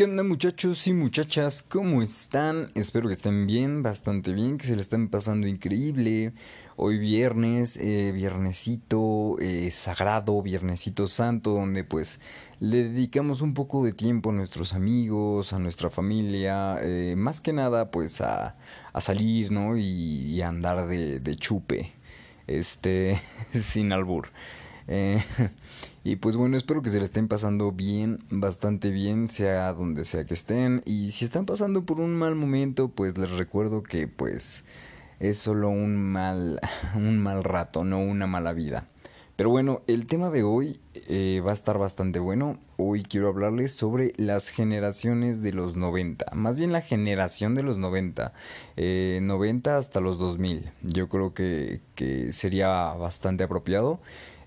¿Qué 0.00 0.04
onda 0.04 0.22
muchachos 0.22 0.86
y 0.86 0.94
muchachas? 0.94 1.62
¿Cómo 1.62 2.00
están? 2.00 2.70
Espero 2.74 3.08
que 3.08 3.12
estén 3.12 3.46
bien, 3.46 3.82
bastante 3.82 4.32
bien, 4.32 4.56
que 4.56 4.64
se 4.64 4.74
le 4.74 4.80
estén 4.80 5.10
pasando 5.10 5.46
increíble. 5.46 6.32
Hoy 6.76 6.96
viernes, 6.96 7.76
eh, 7.76 8.10
viernesito 8.10 9.38
eh, 9.40 9.70
sagrado, 9.70 10.40
viernesito 10.40 11.06
santo, 11.06 11.50
donde 11.50 11.84
pues 11.84 12.18
le 12.60 12.84
dedicamos 12.84 13.42
un 13.42 13.52
poco 13.52 13.84
de 13.84 13.92
tiempo 13.92 14.30
a 14.30 14.32
nuestros 14.32 14.72
amigos, 14.72 15.52
a 15.52 15.58
nuestra 15.58 15.90
familia, 15.90 16.78
eh, 16.80 17.14
más 17.14 17.42
que 17.42 17.52
nada 17.52 17.90
pues 17.90 18.22
a, 18.22 18.56
salir, 18.98 19.52
¿no? 19.52 19.76
Y, 19.76 19.82
y, 19.82 20.40
andar 20.40 20.86
de, 20.86 21.20
de 21.20 21.36
chupe, 21.36 21.92
este, 22.46 23.20
sin 23.52 23.92
albur. 23.92 24.28
Eh, 24.90 25.22
y 26.04 26.16
pues 26.16 26.36
bueno, 26.36 26.56
espero 26.56 26.82
que 26.82 26.90
se 26.90 26.98
le 26.98 27.04
estén 27.04 27.28
pasando 27.28 27.70
bien, 27.72 28.18
bastante 28.28 28.90
bien, 28.90 29.28
sea 29.28 29.72
donde 29.72 30.04
sea 30.04 30.24
que 30.24 30.34
estén. 30.34 30.82
Y 30.84 31.12
si 31.12 31.24
están 31.24 31.46
pasando 31.46 31.84
por 31.86 32.00
un 32.00 32.14
mal 32.14 32.34
momento, 32.34 32.88
pues 32.88 33.16
les 33.16 33.30
recuerdo 33.30 33.82
que 33.82 34.08
pues 34.08 34.64
es 35.20 35.38
solo 35.38 35.70
un 35.70 35.96
mal, 35.96 36.60
un 36.96 37.18
mal 37.18 37.44
rato, 37.44 37.84
no 37.84 38.00
una 38.00 38.26
mala 38.26 38.52
vida. 38.52 38.88
Pero 39.36 39.48
bueno, 39.48 39.80
el 39.86 40.06
tema 40.06 40.28
de 40.28 40.42
hoy 40.42 40.80
eh, 41.08 41.40
va 41.46 41.52
a 41.52 41.54
estar 41.54 41.78
bastante 41.78 42.18
bueno. 42.18 42.58
Hoy 42.76 43.02
quiero 43.02 43.28
hablarles 43.28 43.72
sobre 43.72 44.12
las 44.18 44.50
generaciones 44.50 45.40
de 45.40 45.54
los 45.54 45.76
90. 45.76 46.26
Más 46.34 46.58
bien 46.58 46.72
la 46.72 46.82
generación 46.82 47.54
de 47.54 47.62
los 47.62 47.78
90. 47.78 48.34
Eh, 48.76 49.18
90 49.22 49.78
hasta 49.78 50.00
los 50.00 50.18
2000. 50.18 50.70
Yo 50.82 51.08
creo 51.08 51.32
que, 51.32 51.80
que 51.94 52.32
sería 52.32 52.92
bastante 52.92 53.44
apropiado. 53.44 54.00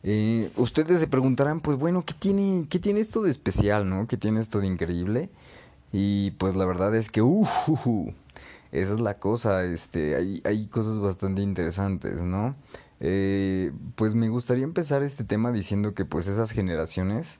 Eh, 0.03 0.51
ustedes 0.57 0.99
se 0.99 1.07
preguntarán, 1.07 1.61
pues 1.61 1.77
bueno, 1.77 2.03
¿qué 2.05 2.13
tiene, 2.13 2.67
¿qué 2.69 2.79
tiene 2.79 2.99
esto 2.99 3.23
de 3.23 3.31
especial, 3.31 3.89
no? 3.89 4.07
¿Qué 4.07 4.17
tiene 4.17 4.41
esto 4.41 4.59
de 4.59 4.67
increíble? 4.67 5.29
Y 5.93 6.31
pues 6.31 6.55
la 6.55 6.65
verdad 6.65 6.95
es 6.95 7.09
que, 7.09 7.21
uh, 7.21 7.47
uh, 7.67 7.89
uh, 7.89 8.13
esa 8.71 8.93
es 8.93 8.99
la 8.99 9.19
cosa, 9.19 9.63
este, 9.63 10.15
hay, 10.15 10.41
hay 10.45 10.67
cosas 10.67 10.99
bastante 10.99 11.41
interesantes, 11.41 12.21
¿no? 12.21 12.55
Eh, 12.99 13.71
pues 13.95 14.15
me 14.15 14.29
gustaría 14.29 14.63
empezar 14.63 15.03
este 15.03 15.23
tema 15.23 15.51
diciendo 15.51 15.93
que 15.93 16.05
pues 16.05 16.27
esas 16.27 16.51
generaciones 16.51 17.39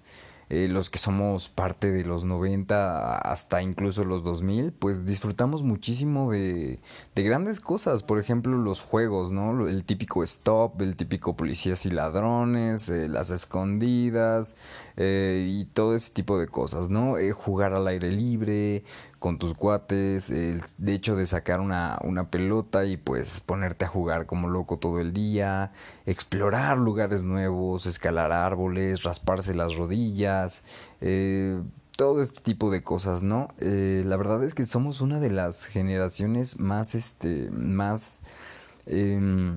eh, 0.53 0.67
los 0.67 0.91
que 0.91 0.99
somos 0.99 1.49
parte 1.49 1.91
de 1.91 2.03
los 2.03 2.25
90 2.25 3.17
hasta 3.17 3.63
incluso 3.63 4.03
los 4.03 4.23
2000, 4.23 4.71
pues 4.71 5.03
disfrutamos 5.03 5.63
muchísimo 5.63 6.31
de, 6.31 6.79
de 7.15 7.23
grandes 7.23 7.59
cosas, 7.59 8.03
por 8.03 8.19
ejemplo 8.19 8.55
los 8.57 8.81
juegos, 8.81 9.31
¿no? 9.31 9.67
El 9.67 9.83
típico 9.83 10.23
stop, 10.23 10.79
el 10.81 10.95
típico 10.95 11.35
policías 11.35 11.87
y 11.87 11.89
ladrones, 11.89 12.87
eh, 12.89 13.07
las 13.07 13.31
escondidas 13.31 14.55
eh, 14.95 15.47
y 15.49 15.65
todo 15.65 15.95
ese 15.95 16.11
tipo 16.11 16.37
de 16.37 16.47
cosas, 16.47 16.87
¿no? 16.87 17.17
Eh, 17.17 17.31
jugar 17.31 17.73
al 17.73 17.87
aire 17.87 18.11
libre, 18.11 18.83
con 19.23 19.37
tus 19.37 19.53
cuates, 19.53 20.29
el 20.31 20.61
hecho 20.85 21.15
de 21.15 21.25
sacar 21.25 21.61
una, 21.61 21.97
una 22.03 22.27
pelota 22.29 22.83
y 22.83 22.97
pues 22.97 23.39
ponerte 23.39 23.85
a 23.85 23.87
jugar 23.87 24.25
como 24.25 24.49
loco 24.49 24.79
todo 24.79 24.99
el 24.99 25.13
día, 25.13 25.71
explorar 26.05 26.77
lugares 26.77 27.23
nuevos, 27.23 27.85
escalar 27.85 28.33
árboles, 28.33 29.03
rasparse 29.03 29.53
las 29.55 29.77
rodillas, 29.77 30.65
eh, 30.99 31.57
todo 31.95 32.21
este 32.21 32.41
tipo 32.41 32.69
de 32.69 32.83
cosas, 32.83 33.23
¿no? 33.23 33.47
Eh, 33.59 34.03
la 34.05 34.17
verdad 34.17 34.43
es 34.43 34.53
que 34.53 34.65
somos 34.65 34.99
una 34.99 35.21
de 35.21 35.29
las 35.29 35.67
generaciones 35.67 36.59
más, 36.59 36.93
este, 36.93 37.49
más... 37.49 38.23
Eh, 38.87 39.53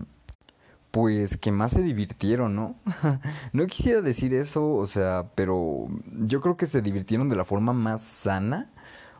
pues 0.92 1.36
que 1.36 1.51
más 1.51 1.73
se 1.73 1.83
divirtieron, 1.83 2.55
¿no? 2.55 2.77
no 3.53 3.67
quisiera 3.67 4.01
decir 4.01 4.33
eso, 4.33 4.75
o 4.75 4.86
sea, 4.86 5.27
pero 5.34 5.89
yo 6.25 6.41
creo 6.41 6.56
que 6.56 6.67
se 6.67 6.80
divirtieron 6.83 7.28
de 7.28 7.36
la 7.36 7.45
forma 7.45 7.73
más 7.73 8.01
sana 8.01 8.70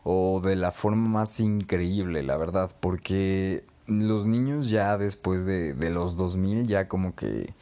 o 0.09 0.41
de 0.41 0.55
la 0.55 0.71
forma 0.71 1.09
más 1.09 1.41
increíble, 1.41 2.23
la 2.23 2.37
verdad, 2.37 2.71
porque 2.79 3.65
los 3.89 4.27
niños 4.29 4.71
ya 4.71 4.97
después 4.99 5.45
de, 5.45 5.75
de 5.75 5.91
los 5.91 6.17
2000 6.17 6.69
ya 6.69 6.87
como 6.87 7.17
que 7.17 7.53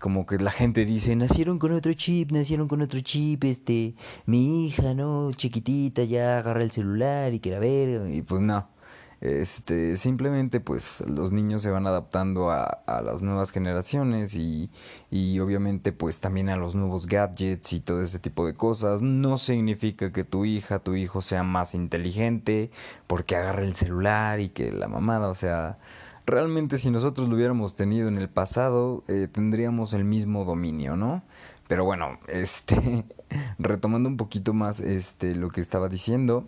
como 0.00 0.26
que 0.26 0.36
la 0.38 0.50
gente 0.50 0.84
dice, 0.84 1.14
nacieron 1.16 1.58
con 1.58 1.72
otro 1.72 1.92
chip, 1.94 2.32
nacieron 2.32 2.66
con 2.68 2.82
otro 2.82 3.00
chip, 3.00 3.44
este, 3.44 3.94
mi 4.26 4.66
hija, 4.66 4.94
¿no? 4.94 5.32
Chiquitita, 5.32 6.04
ya 6.04 6.38
agarra 6.38 6.62
el 6.64 6.72
celular 6.72 7.32
y 7.32 7.40
quiere 7.40 7.60
ver, 7.60 8.10
y 8.12 8.20
pues 8.22 8.42
no. 8.42 8.68
Este, 9.26 9.96
simplemente 9.96 10.60
pues 10.60 11.02
los 11.08 11.32
niños 11.32 11.60
se 11.60 11.70
van 11.72 11.88
adaptando 11.88 12.52
a, 12.52 12.84
las 12.86 13.22
nuevas 13.22 13.50
generaciones 13.50 14.36
y, 14.36 14.70
y, 15.10 15.40
obviamente 15.40 15.90
pues 15.90 16.20
también 16.20 16.48
a 16.48 16.56
los 16.56 16.76
nuevos 16.76 17.06
gadgets 17.06 17.72
y 17.72 17.80
todo 17.80 18.02
ese 18.02 18.20
tipo 18.20 18.46
de 18.46 18.54
cosas. 18.54 19.02
No 19.02 19.36
significa 19.36 20.12
que 20.12 20.22
tu 20.22 20.44
hija, 20.44 20.78
tu 20.78 20.94
hijo 20.94 21.22
sea 21.22 21.42
más 21.42 21.74
inteligente 21.74 22.70
porque 23.08 23.34
agarre 23.34 23.64
el 23.64 23.74
celular 23.74 24.38
y 24.38 24.50
que 24.50 24.70
la 24.70 24.86
mamada, 24.86 25.28
o 25.28 25.34
sea, 25.34 25.78
realmente 26.24 26.78
si 26.78 26.92
nosotros 26.92 27.28
lo 27.28 27.34
hubiéramos 27.34 27.74
tenido 27.74 28.06
en 28.06 28.18
el 28.18 28.28
pasado 28.28 29.02
eh, 29.08 29.28
tendríamos 29.30 29.92
el 29.92 30.04
mismo 30.04 30.44
dominio, 30.44 30.94
¿no? 30.96 31.24
Pero 31.66 31.84
bueno, 31.84 32.20
este, 32.28 33.04
retomando 33.58 34.08
un 34.08 34.16
poquito 34.16 34.54
más 34.54 34.78
este, 34.78 35.34
lo 35.34 35.48
que 35.50 35.60
estaba 35.60 35.88
diciendo 35.88 36.46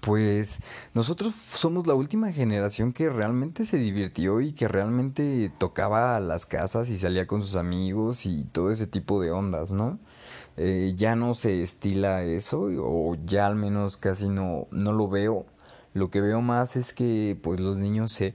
pues 0.00 0.60
nosotros 0.94 1.34
somos 1.48 1.86
la 1.86 1.94
última 1.94 2.32
generación 2.32 2.92
que 2.92 3.08
realmente 3.08 3.64
se 3.64 3.78
divirtió 3.78 4.40
y 4.40 4.52
que 4.52 4.68
realmente 4.68 5.52
tocaba 5.58 6.18
las 6.20 6.46
casas 6.46 6.88
y 6.88 6.98
salía 6.98 7.26
con 7.26 7.42
sus 7.42 7.56
amigos 7.56 8.26
y 8.26 8.44
todo 8.44 8.70
ese 8.70 8.86
tipo 8.86 9.20
de 9.20 9.30
ondas, 9.30 9.70
¿no? 9.70 9.98
Eh, 10.56 10.94
ya 10.96 11.16
no 11.16 11.34
se 11.34 11.62
estila 11.62 12.22
eso 12.22 12.68
o 12.80 13.16
ya 13.26 13.46
al 13.46 13.56
menos 13.56 13.96
casi 13.96 14.28
no, 14.28 14.66
no 14.70 14.92
lo 14.92 15.08
veo. 15.08 15.46
Lo 15.94 16.10
que 16.10 16.20
veo 16.20 16.40
más 16.42 16.76
es 16.76 16.92
que 16.92 17.38
pues 17.42 17.60
los 17.60 17.76
niños 17.76 18.12
se, 18.12 18.34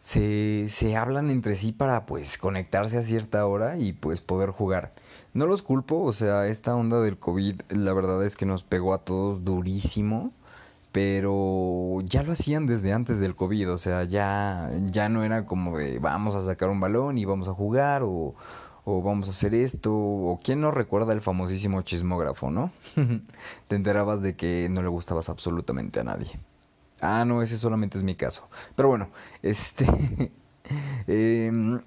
se, 0.00 0.66
se 0.68 0.96
hablan 0.96 1.30
entre 1.30 1.56
sí 1.56 1.72
para 1.72 2.06
pues 2.06 2.38
conectarse 2.38 2.98
a 2.98 3.02
cierta 3.02 3.46
hora 3.46 3.78
y 3.78 3.92
pues 3.92 4.20
poder 4.20 4.50
jugar. 4.50 4.94
No 5.32 5.46
los 5.46 5.62
culpo, 5.62 6.02
o 6.02 6.12
sea, 6.12 6.46
esta 6.46 6.76
onda 6.76 7.00
del 7.00 7.18
COVID 7.18 7.62
la 7.70 7.92
verdad 7.92 8.24
es 8.24 8.36
que 8.36 8.46
nos 8.46 8.62
pegó 8.64 8.94
a 8.94 9.04
todos 9.04 9.44
durísimo 9.44 10.32
pero 10.94 12.02
ya 12.02 12.22
lo 12.22 12.30
hacían 12.30 12.66
desde 12.66 12.92
antes 12.92 13.18
del 13.18 13.34
COVID, 13.34 13.72
o 13.72 13.78
sea, 13.78 14.04
ya, 14.04 14.70
ya 14.92 15.08
no 15.08 15.24
era 15.24 15.44
como 15.44 15.76
de 15.76 15.98
vamos 15.98 16.36
a 16.36 16.44
sacar 16.44 16.68
un 16.68 16.78
balón 16.78 17.18
y 17.18 17.24
vamos 17.24 17.48
a 17.48 17.52
jugar 17.52 18.04
o, 18.04 18.36
o 18.84 19.02
vamos 19.02 19.26
a 19.26 19.32
hacer 19.32 19.56
esto, 19.56 19.92
o 19.92 20.38
quién 20.40 20.60
no 20.60 20.70
recuerda 20.70 21.12
el 21.12 21.20
famosísimo 21.20 21.82
chismógrafo, 21.82 22.52
¿no? 22.52 22.70
Te 23.66 23.74
enterabas 23.74 24.22
de 24.22 24.36
que 24.36 24.68
no 24.70 24.82
le 24.82 24.88
gustabas 24.88 25.28
absolutamente 25.28 25.98
a 25.98 26.04
nadie. 26.04 26.30
Ah, 27.00 27.24
no, 27.24 27.42
ese 27.42 27.58
solamente 27.58 27.98
es 27.98 28.04
mi 28.04 28.14
caso. 28.14 28.48
Pero 28.76 28.88
bueno, 28.88 29.08
este... 29.42 29.86
eh, 31.08 31.80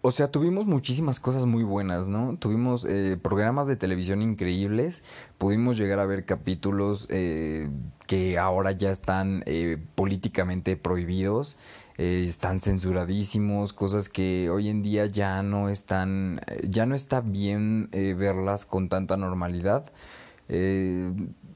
o 0.00 0.10
sea, 0.12 0.30
tuvimos 0.30 0.66
muchísimas 0.66 1.18
cosas 1.20 1.46
muy 1.46 1.62
buenas, 1.62 2.06
¿no? 2.06 2.36
Tuvimos 2.38 2.86
eh, 2.86 3.18
programas 3.20 3.66
de 3.66 3.76
televisión 3.76 4.22
increíbles, 4.22 5.02
pudimos 5.36 5.76
llegar 5.76 5.98
a 5.98 6.06
ver 6.06 6.24
capítulos 6.24 7.08
eh, 7.10 7.68
que 8.06 8.38
ahora 8.38 8.72
ya 8.72 8.90
están 8.90 9.42
eh, 9.46 9.78
políticamente 9.94 10.76
prohibidos, 10.76 11.56
eh, 11.98 12.24
están 12.26 12.60
censuradísimos, 12.60 13.72
cosas 13.72 14.08
que 14.08 14.50
hoy 14.50 14.68
en 14.68 14.82
día 14.82 15.06
ya 15.06 15.42
no 15.42 15.68
están, 15.68 16.40
ya 16.68 16.86
no 16.86 16.94
está 16.94 17.20
bien 17.20 17.88
verlas 17.90 18.66
con 18.66 18.88
tanta 18.88 19.16
normalidad. 19.16 19.90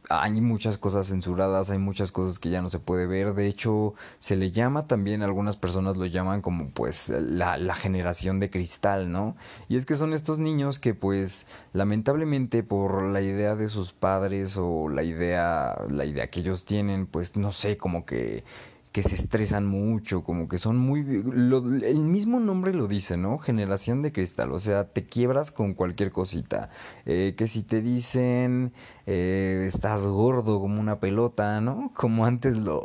Hay 0.09 0.41
muchas 0.41 0.79
cosas 0.79 1.09
censuradas, 1.09 1.71
hay 1.71 1.79
muchas 1.79 2.11
cosas 2.11 2.39
que 2.39 2.51
ya 2.51 2.63
no 2.63 2.71
se 2.71 2.79
puede 2.79 3.07
ver. 3.07 3.35
De 3.35 3.47
hecho, 3.47 3.95
se 4.19 4.37
le 4.37 4.51
llama 4.51 4.87
también, 4.87 5.23
algunas 5.23 5.57
personas 5.57 5.97
lo 5.97 6.07
llaman 6.07 6.41
como 6.43 6.71
pues 6.71 7.11
la, 7.11 7.57
la, 7.57 7.75
generación 7.75 8.41
de 8.41 8.51
cristal, 8.51 9.13
¿no? 9.13 9.37
Y 9.69 9.77
es 9.77 9.87
que 9.87 9.95
son 9.95 10.13
estos 10.13 10.39
niños 10.39 10.79
que 10.79 10.95
pues 10.95 11.47
lamentablemente 11.73 12.63
por 12.63 13.03
la 13.05 13.21
idea 13.21 13.55
de 13.55 13.69
sus 13.69 13.93
padres 13.93 14.57
o 14.57 14.89
la 14.89 15.03
idea, 15.03 15.77
la 15.91 16.05
idea 16.05 16.29
que 16.29 16.41
ellos 16.41 16.65
tienen, 16.65 17.07
pues 17.07 17.37
no 17.37 17.53
sé, 17.53 17.77
como 17.77 18.05
que 18.05 18.45
que 18.93 19.05
se 19.05 19.15
estresan 19.15 19.67
mucho, 19.67 20.25
como 20.25 20.49
que 20.49 20.59
son 20.59 20.77
muy... 20.77 21.01
El 21.01 22.01
mismo 22.01 22.41
nombre 22.41 22.75
lo 22.75 22.89
dice, 22.89 23.17
¿no? 23.17 23.39
Generación 23.39 24.03
de 24.03 24.11
cristal, 24.13 24.51
o 24.51 24.59
sea, 24.59 24.89
te 24.89 25.07
quiebras 25.07 25.53
con 25.53 25.75
cualquier 25.75 26.11
cosita. 26.11 26.71
Eh, 27.07 27.35
que 27.37 27.47
si 27.47 27.63
te 27.63 27.83
dicen, 27.83 28.73
eh, 29.07 29.67
estás 29.69 30.07
gordo 30.07 30.61
como 30.61 30.81
una 30.81 30.99
pelota, 30.99 31.61
¿no? 31.61 31.93
Como 31.95 32.27
antes 32.27 32.59
lo, 32.59 32.85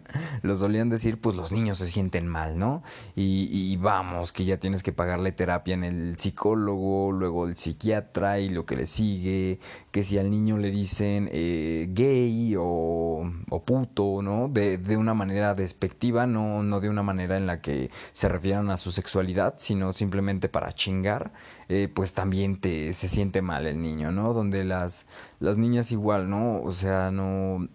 lo 0.42 0.56
solían 0.56 0.90
decir, 0.90 1.20
pues 1.20 1.36
los 1.36 1.52
niños 1.52 1.78
se 1.78 1.88
sienten 1.88 2.26
mal, 2.26 2.58
¿no? 2.58 2.82
Y, 3.14 3.48
y 3.50 3.76
vamos, 3.78 4.32
que 4.32 4.44
ya 4.44 4.58
tienes 4.58 4.82
que 4.82 4.92
pagarle 4.92 5.32
terapia 5.32 5.74
en 5.74 5.84
el 5.84 6.16
psicólogo, 6.18 7.12
luego 7.12 7.46
el 7.46 7.56
psiquiatra 7.56 8.40
y 8.40 8.50
lo 8.50 8.66
que 8.66 8.76
le 8.76 8.86
sigue, 8.86 9.58
que 9.90 10.02
si 10.02 10.18
al 10.18 10.30
niño 10.30 10.58
le 10.58 10.70
dicen 10.70 11.28
eh, 11.32 11.86
gay 11.90 12.54
o, 12.58 13.30
o 13.50 13.64
puto, 13.64 14.20
¿no? 14.22 14.48
De, 14.48 14.78
de 14.78 14.96
una 14.96 15.14
manera 15.14 15.45
despectiva, 15.54 16.26
no, 16.26 16.62
no 16.62 16.80
de 16.80 16.88
una 16.88 17.02
manera 17.02 17.36
en 17.36 17.46
la 17.46 17.60
que 17.60 17.90
se 18.12 18.28
refieran 18.28 18.70
a 18.70 18.76
su 18.76 18.90
sexualidad, 18.90 19.54
sino 19.58 19.92
simplemente 19.92 20.48
para 20.48 20.72
chingar, 20.72 21.32
eh, 21.68 21.90
pues 21.92 22.14
también 22.14 22.60
te, 22.60 22.92
se 22.92 23.08
siente 23.08 23.42
mal 23.42 23.66
el 23.66 23.80
niño, 23.80 24.12
¿no? 24.12 24.32
Donde 24.32 24.64
las, 24.64 25.06
las 25.40 25.56
niñas 25.56 25.92
igual, 25.92 26.28
¿no? 26.30 26.60
O 26.62 26.72
sea, 26.72 27.10
no 27.10 27.68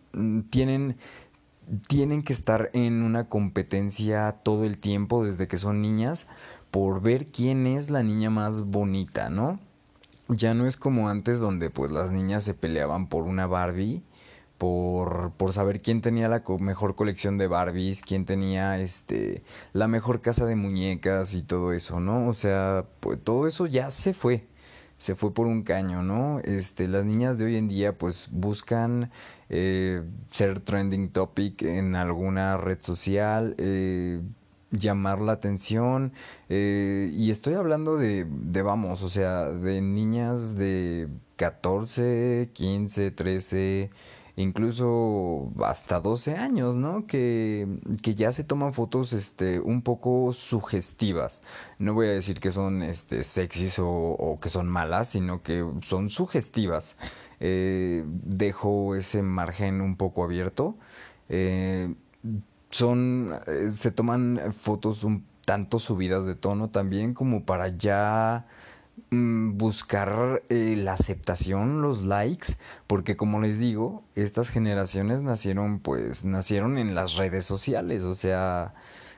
tienen 0.50 0.98
tienen 1.88 2.24
que 2.24 2.34
estar 2.34 2.70
en 2.74 3.02
una 3.02 3.30
competencia 3.30 4.32
todo 4.44 4.66
el 4.66 4.78
tiempo 4.78 5.24
desde 5.24 5.48
que 5.48 5.58
son 5.58 5.82
niñas 5.82 6.28
por 6.70 7.02
ver 7.02 7.28
quién 7.28 7.68
es 7.68 7.90
la 7.90 8.04
niña 8.04 8.30
más 8.30 8.64
bonita, 8.64 9.30
¿no? 9.30 9.60
Ya 10.28 10.54
no 10.54 10.66
es 10.66 10.78
como 10.78 11.10
antes 11.10 11.40
donde 11.40 11.70
pues 11.70 11.92
las 11.92 12.12
niñas 12.12 12.44
se 12.44 12.54
peleaban 12.54 13.08
por 13.08 13.24
una 13.24 13.48
Barbie, 13.48 14.02
por, 14.62 15.32
por 15.38 15.54
saber 15.54 15.82
quién 15.82 16.02
tenía 16.02 16.30
la 16.30 16.44
mejor 16.60 16.96
colección 16.96 17.40
de 17.40 17.48
Barbies, 17.48 18.04
quién 18.04 18.26
tenía 18.26 18.80
este 18.80 19.42
la 19.74 19.88
mejor 19.88 20.22
casa 20.22 20.46
de 20.46 20.56
muñecas 20.56 21.34
y 21.34 21.42
todo 21.42 21.74
eso, 21.74 22.00
¿no? 22.00 22.28
O 22.28 22.34
sea, 22.34 22.86
pues 23.00 23.18
todo 23.24 23.48
eso 23.48 23.66
ya 23.66 23.90
se 23.90 24.14
fue. 24.14 24.46
Se 25.00 25.16
fue 25.16 25.34
por 25.34 25.48
un 25.48 25.64
caño, 25.64 26.04
¿no? 26.04 26.42
Este, 26.42 26.88
las 26.88 27.06
niñas 27.06 27.40
de 27.40 27.46
hoy 27.46 27.56
en 27.58 27.70
día 27.70 27.98
pues 27.98 28.28
buscan 28.32 29.10
eh, 29.50 30.04
ser 30.30 30.60
trending 30.60 31.10
topic 31.10 31.64
en 31.64 31.96
alguna 31.96 32.58
red 32.58 32.80
social, 32.82 33.56
eh, 33.58 34.22
llamar 34.70 35.22
la 35.22 35.32
atención. 35.32 36.14
Eh, 36.50 37.10
y 37.14 37.32
estoy 37.32 37.56
hablando 37.56 37.98
de, 37.98 38.28
de, 38.30 38.62
vamos, 38.62 39.02
o 39.02 39.10
sea, 39.10 39.46
de 39.46 39.82
niñas 39.82 40.56
de 40.56 41.08
14, 41.38 42.52
15, 42.54 43.10
13, 43.10 43.90
incluso 44.36 45.50
hasta 45.64 46.00
12 46.00 46.36
años, 46.36 46.76
¿no? 46.76 47.06
Que, 47.08 47.68
que 48.02 48.16
ya 48.16 48.32
se 48.32 48.44
toman 48.44 48.74
fotos 48.74 49.14
este, 49.14 49.60
un 49.60 49.82
poco 49.82 50.34
sugestivas. 50.34 51.44
No 51.80 51.94
voy 51.94 52.08
a 52.08 52.12
decir 52.12 52.40
que 52.40 52.52
son 52.52 52.84
este, 52.84 53.24
sexys 53.24 53.78
o, 53.80 54.40
que 54.42 54.50
son 54.50 54.68
malas, 54.68 55.10
sino 55.10 55.42
que 55.44 55.66
son 55.82 56.10
sugestivas. 56.10 56.98
Eh, 57.40 58.04
dejo 58.06 58.96
ese 58.96 59.22
margen 59.22 59.82
un 59.82 59.96
poco 59.98 60.24
abierto. 60.24 60.76
Eh, 61.30 61.94
son, 62.70 63.34
eh, 63.48 63.70
se 63.70 63.92
toman 63.92 64.54
fotos 64.54 65.04
un 65.04 65.26
tanto 65.46 65.80
subidas 65.80 66.26
de 66.26 66.36
tono 66.36 66.70
también 66.70 67.14
como 67.14 67.46
para 67.46 67.70
ya 67.70 68.46
buscar 69.12 70.44
eh, 70.50 70.76
la 70.78 70.94
aceptación, 70.94 71.82
los 71.82 72.04
likes, 72.06 72.54
porque 72.88 73.18
como 73.18 73.42
les 73.42 73.60
digo, 73.60 74.04
estas 74.16 74.50
generaciones 74.50 75.22
nacieron 75.22 75.80
pues 75.80 76.24
nacieron 76.26 76.78
en 76.78 76.96
las 76.96 77.16
redes 77.16 77.46
sociales, 77.46 78.04
o 78.04 78.14
sea, 78.14 78.74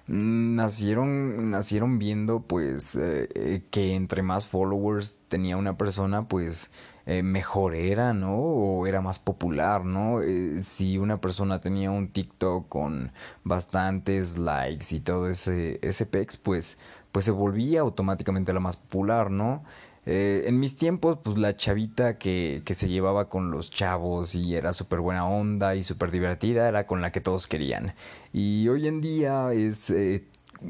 mm, 0.08 0.56
nacieron 0.56 1.52
nacieron 1.52 2.00
viendo 2.00 2.42
pues 2.42 2.98
eh, 3.00 3.64
que 3.72 3.94
entre 3.96 4.24
más 4.24 4.48
followers 4.48 5.20
tenía 5.28 5.58
una 5.58 5.78
persona, 5.78 6.28
pues 6.28 6.72
eh, 7.06 7.22
mejor 7.22 7.76
era, 7.76 8.14
¿no? 8.14 8.38
O 8.38 8.88
era 8.88 9.02
más 9.02 9.20
popular, 9.20 9.84
¿no? 9.84 10.22
Eh, 10.22 10.62
si 10.62 10.98
una 10.98 11.20
persona 11.20 11.60
tenía 11.60 11.92
un 11.92 12.08
TikTok 12.10 12.70
con 12.70 13.12
bastantes 13.44 14.38
likes 14.38 14.96
y 14.96 15.02
todo 15.02 15.30
ese, 15.30 15.80
ese 15.82 16.06
pex, 16.06 16.38
pues, 16.38 16.78
pues 17.14 17.24
se 17.24 17.32
volvía 17.32 17.80
automáticamente 17.80 18.52
la 18.52 18.60
más 18.60 18.76
popular, 18.76 19.32
¿no? 19.32 19.64
Eh, 20.06 20.44
en 20.48 20.60
mis 20.60 20.76
tiempos, 20.76 21.20
pues 21.24 21.38
la 21.38 21.56
chavita 21.56 22.18
que, 22.18 22.62
que 22.66 22.76
se 22.76 22.90
llevaba 22.90 23.30
con 23.30 23.52
los 23.52 23.72
chavos 23.72 24.36
y 24.36 24.56
era 24.56 24.74
súper 24.74 25.00
buena 25.00 25.26
onda 25.26 25.76
y 25.76 25.84
súper 25.84 26.12
divertida 26.12 26.68
era 26.68 26.86
con 26.86 27.00
la 27.00 27.14
que 27.14 27.22
todos 27.22 27.48
querían. 27.48 27.94
Y 28.34 28.68
hoy 28.68 28.88
en 28.88 29.00
día 29.00 29.54
es 29.54 29.90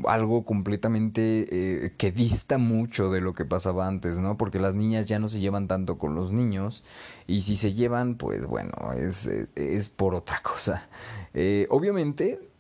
algo 0.08 0.44
completamente 0.46 1.48
eh, 1.52 1.94
que 1.98 2.12
dista 2.12 2.58
mucho 2.58 3.12
de 3.12 3.22
lo 3.22 3.34
que 3.34 3.46
pasaba 3.46 3.88
antes, 3.88 4.20
¿no? 4.20 4.38
Porque 4.38 4.60
las 4.60 4.76
niñas 4.76 5.06
ya 5.06 5.20
no 5.20 5.28
se 5.28 5.40
llevan 5.40 5.68
tanto 5.68 5.98
con 5.98 6.16
los 6.16 6.32
niños 6.32 6.84
y 7.28 7.42
si 7.42 7.56
se 7.56 7.74
llevan, 7.74 8.16
pues 8.16 8.46
bueno, 8.46 8.94
es, 8.94 9.28
eh, 9.28 9.48
es 9.56 9.90
por 9.90 10.16
otra 10.16 10.42
cosa. 10.42 10.88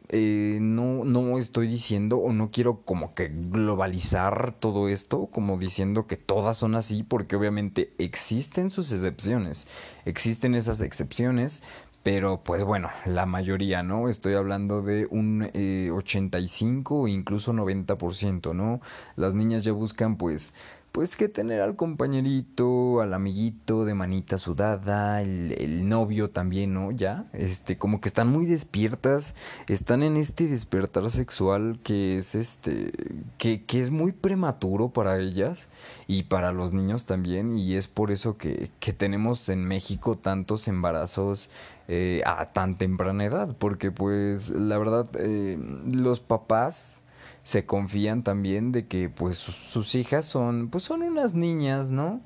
Eh, 0.09 0.57
no, 0.61 1.05
no 1.05 1.39
estoy 1.39 1.67
diciendo 1.67 2.17
o 2.17 2.33
no 2.33 2.51
quiero 2.51 2.81
como 2.81 3.15
que 3.15 3.29
globalizar 3.29 4.53
todo 4.59 4.89
esto, 4.89 5.27
como 5.27 5.57
diciendo 5.57 6.07
que 6.07 6.17
todas 6.17 6.57
son 6.57 6.75
así, 6.75 7.03
porque 7.03 7.35
obviamente 7.35 7.93
existen 7.97 8.69
sus 8.69 8.91
excepciones, 8.91 9.67
existen 10.05 10.55
esas 10.55 10.81
excepciones, 10.81 11.63
pero 12.03 12.41
pues 12.43 12.65
bueno, 12.65 12.89
la 13.05 13.25
mayoría, 13.25 13.81
¿no? 13.81 14.09
Estoy 14.09 14.33
hablando 14.33 14.81
de 14.81 15.07
un 15.09 15.49
eh, 15.53 15.89
85 15.91 16.95
o 17.01 17.07
incluso 17.07 17.53
90%, 17.53 18.53
¿no? 18.53 18.81
Las 19.15 19.33
niñas 19.33 19.63
ya 19.63 19.71
buscan 19.71 20.17
pues 20.17 20.53
pues 20.93 21.17
que 21.17 21.27
tener 21.27 21.59
al 21.59 21.75
compañerito, 21.75 23.01
al 23.01 23.15
amiguito 23.15 23.83
de 23.83 23.95
manita 23.95 24.37
sudada, 24.37 25.23
el, 25.23 25.89
novio 25.89 26.29
también, 26.29 26.75
¿no? 26.75 26.91
Ya, 26.91 27.25
este, 27.33 27.79
como 27.79 27.99
que 27.99 28.07
están 28.07 28.29
muy 28.29 28.45
despiertas, 28.45 29.33
están 29.67 30.03
en 30.03 30.17
este 30.17 30.47
despertar 30.47 31.09
sexual 31.09 31.79
que 31.83 32.17
es 32.17 32.35
este, 32.35 32.91
que, 33.39 33.63
que 33.65 33.81
es 33.81 33.89
muy 33.89 34.11
prematuro 34.11 34.89
para 34.89 35.17
ellas 35.19 35.67
y 36.07 36.23
para 36.23 36.51
los 36.51 36.73
niños 36.73 37.07
también, 37.07 37.57
y 37.57 37.73
es 37.73 37.87
por 37.87 38.11
eso 38.11 38.37
que, 38.37 38.69
que 38.79 38.93
tenemos 38.93 39.49
en 39.49 39.65
México 39.65 40.15
tantos 40.15 40.67
embarazos 40.67 41.49
eh, 41.87 42.21
a 42.23 42.53
tan 42.53 42.77
temprana 42.77 43.25
edad, 43.25 43.55
porque 43.57 43.89
pues 43.89 44.51
la 44.51 44.77
verdad 44.77 45.07
eh, 45.15 45.57
los 45.91 46.19
papás 46.19 46.99
se 47.43 47.65
confían 47.65 48.23
también 48.23 48.71
de 48.71 48.87
que 48.87 49.09
pues 49.09 49.37
sus 49.37 49.95
hijas 49.95 50.25
son 50.25 50.69
pues 50.69 50.83
son 50.85 51.03
unas 51.03 51.35
niñas, 51.35 51.91
¿no? 51.91 52.21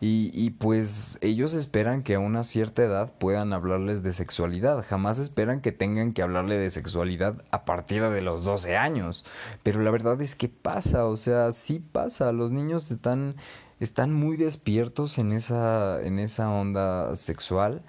Y, 0.00 0.32
y, 0.34 0.50
pues 0.50 1.16
ellos 1.20 1.54
esperan 1.54 2.02
que 2.02 2.16
a 2.16 2.18
una 2.18 2.42
cierta 2.42 2.82
edad 2.82 3.12
puedan 3.20 3.52
hablarles 3.52 4.02
de 4.02 4.12
sexualidad. 4.12 4.84
Jamás 4.84 5.20
esperan 5.20 5.60
que 5.60 5.70
tengan 5.70 6.12
que 6.12 6.22
hablarle 6.22 6.58
de 6.58 6.70
sexualidad 6.70 7.44
a 7.52 7.64
partir 7.64 8.02
de 8.02 8.20
los 8.20 8.44
12 8.44 8.76
años. 8.76 9.24
Pero 9.62 9.80
la 9.80 9.92
verdad 9.92 10.20
es 10.20 10.34
que 10.34 10.48
pasa, 10.48 11.06
o 11.06 11.14
sea, 11.14 11.52
sí 11.52 11.78
pasa. 11.78 12.32
Los 12.32 12.50
niños 12.50 12.90
están, 12.90 13.36
están 13.78 14.12
muy 14.12 14.36
despiertos 14.36 15.18
en 15.18 15.30
esa, 15.30 16.02
en 16.02 16.18
esa 16.18 16.50
onda 16.50 17.14
sexual. 17.14 17.82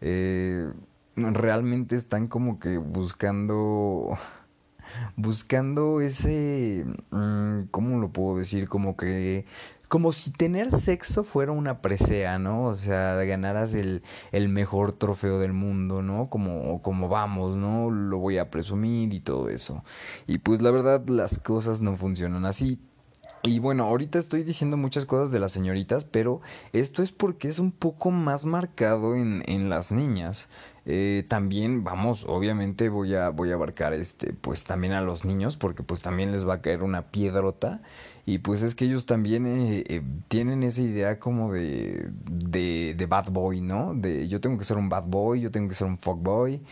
Eh, 0.00 0.72
realmente 1.14 1.94
están 1.94 2.26
como 2.26 2.58
que 2.58 2.78
buscando 2.78 4.18
buscando 5.16 6.00
ese 6.00 6.84
mm, 7.10 7.64
cómo 7.70 7.98
lo 7.98 8.10
puedo 8.10 8.38
decir 8.38 8.68
como 8.68 8.96
que 8.96 9.44
como 9.90 10.12
si 10.12 10.30
tener 10.30 10.70
sexo 10.70 11.24
fuera 11.24 11.50
una 11.50 11.82
presea, 11.82 12.38
¿no? 12.38 12.66
O 12.66 12.76
sea, 12.76 13.14
ganaras 13.24 13.74
el, 13.74 14.04
el 14.30 14.48
mejor 14.48 14.92
trofeo 14.92 15.40
del 15.40 15.52
mundo, 15.52 16.00
¿no? 16.00 16.30
Como, 16.30 16.80
como 16.80 17.08
vamos, 17.08 17.56
¿no? 17.56 17.90
Lo 17.90 18.18
voy 18.18 18.38
a 18.38 18.50
presumir 18.50 19.12
y 19.12 19.20
todo 19.20 19.48
eso. 19.48 19.82
Y 20.28 20.38
pues 20.38 20.62
la 20.62 20.70
verdad 20.70 21.08
las 21.08 21.40
cosas 21.40 21.82
no 21.82 21.96
funcionan 21.96 22.46
así. 22.46 22.78
Y 23.42 23.58
bueno, 23.58 23.84
ahorita 23.84 24.18
estoy 24.18 24.42
diciendo 24.44 24.76
muchas 24.76 25.06
cosas 25.06 25.30
de 25.30 25.40
las 25.40 25.52
señoritas, 25.52 26.04
pero 26.04 26.42
esto 26.74 27.02
es 27.02 27.10
porque 27.10 27.48
es 27.48 27.58
un 27.58 27.72
poco 27.72 28.10
más 28.10 28.44
marcado 28.44 29.16
en, 29.16 29.42
en 29.46 29.70
las 29.70 29.90
niñas. 29.92 30.50
Eh, 30.84 31.24
también, 31.26 31.82
vamos, 31.82 32.26
obviamente 32.28 32.90
voy 32.90 33.14
a, 33.14 33.30
voy 33.30 33.50
a 33.50 33.54
abarcar 33.54 33.94
este, 33.94 34.34
pues 34.34 34.64
también 34.64 34.92
a 34.92 35.00
los 35.00 35.24
niños, 35.24 35.56
porque 35.56 35.82
pues 35.82 36.02
también 36.02 36.32
les 36.32 36.46
va 36.46 36.54
a 36.54 36.60
caer 36.60 36.82
una 36.82 37.10
piedrota. 37.10 37.80
Y 38.26 38.38
pues 38.38 38.62
es 38.62 38.74
que 38.74 38.84
ellos 38.84 39.06
también 39.06 39.46
eh, 39.46 39.84
eh, 39.88 40.02
tienen 40.28 40.62
esa 40.62 40.82
idea 40.82 41.18
como 41.18 41.50
de, 41.50 42.10
de, 42.30 42.94
de 42.96 43.06
bad 43.06 43.30
boy, 43.30 43.62
¿no? 43.62 43.94
De 43.94 44.28
yo 44.28 44.40
tengo 44.42 44.58
que 44.58 44.64
ser 44.64 44.76
un 44.76 44.90
bad 44.90 45.04
boy, 45.06 45.40
yo 45.40 45.50
tengo 45.50 45.68
que 45.68 45.74
ser 45.74 45.86
un 45.86 45.96
fuck 45.98 46.20
boy. 46.22 46.62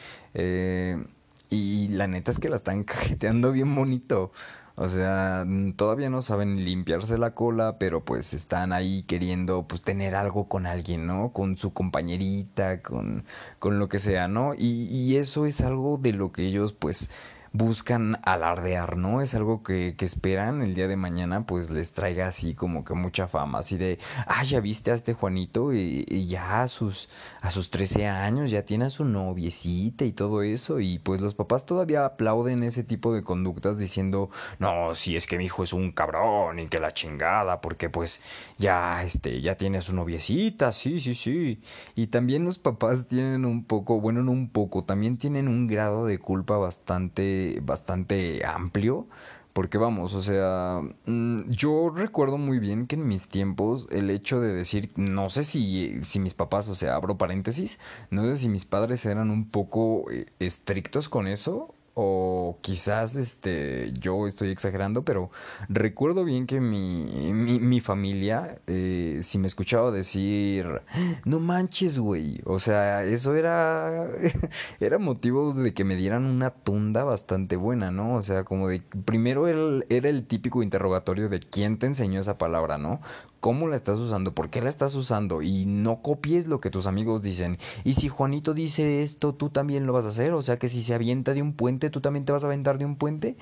y 1.51 1.89
la 1.89 2.07
neta 2.07 2.31
es 2.31 2.39
que 2.39 2.49
la 2.49 2.57
están 2.57 2.85
cajeteando 2.85 3.53
bien 3.53 3.75
bonito. 3.75 4.33
O 4.81 4.89
sea, 4.89 5.45
todavía 5.77 6.09
no 6.09 6.23
saben 6.23 6.65
limpiarse 6.65 7.19
la 7.19 7.35
cola, 7.35 7.79
pero 7.79 8.05
pues 8.05 8.33
están 8.33 8.73
ahí 8.73 9.03
queriendo 9.03 9.67
pues 9.67 9.83
tener 9.83 10.15
algo 10.15 10.49
con 10.49 10.67
alguien, 10.67 11.05
¿no? 11.05 11.33
Con 11.33 11.57
su 11.57 11.73
compañerita, 11.73 12.81
con, 12.81 13.25
con 13.59 13.81
lo 13.81 13.89
que 13.89 13.99
sea, 13.99 14.29
¿no? 14.29 14.55
Y, 14.55 14.85
y 14.85 15.17
eso 15.17 15.47
es 15.47 15.63
algo 15.63 15.99
de 15.99 16.13
lo 16.13 16.31
que 16.31 16.47
ellos 16.47 16.73
pues 16.73 17.11
buscan 17.53 18.21
alardear, 18.23 18.97
¿no? 18.97 19.23
Es 19.23 19.35
algo 19.35 19.63
que, 19.63 19.95
esperan 19.99 20.63
el 20.63 20.75
día 20.75 20.89
de 20.89 20.97
mañana, 20.97 21.45
pues 21.45 21.71
les 21.71 21.93
traiga 21.93 22.29
así 22.29 22.55
como 22.55 22.85
que 22.85 22.95
mucha 22.95 23.27
fama, 23.29 23.59
así 23.59 23.77
de, 23.77 23.99
ah, 24.27 24.43
ya 24.43 24.61
viste 24.61 24.91
a 24.91 24.95
este 24.95 25.13
Juanito 25.13 25.75
y, 25.75 26.07
y, 26.09 26.27
ya 26.27 26.63
a 26.63 26.69
sus, 26.69 27.11
a 27.43 27.51
sus 27.51 27.71
13 27.71 28.07
años 28.07 28.51
ya 28.51 28.63
tiene 28.65 28.87
a 28.87 28.91
su 28.91 29.05
noviecita 29.05 30.05
y 30.05 30.13
todo 30.13 30.43
eso, 30.43 30.81
y 30.81 30.99
pues 30.99 31.21
los 31.21 31.35
papás 31.35 31.67
todavía 31.67 32.07
aplauden 32.07 32.63
ese 32.63 32.85
tipo 32.85 33.13
de 33.13 33.23
conductas 33.23 33.79
diciendo, 33.79 34.31
no, 34.59 34.95
si 34.95 35.17
es 35.17 35.27
que 35.27 35.37
mi 35.37 35.45
hijo 35.45 35.63
es 35.63 35.73
un 35.73 35.93
cabrón 35.93 36.59
y 36.59 36.69
que 36.69 36.81
la 36.81 36.93
chingada, 36.93 37.61
porque 37.61 37.91
pues 37.91 38.23
ya, 38.59 39.05
este, 39.05 39.41
ya 39.41 39.57
tiene 39.57 39.79
a 39.79 39.83
su 39.83 39.95
noviecita, 39.95 40.73
sí, 40.73 41.01
sí, 41.01 41.15
sí, 41.15 41.61
y 41.95 42.07
también 42.09 42.45
los 42.45 42.59
papás 42.59 43.09
tienen 43.09 43.45
un 43.45 43.65
poco, 43.65 44.01
bueno, 44.01 44.23
no 44.23 44.33
un 44.33 44.49
poco, 44.49 44.85
también 44.85 45.19
tienen 45.19 45.49
un 45.49 45.67
grado 45.67 46.07
de 46.07 46.19
culpa 46.19 46.57
bastante 46.57 47.38
bastante, 47.63 48.45
amplio. 48.47 49.07
Porque 49.53 49.77
vamos, 49.77 50.15
o 50.15 50.23
sea, 50.23 50.81
mm, 51.07 51.51
yo 51.51 51.91
recuerdo 51.91 52.39
muy 52.39 52.61
bien 52.61 52.87
que 52.87 52.95
en 52.95 53.09
mis 53.09 53.27
tiempos 53.27 53.89
el 53.91 54.09
hecho 54.11 54.41
de 54.41 54.53
decir, 54.53 54.93
no 54.95 55.31
sé 55.31 55.43
si, 55.43 55.99
si 56.03 56.21
mis 56.21 56.35
papás, 56.35 56.69
o 56.69 56.77
sea, 56.77 56.95
abro 56.95 57.19
paréntesis, 57.19 57.81
no 58.11 58.23
sé 58.23 58.37
si 58.37 58.49
mis 58.49 58.65
padres 58.65 59.05
eran 59.05 59.31
un 59.31 59.49
poco 59.49 60.09
eh, 60.13 60.27
estrictos 60.39 61.09
con 61.09 61.27
eso 61.27 61.75
o 62.01 62.59
quizás 62.61 63.17
este 63.17 63.93
yo 63.99 64.29
estoy 64.29 64.51
exagerando, 64.51 65.03
pero 65.03 65.33
recuerdo 65.69 66.23
bien 66.23 66.47
que 66.47 66.61
mi, 66.61 67.33
mi, 67.33 67.81
familia, 67.81 68.61
eh, 68.69 69.19
si 69.23 69.39
me 69.39 69.49
escuchaba 69.49 69.91
decir, 69.91 70.81
no 71.25 71.41
manches, 71.41 71.99
güey, 71.99 72.41
o 72.45 72.61
sea, 72.61 73.03
eso 73.03 73.35
era, 73.35 74.09
era 74.81 74.99
motivo 74.99 75.53
de 75.53 75.75
que 75.75 75.83
me 75.83 75.97
dieran 75.97 76.25
una 76.25 76.51
tunda 76.51 77.03
bastante 77.03 77.57
buena, 77.57 77.91
¿no? 77.91 78.15
O 78.15 78.23
sea, 78.23 78.45
como 78.45 78.69
de, 78.69 78.81
primero 79.05 79.49
era 79.49 79.59
era 79.89 80.09
el 80.09 80.25
típico 80.25 80.63
interrogatorio 80.63 81.29
de 81.29 81.41
quién 81.41 81.79
te 81.79 81.87
enseñó 81.87 82.21
esa 82.21 82.39
palabra, 82.39 82.79
¿no? 82.79 83.01
Cómo 83.41 83.69
la 83.69 83.77
estás 83.77 83.99
usando, 83.99 84.33
por 84.35 84.51
qué 84.51 84.61
la 84.61 84.69
estás 84.69 84.95
usando 84.95 85.43
y 85.43 85.65
no 85.67 86.03
copies 86.03 86.47
lo 86.47 86.61
que 86.61 86.71
tus 86.71 86.87
amigos 86.87 87.23
dicen. 87.23 87.59
Y 87.85 87.95
si 87.95 88.09
Juanito 88.09 88.55
dice 88.55 89.03
esto, 89.03 89.35
tú 89.35 89.51
también 89.51 89.87
lo 89.87 89.93
vas 89.93 90.05
a 90.05 90.09
hacer, 90.09 90.33
o 90.33 90.43
sea 90.43 90.57
que 90.57 90.69
si 90.69 90.83
se 90.83 90.95
avienta 90.95 91.35
de 91.35 91.43
un 91.43 91.53
puente, 91.53 91.91
tú 91.91 92.01
también 92.01 92.25
te 92.25 92.33
vas 92.33 92.45
a 92.45 92.47
aventar 92.47 92.79
de 92.79 92.85
un 92.85 92.97
puente. 92.97 93.37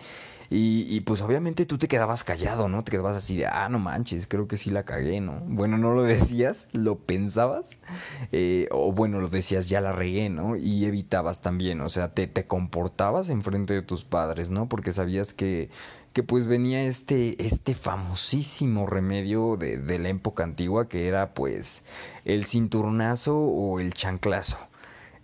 Y, 0.48 0.86
y, 0.88 1.00
pues 1.00 1.22
obviamente 1.22 1.66
tú 1.66 1.76
te 1.76 1.88
quedabas 1.88 2.22
callado, 2.22 2.68
¿no? 2.68 2.84
Te 2.84 2.92
quedabas 2.92 3.16
así 3.16 3.36
de, 3.36 3.46
ah, 3.46 3.68
no 3.68 3.80
manches, 3.80 4.28
creo 4.28 4.46
que 4.46 4.56
sí 4.56 4.70
la 4.70 4.84
cagué, 4.84 5.20
¿no? 5.20 5.40
Bueno, 5.44 5.76
no 5.76 5.92
lo 5.92 6.04
decías, 6.04 6.68
lo 6.72 6.98
pensabas, 6.98 7.78
eh, 8.30 8.68
o 8.70 8.92
bueno, 8.92 9.20
lo 9.20 9.28
decías, 9.28 9.68
ya 9.68 9.80
la 9.80 9.90
regué, 9.90 10.28
¿no? 10.28 10.54
Y 10.54 10.84
evitabas 10.84 11.42
también, 11.42 11.80
o 11.80 11.88
sea, 11.88 12.12
te, 12.14 12.28
te 12.28 12.46
comportabas 12.46 13.28
enfrente 13.28 13.74
de 13.74 13.82
tus 13.82 14.04
padres, 14.04 14.50
¿no? 14.50 14.68
Porque 14.68 14.92
sabías 14.92 15.32
que 15.32 15.68
que 16.16 16.22
pues 16.22 16.46
venía 16.46 16.84
este, 16.84 17.44
este 17.44 17.74
famosísimo 17.74 18.86
remedio 18.86 19.58
de, 19.58 19.76
de, 19.76 19.98
la 19.98 20.08
época 20.08 20.44
antigua 20.44 20.88
que 20.88 21.08
era 21.08 21.34
pues 21.34 21.84
el 22.24 22.46
cinturnazo 22.46 23.36
o 23.38 23.80
el 23.80 23.92
chanclazo. 23.92 24.56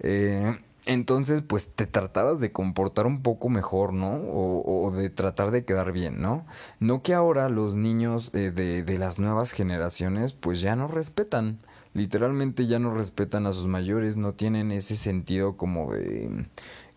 Eh, 0.00 0.54
entonces 0.84 1.40
pues 1.40 1.72
te 1.72 1.87
tratabas 1.87 2.40
de 2.40 2.52
comportar 2.52 3.06
un 3.06 3.22
poco 3.22 3.49
mejor, 3.49 3.94
¿no? 3.94 4.16
O, 4.16 4.84
o 4.84 4.90
de 4.90 5.08
tratar 5.08 5.50
de 5.50 5.64
quedar 5.64 5.92
bien, 5.92 6.20
¿no? 6.20 6.44
No 6.78 7.02
que 7.02 7.14
ahora 7.14 7.49
los 7.49 7.75
niños 7.75 8.30
eh, 8.34 8.50
de, 8.50 8.82
de 8.82 8.99
las 8.99 9.18
nuevas 9.18 9.52
generaciones 9.52 10.34
pues 10.34 10.61
ya 10.61 10.76
no 10.76 10.88
respetan 10.88 11.58
literalmente 11.94 12.66
ya 12.66 12.78
no 12.78 12.94
respetan 12.94 13.46
a 13.46 13.52
sus 13.52 13.66
mayores, 13.66 14.16
no 14.16 14.32
tienen 14.32 14.72
ese 14.72 14.96
sentido 14.96 15.56
como 15.56 15.92
de 15.92 16.46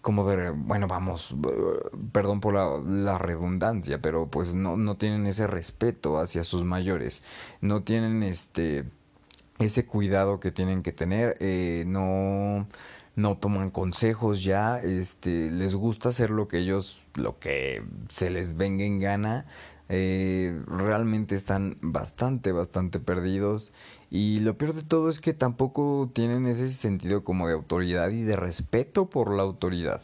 como 0.06 0.24
de, 0.30 0.52
bueno, 0.52 0.88
vamos, 0.88 1.34
perdón 2.12 2.40
por 2.40 2.54
la, 2.54 3.18
redundancia, 3.18 4.00
pero 4.04 4.28
pues 4.28 4.54
no, 4.54 4.78
no 4.78 4.98
tienen 4.98 5.26
ese 5.26 5.48
respeto 5.48 6.20
hacia 6.20 6.44
sus 6.44 6.64
mayores, 6.64 7.24
no 7.60 7.82
tienen 7.82 8.22
este, 8.22 8.86
ese 9.58 9.88
cuidado 9.88 10.40
que 10.40 10.52
tienen 10.52 10.84
que 10.84 10.92
tener, 10.92 11.38
eh, 11.40 11.86
no, 11.88 12.68
no 13.16 13.38
toman 13.38 13.72
consejos 13.72 14.44
ya, 14.44 14.78
este, 14.78 15.50
les 15.50 15.74
gusta 15.74 16.10
hacer 16.10 16.30
lo 16.30 16.48
que 16.48 16.60
ellos, 16.60 17.02
lo 17.16 17.40
que 17.40 17.84
se 18.08 18.30
les 18.30 18.56
venga 18.56 18.84
en 18.84 19.00
gana, 19.00 19.48
eh, 19.90 20.56
realmente 20.68 21.34
están 21.34 21.80
bastante, 21.82 22.52
bastante 22.52 23.00
perdidos 23.00 23.74
y 24.12 24.40
lo 24.40 24.58
peor 24.58 24.74
de 24.74 24.84
todo 24.84 25.10
es 25.10 25.20
que 25.20 25.34
tampoco 25.34 26.10
tienen 26.14 26.48
ese 26.48 26.70
sentido 26.70 27.24
como 27.24 27.48
de 27.48 27.54
autoridad 27.54 28.10
y 28.10 28.22
de 28.24 28.36
respeto 28.36 29.10
por 29.10 29.36
la 29.36 29.44
autoridad. 29.44 30.02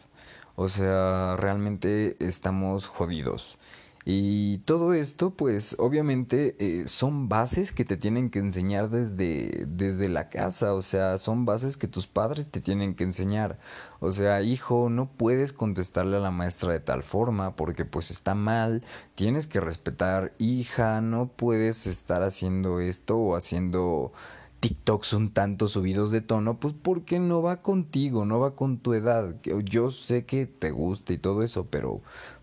O 0.55 0.70
sea, 0.70 1.36
realmente 1.38 2.17
estamos 2.20 2.86
jodidos. 2.88 3.58
Y 4.03 4.60
todo 4.60 4.93
esto, 4.93 5.31
pues 5.31 5.75
obviamente 5.79 6.55
eh, 6.60 6.88
son 6.88 7.29
bases 7.29 7.72
que 7.72 7.86
te 7.86 7.98
tienen 7.98 8.29
que 8.31 8.39
enseñar 8.39 8.89
desde, 8.89 9.65
desde 9.67 10.10
la 10.10 10.29
casa, 10.29 10.74
o 10.74 10.81
sea, 10.81 11.17
son 11.20 11.46
bases 11.46 11.77
que 11.77 11.88
tus 11.88 12.08
padres 12.08 12.48
te 12.50 12.62
tienen 12.62 12.96
que 12.96 13.03
enseñar. 13.03 13.60
O 14.00 14.12
sea, 14.12 14.41
hijo, 14.41 14.89
no 14.89 15.12
puedes 15.12 15.53
contestarle 15.53 16.17
a 16.17 16.20
la 16.20 16.31
maestra 16.31 16.74
de 16.74 16.79
tal 16.79 17.03
forma 17.03 17.55
porque 17.55 17.86
pues 17.86 18.10
está 18.10 18.34
mal, 18.34 18.84
tienes 19.15 19.46
que 19.48 19.60
respetar, 19.60 20.34
hija, 20.39 21.01
no 21.01 21.27
puedes 21.27 21.86
estar 21.86 22.24
haciendo 22.24 22.79
esto 22.79 23.17
o 23.17 23.36
haciendo 23.36 24.13
TikToks 24.62 25.13
un 25.13 25.34
tanto 25.34 25.67
subidos 25.67 26.12
de 26.12 26.22
tono, 26.22 26.60
pues 26.60 26.74
porque 26.81 27.20
no 27.20 27.41
va 27.41 27.62
contigo, 27.63 28.25
no 28.25 28.39
va 28.39 28.55
con 28.55 28.77
tu 28.77 28.93
edad. 28.93 29.36
Yo 29.63 29.89
sé 29.89 30.25
que 30.25 30.46
te 30.46 30.72
gusta 30.72 31.13
y 31.13 31.17
todo 31.17 31.41
eso, 31.43 31.67
pero 31.70 32.01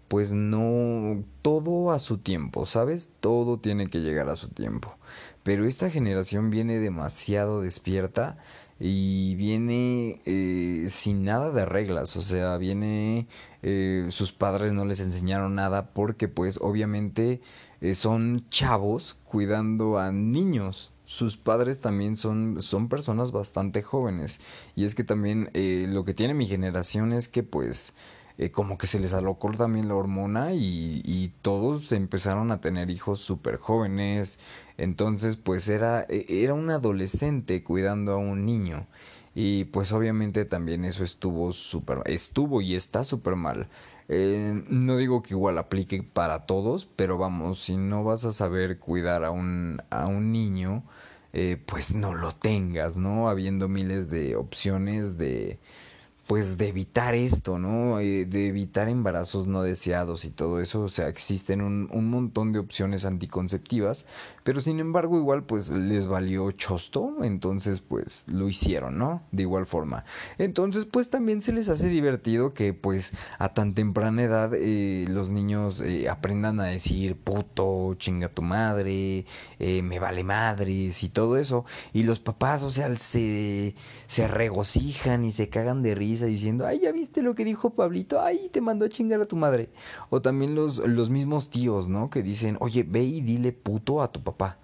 pues 0.09 0.33
no 0.33 1.23
todo 1.43 1.93
a 1.93 1.99
su 1.99 2.19
tiempo, 2.19 2.67
¿sabes? 2.67 3.11
Todo 3.21 3.59
tiene 3.59 3.89
que 3.89 4.01
llegar 4.01 4.29
a 4.29 4.37
su 4.37 4.49
tiempo. 4.49 4.97
Pero 5.43 5.67
esta 5.67 5.91
generación 5.91 6.51
viene 6.51 6.79
demasiado 6.79 7.63
despierta 7.63 8.39
y 8.81 9.35
viene 9.37 10.21
eh, 10.27 10.87
sin 10.89 11.25
nada 11.25 11.53
de 11.53 11.65
reglas, 11.65 12.17
o 12.17 12.23
sea, 12.23 12.57
viene 12.59 13.27
eh, 13.63 14.07
sus 14.11 14.33
padres 14.33 14.73
no 14.73 14.85
les 14.85 15.01
enseñaron 15.01 15.55
nada 15.55 15.91
porque 15.93 16.29
pues 16.29 16.59
obviamente 16.63 17.41
eh, 17.81 17.95
son 17.95 18.49
chavos 18.51 19.17
cuidando 19.25 19.99
a 19.99 20.13
niños 20.13 20.93
sus 21.09 21.39
padres 21.39 21.81
también 21.81 22.17
son, 22.17 22.61
son 22.61 22.91
personas 22.91 23.33
bastante 23.33 23.83
jóvenes. 23.83 24.43
Y 24.77 24.85
es 24.85 24.95
que 24.95 25.05
también 25.05 25.49
eh, 25.55 25.87
lo 25.89 26.05
que 26.05 26.13
tiene 26.13 26.35
mi 26.35 26.47
generación 26.47 27.15
es 27.15 27.29
que 27.29 27.43
pues 27.43 27.95
eh, 28.39 28.51
como 28.53 28.79
que 28.79 28.87
se 28.87 29.01
les 29.01 29.13
alocó 29.13 29.51
también 29.51 29.89
la 29.89 29.97
hormona 29.97 30.55
y, 30.55 31.33
todos 31.43 31.93
empezaron 31.93 32.51
a 32.53 32.61
tener 32.61 32.91
hijos 32.91 33.21
súper 33.21 33.57
jóvenes. 33.57 34.39
Entonces 34.77 35.37
pues 35.37 35.69
era, 35.69 36.07
e, 36.09 36.27
era 36.29 36.55
un 36.55 36.71
adolescente 36.71 37.63
cuidando 37.65 38.13
a 38.13 38.17
un 38.17 38.47
niño. 38.47 38.87
Y 39.35 39.65
pues 39.67 39.93
obviamente 39.93 40.45
también 40.45 40.85
eso 40.85 41.05
estuvo 41.05 41.53
súper, 41.53 42.01
estuvo 42.07 42.61
y 42.63 42.75
está 42.75 43.05
súper 43.05 43.37
mal. 43.37 43.69
Eh, 44.09 44.63
no 44.69 44.97
digo 44.97 45.23
que 45.23 45.35
igual 45.35 45.59
aplique 45.59 46.03
para 46.03 46.47
todos, 46.47 46.87
pero 46.87 47.19
vamos, 47.19 47.61
si 47.61 47.77
no 47.77 48.05
vas 48.05 48.25
a 48.25 48.33
saber 48.33 48.79
cuidar 48.79 49.25
a 49.25 49.31
un, 49.31 49.83
a 49.91 50.07
un 50.07 50.33
niño, 50.33 50.83
eh, 51.33 51.59
pues 51.67 51.95
no 51.95 52.15
lo 52.15 52.33
tengas, 52.33 52.97
¿no? 52.97 53.29
Habiendo 53.29 53.69
miles 53.69 54.11
de 54.11 54.37
opciones 54.37 55.19
de, 55.19 55.59
pues 56.29 56.59
de 56.59 56.69
evitar 56.69 57.15
esto, 57.15 57.59
¿no? 57.59 58.01
Eh, 58.01 58.27
de 58.27 58.49
evitar 58.49 58.91
embarazos 58.91 59.47
no 59.47 59.63
deseados 59.63 60.27
y 60.27 60.31
todo 60.31 60.61
eso, 60.61 60.83
o 60.83 60.89
sea, 60.89 61.09
existen 61.09 61.63
un, 61.63 61.89
un, 61.91 62.11
montón 62.11 62.53
de 62.53 62.59
opciones 62.59 63.07
anticonceptivas, 63.07 64.05
pero 64.45 64.61
sin 64.61 64.79
embargo 64.79 65.17
igual 65.17 65.45
pues 65.45 65.71
les 65.71 66.07
valió 66.07 66.53
chosto, 66.53 67.15
entonces 67.23 67.81
pues 67.81 68.27
lo 68.29 68.47
hicieron, 68.47 68.99
¿no? 68.99 69.23
De 69.33 69.45
igual 69.45 69.65
forma. 69.65 70.05
Entonces 70.37 70.85
pues 70.85 71.09
también 71.09 71.41
se 71.41 71.55
les 71.55 71.71
hace 71.71 71.89
divertido 71.89 72.53
que 72.53 72.75
pues 72.75 73.13
a 73.39 73.55
tan 73.55 73.73
temprana 73.73 74.23
edad 74.23 74.53
eh, 74.55 75.07
los 75.09 75.31
niños 75.31 75.81
eh, 75.81 76.11
aprendan 76.11 76.61
a 76.61 76.67
decir 76.67 77.17
puto, 77.17 77.95
chinga 77.95 78.29
tu 78.29 78.43
madre, 78.43 79.25
me 79.59 79.99
vale 79.99 80.25
madres 80.25 81.03
y 81.03 81.09
todo 81.09 81.39
eso, 81.39 81.65
y 81.95 82.03
los 82.03 82.21
papás, 82.21 82.63
o 82.65 82.71
sea, 82.71 82.95
se, 82.97 83.75
se 84.07 84.29
regocijan 84.29 85.25
y 85.25 85.31
se 85.31 85.49
cagan 85.49 85.83
de 85.83 85.95
risa 85.95 86.18
diciendo, 86.27 86.67
ay, 86.67 86.81
ya 86.81 86.93
viste 86.93 87.23
lo 87.23 87.35
que 87.35 87.45
dijo 87.45 87.71
Pablito, 87.71 88.21
ay, 88.21 88.49
te 88.53 88.61
mandó 88.61 88.85
a 88.85 88.89
chingar 88.89 89.21
a 89.21 89.27
tu 89.27 89.37
madre. 89.37 89.71
O 90.11 90.21
también 90.23 90.55
los, 90.55 90.79
los 90.79 91.11
mismos 91.11 91.51
tíos, 91.51 91.89
¿no? 91.89 92.11
Que 92.11 92.23
dicen, 92.23 92.57
oye, 92.61 92.83
ve 92.83 93.03
y 93.03 93.21
dile 93.21 93.53
puto 93.53 94.03
a 94.03 94.13
tu 94.13 94.23
papá. 94.23 94.59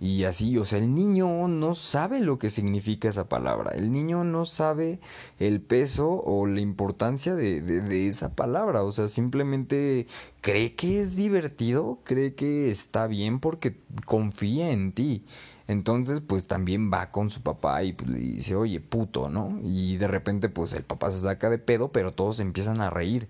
Y 0.00 0.24
así, 0.24 0.56
o 0.58 0.64
sea, 0.64 0.78
el 0.78 0.94
niño 0.94 1.48
no 1.48 1.74
sabe 1.74 2.20
lo 2.20 2.38
que 2.38 2.50
significa 2.50 3.08
esa 3.08 3.28
palabra. 3.28 3.72
El 3.72 3.90
niño 3.90 4.22
no 4.22 4.44
sabe 4.44 5.00
el 5.40 5.60
peso 5.60 6.22
o 6.24 6.46
la 6.46 6.60
importancia 6.60 7.34
de, 7.34 7.60
de, 7.60 7.80
de, 7.80 8.06
esa 8.06 8.34
palabra. 8.34 8.84
O 8.84 8.92
sea, 8.92 9.08
simplemente 9.08 10.06
cree 10.40 10.74
que 10.76 11.00
es 11.00 11.16
divertido, 11.16 11.98
cree 12.04 12.34
que 12.34 12.70
está 12.70 13.08
bien 13.08 13.40
porque 13.40 13.76
confía 14.06 14.70
en 14.70 14.92
ti. 14.92 15.24
Entonces, 15.68 16.22
pues 16.22 16.46
también 16.46 16.90
va 16.92 17.10
con 17.12 17.30
su 17.30 17.42
papá 17.42 17.84
y 17.84 17.92
pues, 17.92 18.10
le 18.10 18.18
dice, 18.18 18.56
oye, 18.56 18.80
puto, 18.80 19.28
¿no? 19.28 19.60
Y 19.62 19.98
de 19.98 20.08
repente, 20.08 20.48
pues 20.48 20.72
el 20.72 20.82
papá 20.82 21.10
se 21.10 21.20
saca 21.20 21.50
de 21.50 21.58
pedo, 21.58 21.92
pero 21.92 22.12
todos 22.14 22.40
empiezan 22.40 22.80
a 22.80 22.90
reír. 22.90 23.28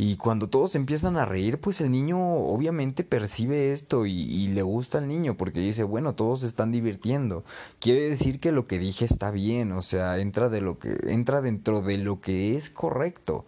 Y 0.00 0.16
cuando 0.16 0.48
todos 0.48 0.76
empiezan 0.76 1.16
a 1.16 1.24
reír, 1.24 1.58
pues 1.60 1.80
el 1.80 1.90
niño 1.90 2.18
obviamente 2.20 3.02
percibe 3.02 3.72
esto 3.72 4.06
y, 4.06 4.46
le 4.48 4.62
gusta 4.62 4.98
al 4.98 5.08
niño 5.08 5.36
porque 5.36 5.58
dice, 5.60 5.82
bueno, 5.82 6.14
todos 6.14 6.40
se 6.40 6.46
están 6.46 6.70
divirtiendo. 6.70 7.44
Quiere 7.80 8.08
decir 8.08 8.38
que 8.38 8.52
lo 8.52 8.68
que 8.68 8.78
dije 8.78 9.04
está 9.04 9.32
bien, 9.32 9.72
o 9.72 9.82
sea, 9.82 10.18
entra 10.18 10.48
de 10.48 10.60
lo 10.60 10.78
que 10.78 10.96
entra 11.08 11.40
dentro 11.42 11.80
de 11.80 11.98
lo 11.98 12.20
que 12.20 12.54
es 12.56 12.70
correcto. 12.70 13.44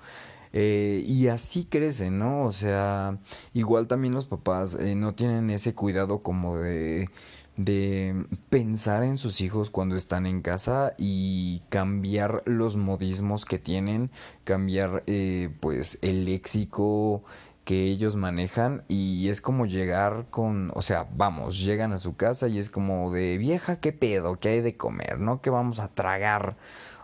Eh, 0.53 1.05
y 1.07 1.29
así 1.29 1.65
crecen, 1.65 2.19
¿no? 2.19 2.45
O 2.45 2.53
sea, 2.53 3.19
igual 3.55 3.87
también 3.87 4.15
los 4.15 4.27
papás 4.27 4.75
eh, 4.75 4.97
no 4.97 5.15
tienen 5.15 5.51
ese 5.51 5.75
cuidado 5.75 6.21
como 6.23 6.59
de 6.59 7.09
de 7.57 8.25
pensar 8.49 9.03
en 9.03 9.19
sus 9.19 9.41
hijos 9.41 9.71
cuando 9.71 9.97
están 9.97 10.27
en 10.27 10.43
casa 10.43 10.95
y 10.99 11.63
cambiar 11.69 12.43
los 12.47 12.77
modismos 12.77 13.45
que 13.45 13.59
tienen, 13.59 14.11
cambiar 14.45 15.03
eh, 15.07 15.51
pues 15.61 15.99
el 16.03 16.25
léxico 16.25 17.23
que 17.65 17.85
ellos 17.85 18.17
manejan 18.17 18.83
y 18.89 19.29
es 19.29 19.41
como 19.41 19.67
llegar 19.67 20.27
con, 20.31 20.73
o 20.75 20.83
sea, 20.83 21.07
vamos, 21.15 21.63
llegan 21.65 21.93
a 21.93 21.99
su 21.99 22.17
casa 22.17 22.49
y 22.49 22.59
es 22.59 22.71
como 22.71 23.13
de 23.13 23.39
vieja, 23.39 23.81
¿qué 23.81 23.93
pedo? 23.93 24.41
¿Qué 24.41 24.49
hay 24.49 24.61
de 24.61 24.77
comer? 24.77 25.21
¿No? 25.21 25.41
¿Qué 25.41 25.51
vamos 25.51 25.79
a 25.81 25.89
tragar? 25.89 26.57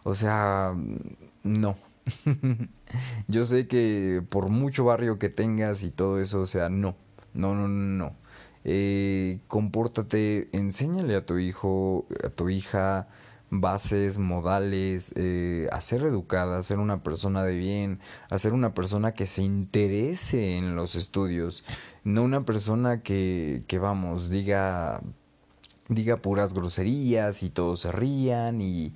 O 0.05 0.15
sea, 0.15 0.75
no. 1.45 1.77
Yo 3.29 3.45
sé 3.45 3.69
que 3.69 4.23
por 4.29 4.49
mucho 4.49 4.85
barrio 4.85 5.19
que 5.19 5.29
tengas 5.29 5.83
y 5.83 5.91
todo 5.91 6.21
eso, 6.21 6.41
o 6.41 6.47
sea, 6.47 6.69
no, 6.69 6.97
no, 7.35 7.55
no, 7.55 7.69
no. 7.69 8.13
Eh, 8.69 9.39
compórtate, 9.47 10.49
enséñale 10.51 11.15
a 11.15 11.25
tu 11.25 11.39
hijo, 11.39 12.05
a 12.25 12.31
tu 12.31 12.49
hija, 12.49 13.07
bases, 13.49 14.19
modales, 14.19 15.13
eh, 15.15 15.69
a 15.71 15.81
ser 15.81 16.03
educada, 16.03 16.59
a 16.59 16.63
ser 16.63 16.81
una 16.81 17.05
persona 17.05 17.45
de 17.45 17.57
bien, 17.57 18.01
a 18.29 18.39
ser 18.39 18.53
una 18.53 18.75
persona 18.75 19.15
que 19.15 19.25
se 19.27 19.45
interese 19.45 20.57
en 20.57 20.75
los 20.75 20.97
estudios, 20.97 21.65
no 22.03 22.25
una 22.25 22.45
persona 22.45 23.03
que, 23.03 23.63
que 23.69 23.79
vamos, 23.79 24.31
diga, 24.31 25.01
diga 25.89 26.17
puras 26.17 26.53
groserías 26.53 27.45
y 27.45 27.51
todos 27.51 27.81
se 27.81 27.93
rían 27.93 28.61
y, 28.61 28.95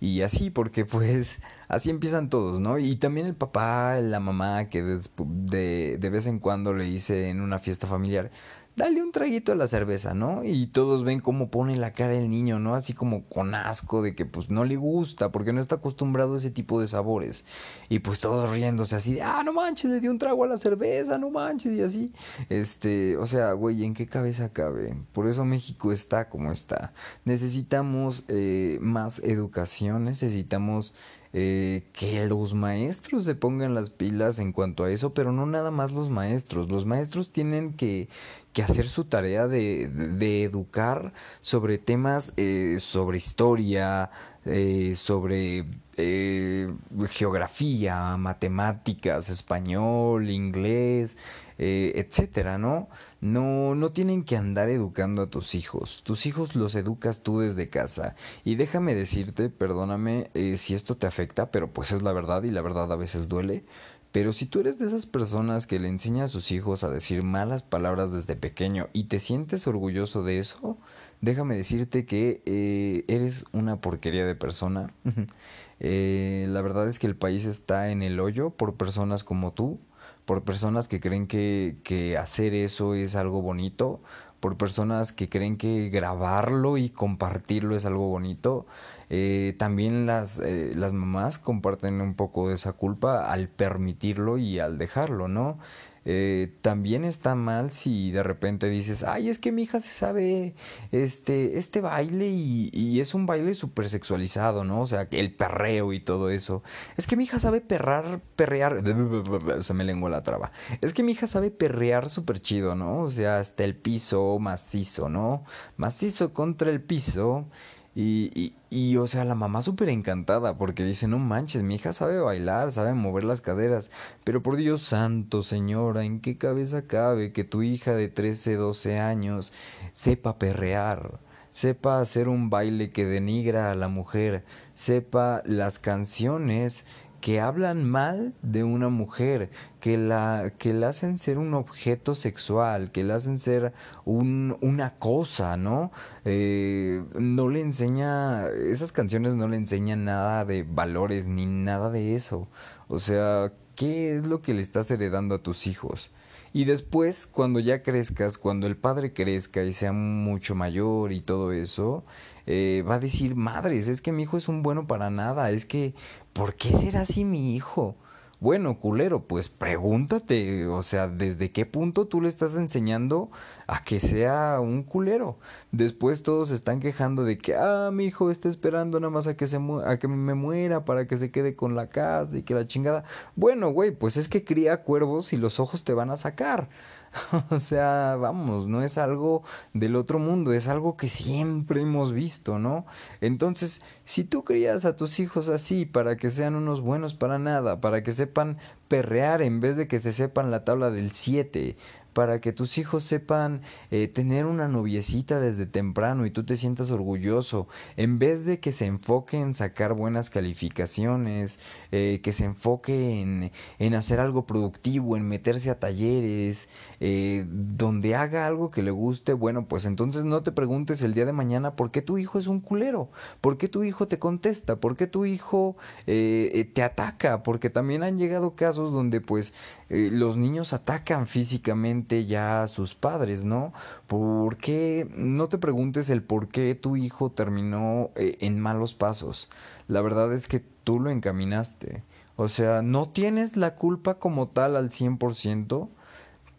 y 0.00 0.22
así, 0.22 0.48
porque 0.48 0.86
pues 0.86 1.42
así 1.68 1.90
empiezan 1.90 2.30
todos, 2.30 2.58
¿no? 2.58 2.78
Y 2.78 2.96
también 2.96 3.26
el 3.26 3.34
papá, 3.34 4.00
la 4.00 4.18
mamá 4.18 4.70
que 4.70 4.82
de, 4.82 5.98
de 5.98 6.10
vez 6.10 6.26
en 6.26 6.38
cuando 6.38 6.72
le 6.72 6.88
hice 6.88 7.28
en 7.28 7.42
una 7.42 7.58
fiesta 7.58 7.86
familiar, 7.86 8.30
dale 8.76 9.02
un 9.02 9.12
traguito 9.12 9.52
a 9.52 9.54
la 9.54 9.66
cerveza, 9.66 10.14
¿no? 10.14 10.44
Y 10.44 10.66
todos 10.66 11.04
ven 11.04 11.20
cómo 11.20 11.50
pone 11.50 11.76
la 11.76 11.92
cara 11.92 12.14
el 12.14 12.30
niño, 12.30 12.58
¿no? 12.58 12.74
Así 12.74 12.92
como 12.92 13.24
con 13.24 13.54
asco 13.54 14.02
de 14.02 14.14
que 14.14 14.24
pues 14.24 14.50
no 14.50 14.64
le 14.64 14.76
gusta 14.76 15.30
porque 15.30 15.52
no 15.52 15.60
está 15.60 15.76
acostumbrado 15.76 16.34
a 16.34 16.36
ese 16.38 16.50
tipo 16.50 16.80
de 16.80 16.86
sabores. 16.86 17.44
Y 17.88 17.98
pues 17.98 18.20
todos 18.20 18.50
riéndose 18.50 18.96
así 18.96 19.14
de, 19.14 19.22
ah, 19.22 19.42
no 19.44 19.52
manches, 19.52 19.90
le 19.90 20.00
dio 20.00 20.10
un 20.10 20.18
trago 20.18 20.44
a 20.44 20.48
la 20.48 20.58
cerveza, 20.58 21.18
no 21.18 21.30
manches, 21.30 21.72
y 21.72 21.82
así. 21.82 22.12
Este, 22.48 23.16
o 23.16 23.26
sea, 23.26 23.52
güey, 23.52 23.84
¿en 23.84 23.94
qué 23.94 24.06
cabeza 24.06 24.52
cabe? 24.52 24.96
Por 25.12 25.28
eso 25.28 25.44
México 25.44 25.92
está 25.92 26.28
como 26.28 26.52
está. 26.52 26.92
Necesitamos 27.24 28.24
eh, 28.28 28.78
más 28.80 29.18
educación, 29.20 30.04
necesitamos 30.04 30.94
eh, 31.32 31.84
que 31.92 32.26
los 32.26 32.54
maestros 32.54 33.22
se 33.22 33.36
pongan 33.36 33.72
las 33.74 33.88
pilas 33.90 34.40
en 34.40 34.52
cuanto 34.52 34.82
a 34.82 34.90
eso, 34.90 35.14
pero 35.14 35.30
no 35.30 35.46
nada 35.46 35.70
más 35.70 35.92
los 35.92 36.10
maestros. 36.10 36.70
Los 36.70 36.86
maestros 36.86 37.30
tienen 37.30 37.72
que, 37.74 38.08
que 38.52 38.62
hacer 38.62 38.88
su 38.88 39.04
tarea 39.04 39.46
de, 39.46 39.88
de, 39.88 40.44
educar 40.44 41.12
sobre 41.40 41.78
temas, 41.78 42.32
eh, 42.36 42.76
sobre 42.80 43.18
historia, 43.18 44.10
eh, 44.44 44.94
sobre 44.96 45.66
eh, 45.96 46.72
geografía, 47.08 48.16
matemáticas, 48.16 49.28
español, 49.28 50.30
inglés, 50.30 51.16
eh, 51.58 51.92
etcétera, 51.96 52.56
¿no? 52.56 52.88
No, 53.20 53.74
no 53.74 53.90
tienen 53.92 54.24
que 54.24 54.38
andar 54.38 54.70
educando 54.70 55.20
a 55.22 55.26
tus 55.28 55.54
hijos. 55.54 56.02
Tus 56.02 56.24
hijos 56.24 56.56
los 56.56 56.74
educas 56.74 57.22
tú 57.22 57.40
desde 57.40 57.68
casa. 57.68 58.16
Y 58.44 58.54
déjame 58.54 58.94
decirte, 58.94 59.50
perdóname 59.50 60.30
eh, 60.32 60.56
si 60.56 60.72
esto 60.74 60.96
te 60.96 61.06
afecta, 61.06 61.50
pero 61.50 61.70
pues 61.70 61.92
es 61.92 62.00
la 62.00 62.12
verdad 62.12 62.44
y 62.44 62.50
la 62.50 62.62
verdad 62.62 62.90
a 62.90 62.96
veces 62.96 63.28
duele. 63.28 63.64
Pero 64.12 64.32
si 64.32 64.46
tú 64.46 64.60
eres 64.60 64.78
de 64.78 64.86
esas 64.86 65.06
personas 65.06 65.66
que 65.66 65.78
le 65.78 65.88
enseña 65.88 66.24
a 66.24 66.28
sus 66.28 66.50
hijos 66.50 66.82
a 66.82 66.90
decir 66.90 67.22
malas 67.22 67.62
palabras 67.62 68.12
desde 68.12 68.34
pequeño 68.34 68.88
y 68.92 69.04
te 69.04 69.20
sientes 69.20 69.66
orgulloso 69.66 70.24
de 70.24 70.38
eso, 70.38 70.78
déjame 71.20 71.56
decirte 71.56 72.06
que 72.06 72.42
eh, 72.44 73.04
eres 73.08 73.44
una 73.52 73.80
porquería 73.80 74.26
de 74.26 74.34
persona. 74.34 74.92
eh, 75.80 76.46
la 76.48 76.62
verdad 76.62 76.88
es 76.88 76.98
que 76.98 77.06
el 77.06 77.16
país 77.16 77.44
está 77.44 77.90
en 77.90 78.02
el 78.02 78.18
hoyo 78.18 78.50
por 78.50 78.74
personas 78.74 79.22
como 79.22 79.52
tú 79.52 79.78
por 80.24 80.44
personas 80.44 80.86
que 80.86 81.00
creen 81.00 81.26
que, 81.26 81.78
que 81.82 82.16
hacer 82.16 82.54
eso 82.54 82.94
es 82.94 83.16
algo 83.16 83.42
bonito, 83.42 84.00
por 84.38 84.56
personas 84.56 85.12
que 85.12 85.28
creen 85.28 85.56
que 85.56 85.88
grabarlo 85.88 86.78
y 86.78 86.88
compartirlo 86.90 87.74
es 87.74 87.84
algo 87.84 88.06
bonito. 88.06 88.64
Eh, 89.10 89.56
también 89.58 90.06
las, 90.06 90.38
eh, 90.38 90.72
las 90.74 90.92
mamás 90.92 91.38
comparten 91.38 92.00
un 92.00 92.14
poco 92.14 92.48
de 92.48 92.54
esa 92.54 92.72
culpa 92.72 93.30
al 93.30 93.48
permitirlo 93.48 94.38
y 94.38 94.60
al 94.60 94.78
dejarlo, 94.78 95.26
¿no? 95.26 95.58
Eh, 96.06 96.56
también 96.62 97.04
está 97.04 97.34
mal 97.34 97.72
si 97.72 98.10
de 98.10 98.22
repente 98.22 98.70
dices, 98.70 99.02
ay, 99.02 99.28
es 99.28 99.38
que 99.38 99.52
mi 99.52 99.62
hija 99.62 99.80
se 99.80 99.90
sabe 99.90 100.54
este, 100.92 101.58
este 101.58 101.80
baile 101.82 102.28
y, 102.28 102.70
y 102.72 103.00
es 103.00 103.14
un 103.14 103.26
baile 103.26 103.54
súper 103.54 103.88
sexualizado, 103.88 104.64
¿no? 104.64 104.80
O 104.80 104.86
sea, 104.86 105.08
el 105.10 105.34
perreo 105.34 105.92
y 105.92 106.00
todo 106.00 106.30
eso. 106.30 106.62
Es 106.96 107.06
que 107.06 107.16
mi 107.16 107.24
hija 107.24 107.38
sabe 107.38 107.60
perrar, 107.60 108.20
perrear, 108.36 108.82
se 109.60 109.74
me 109.74 109.84
lengua 109.84 110.08
la 110.08 110.22
traba. 110.22 110.52
Es 110.80 110.94
que 110.94 111.02
mi 111.02 111.12
hija 111.12 111.26
sabe 111.26 111.50
perrear 111.50 112.08
súper 112.08 112.40
chido, 112.40 112.74
¿no? 112.74 113.00
O 113.02 113.10
sea, 113.10 113.38
hasta 113.38 113.64
el 113.64 113.76
piso 113.76 114.38
macizo, 114.38 115.08
¿no? 115.08 115.44
Macizo 115.76 116.32
contra 116.32 116.70
el 116.70 116.80
piso. 116.80 117.46
Y, 117.94 118.54
y, 118.70 118.96
o 118.98 119.08
sea, 119.08 119.24
la 119.24 119.34
mamá 119.34 119.62
súper 119.62 119.88
encantada 119.88 120.56
porque 120.56 120.84
dice, 120.84 121.08
no 121.08 121.18
manches, 121.18 121.62
mi 121.62 121.74
hija 121.74 121.92
sabe 121.92 122.20
bailar, 122.20 122.70
sabe 122.70 122.94
mover 122.94 123.24
las 123.24 123.40
caderas, 123.40 123.90
pero 124.22 124.42
por 124.42 124.56
Dios 124.56 124.82
santo, 124.82 125.42
señora, 125.42 126.04
¿en 126.04 126.20
qué 126.20 126.38
cabeza 126.38 126.82
cabe 126.82 127.32
que 127.32 127.42
tu 127.42 127.62
hija 127.62 127.94
de 127.94 128.08
13, 128.08 128.54
12 128.54 128.98
años 128.98 129.52
sepa 129.92 130.38
perrear? 130.38 131.18
sepa 131.52 132.00
hacer 132.00 132.28
un 132.28 132.48
baile 132.48 132.90
que 132.90 133.04
denigra 133.04 133.70
a 133.70 133.74
la 133.74 133.88
mujer, 133.88 134.44
sepa 134.74 135.42
las 135.44 135.78
canciones 135.78 136.86
que 137.20 137.40
hablan 137.40 137.88
mal 137.88 138.34
de 138.42 138.64
una 138.64 138.88
mujer, 138.88 139.50
que 139.80 139.98
la, 139.98 140.52
que 140.58 140.72
la 140.72 140.88
hacen 140.88 141.18
ser 141.18 141.38
un 141.38 141.54
objeto 141.54 142.14
sexual, 142.14 142.90
que 142.90 143.04
la 143.04 143.16
hacen 143.16 143.38
ser 143.38 143.72
un, 144.04 144.56
una 144.60 144.94
cosa, 144.94 145.56
¿no? 145.56 145.92
Eh, 146.24 147.02
no 147.18 147.48
le 147.48 147.60
enseña, 147.60 148.48
esas 148.48 148.92
canciones 148.92 149.34
no 149.34 149.48
le 149.48 149.56
enseñan 149.56 150.04
nada 150.04 150.44
de 150.44 150.62
valores 150.62 151.26
ni 151.26 151.46
nada 151.46 151.90
de 151.90 152.14
eso. 152.14 152.48
O 152.88 152.98
sea, 152.98 153.52
¿qué 153.76 154.16
es 154.16 154.26
lo 154.26 154.42
que 154.42 154.54
le 154.54 154.60
estás 154.60 154.90
heredando 154.90 155.34
a 155.36 155.42
tus 155.42 155.66
hijos? 155.66 156.10
Y 156.52 156.64
después, 156.64 157.28
cuando 157.28 157.60
ya 157.60 157.82
crezcas, 157.82 158.36
cuando 158.36 158.66
el 158.66 158.76
padre 158.76 159.12
crezca 159.12 159.62
y 159.62 159.72
sea 159.72 159.92
mucho 159.92 160.56
mayor 160.56 161.12
y 161.12 161.20
todo 161.20 161.52
eso, 161.52 162.04
eh, 162.46 162.82
va 162.88 162.96
a 162.96 162.98
decir, 162.98 163.36
madres, 163.36 163.86
es 163.86 164.00
que 164.00 164.10
mi 164.10 164.24
hijo 164.24 164.36
es 164.36 164.48
un 164.48 164.64
bueno 164.64 164.88
para 164.88 165.10
nada, 165.10 165.52
es 165.52 165.64
que, 165.64 165.94
¿por 166.32 166.54
qué 166.54 166.72
será 166.72 167.02
así 167.02 167.24
mi 167.24 167.54
hijo? 167.54 167.96
Bueno, 168.40 168.80
culero, 168.80 169.26
pues 169.26 169.50
pregúntate, 169.50 170.66
o 170.66 170.80
sea, 170.80 171.08
¿desde 171.08 171.52
qué 171.52 171.66
punto 171.66 172.06
tú 172.06 172.22
le 172.22 172.28
estás 172.28 172.56
enseñando 172.56 173.30
a 173.66 173.84
que 173.84 174.00
sea 174.00 174.60
un 174.60 174.82
culero? 174.82 175.38
Después 175.72 176.22
todos 176.22 176.48
se 176.48 176.54
están 176.54 176.80
quejando 176.80 177.24
de 177.24 177.36
que, 177.36 177.54
ah, 177.54 177.90
mi 177.92 178.06
hijo 178.06 178.30
está 178.30 178.48
esperando 178.48 178.98
nada 178.98 179.10
más 179.10 179.26
a 179.26 179.36
que, 179.36 179.46
se 179.46 179.58
a 179.84 179.98
que 179.98 180.08
me 180.08 180.32
muera 180.32 180.86
para 180.86 181.06
que 181.06 181.18
se 181.18 181.30
quede 181.30 181.54
con 181.54 181.74
la 181.74 181.90
casa 181.90 182.38
y 182.38 182.42
que 182.42 182.54
la 182.54 182.66
chingada. 182.66 183.04
Bueno, 183.36 183.72
güey, 183.72 183.90
pues 183.90 184.16
es 184.16 184.30
que 184.30 184.42
cría 184.42 184.84
cuervos 184.84 185.34
y 185.34 185.36
los 185.36 185.60
ojos 185.60 185.84
te 185.84 185.92
van 185.92 186.10
a 186.10 186.16
sacar. 186.16 186.70
O 187.50 187.58
sea, 187.58 188.16
vamos, 188.16 188.66
no 188.66 188.82
es 188.82 188.98
algo 188.98 189.42
del 189.72 189.96
otro 189.96 190.18
mundo, 190.18 190.52
es 190.52 190.68
algo 190.68 190.96
que 190.96 191.08
siempre 191.08 191.82
hemos 191.82 192.12
visto, 192.12 192.58
¿no? 192.58 192.86
Entonces, 193.20 193.82
si 194.04 194.24
tú 194.24 194.44
crías 194.44 194.84
a 194.84 194.96
tus 194.96 195.18
hijos 195.20 195.48
así 195.48 195.86
para 195.86 196.16
que 196.16 196.30
sean 196.30 196.54
unos 196.54 196.80
buenos 196.80 197.14
para 197.14 197.38
nada, 197.38 197.80
para 197.80 198.02
que 198.02 198.12
sepan 198.12 198.58
perrear 198.88 199.42
en 199.42 199.60
vez 199.60 199.76
de 199.76 199.86
que 199.86 200.00
se 200.00 200.12
sepan 200.12 200.50
la 200.50 200.64
tabla 200.64 200.90
del 200.90 201.12
7, 201.12 201.76
para 202.20 202.42
que 202.42 202.52
tus 202.52 202.76
hijos 202.76 203.02
sepan 203.02 203.62
eh, 203.90 204.06
tener 204.06 204.44
una 204.44 204.68
noviecita 204.68 205.40
desde 205.40 205.64
temprano 205.64 206.26
y 206.26 206.30
tú 206.30 206.44
te 206.44 206.58
sientas 206.58 206.90
orgulloso, 206.90 207.66
en 207.96 208.18
vez 208.18 208.44
de 208.44 208.60
que 208.60 208.72
se 208.72 208.84
enfoque 208.84 209.40
en 209.40 209.54
sacar 209.54 209.94
buenas 209.94 210.28
calificaciones, 210.28 211.60
eh, 211.92 212.20
que 212.22 212.34
se 212.34 212.44
enfoque 212.44 213.22
en, 213.22 213.52
en, 213.78 213.94
hacer 213.94 214.20
algo 214.20 214.44
productivo, 214.44 215.16
en 215.16 215.26
meterse 215.26 215.70
a 215.70 215.78
talleres, 215.78 216.68
eh, 217.00 217.46
donde 217.48 218.14
haga 218.14 218.46
algo 218.46 218.70
que 218.70 218.82
le 218.82 218.90
guste, 218.90 219.32
bueno, 219.32 219.64
pues 219.64 219.86
entonces 219.86 220.24
no 220.24 220.42
te 220.42 220.52
preguntes 220.52 221.00
el 221.00 221.14
día 221.14 221.24
de 221.24 221.32
mañana 221.32 221.74
por 221.74 221.90
qué 221.90 222.02
tu 222.02 222.18
hijo 222.18 222.38
es 222.38 222.48
un 222.48 222.60
culero, 222.60 223.08
por 223.40 223.56
qué 223.56 223.66
tu 223.66 223.82
hijo 223.82 224.08
te 224.08 224.18
contesta, 224.18 224.76
por 224.76 224.94
qué 224.94 225.06
tu 225.06 225.24
hijo 225.24 225.74
te 226.04 226.82
ataca, 226.82 227.42
porque 227.42 227.70
también 227.70 228.02
han 228.02 228.18
llegado 228.18 228.54
casos 228.56 228.92
donde 228.92 229.22
pues 229.22 229.54
los 229.90 230.36
niños 230.36 230.72
atacan 230.72 231.26
físicamente, 231.26 232.24
ya 232.24 232.62
a 232.62 232.68
sus 232.68 232.94
padres, 232.94 233.44
¿no? 233.44 233.72
¿Por 234.06 234.56
qué? 234.56 235.08
No 235.16 235.48
te 235.48 235.58
preguntes 235.58 236.10
el 236.10 236.22
por 236.22 236.48
qué 236.48 236.76
tu 236.76 236.96
hijo 236.96 237.30
terminó 237.30 238.10
eh, 238.14 238.38
en 238.40 238.60
malos 238.60 238.94
pasos. 238.94 239.50
La 239.88 240.00
verdad 240.00 240.32
es 240.32 240.46
que 240.46 240.60
tú 240.84 241.00
lo 241.00 241.10
encaminaste. 241.10 242.04
O 242.36 242.48
sea, 242.48 242.82
no 242.82 243.08
tienes 243.08 243.56
la 243.56 243.74
culpa 243.74 244.14
como 244.14 244.48
tal 244.48 244.76
al 244.76 244.90
100%, 244.90 245.88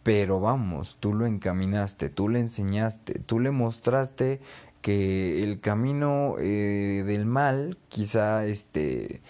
pero 0.02 0.38
vamos, 0.40 0.96
tú 1.00 1.14
lo 1.14 1.26
encaminaste, 1.26 2.10
tú 2.10 2.28
le 2.28 2.38
enseñaste, 2.38 3.18
tú 3.20 3.40
le 3.40 3.50
mostraste 3.50 4.40
que 4.82 5.42
el 5.42 5.60
camino 5.60 6.34
eh, 6.38 7.04
del 7.06 7.24
mal 7.24 7.78
quizá 7.88 8.44
este 8.44 9.22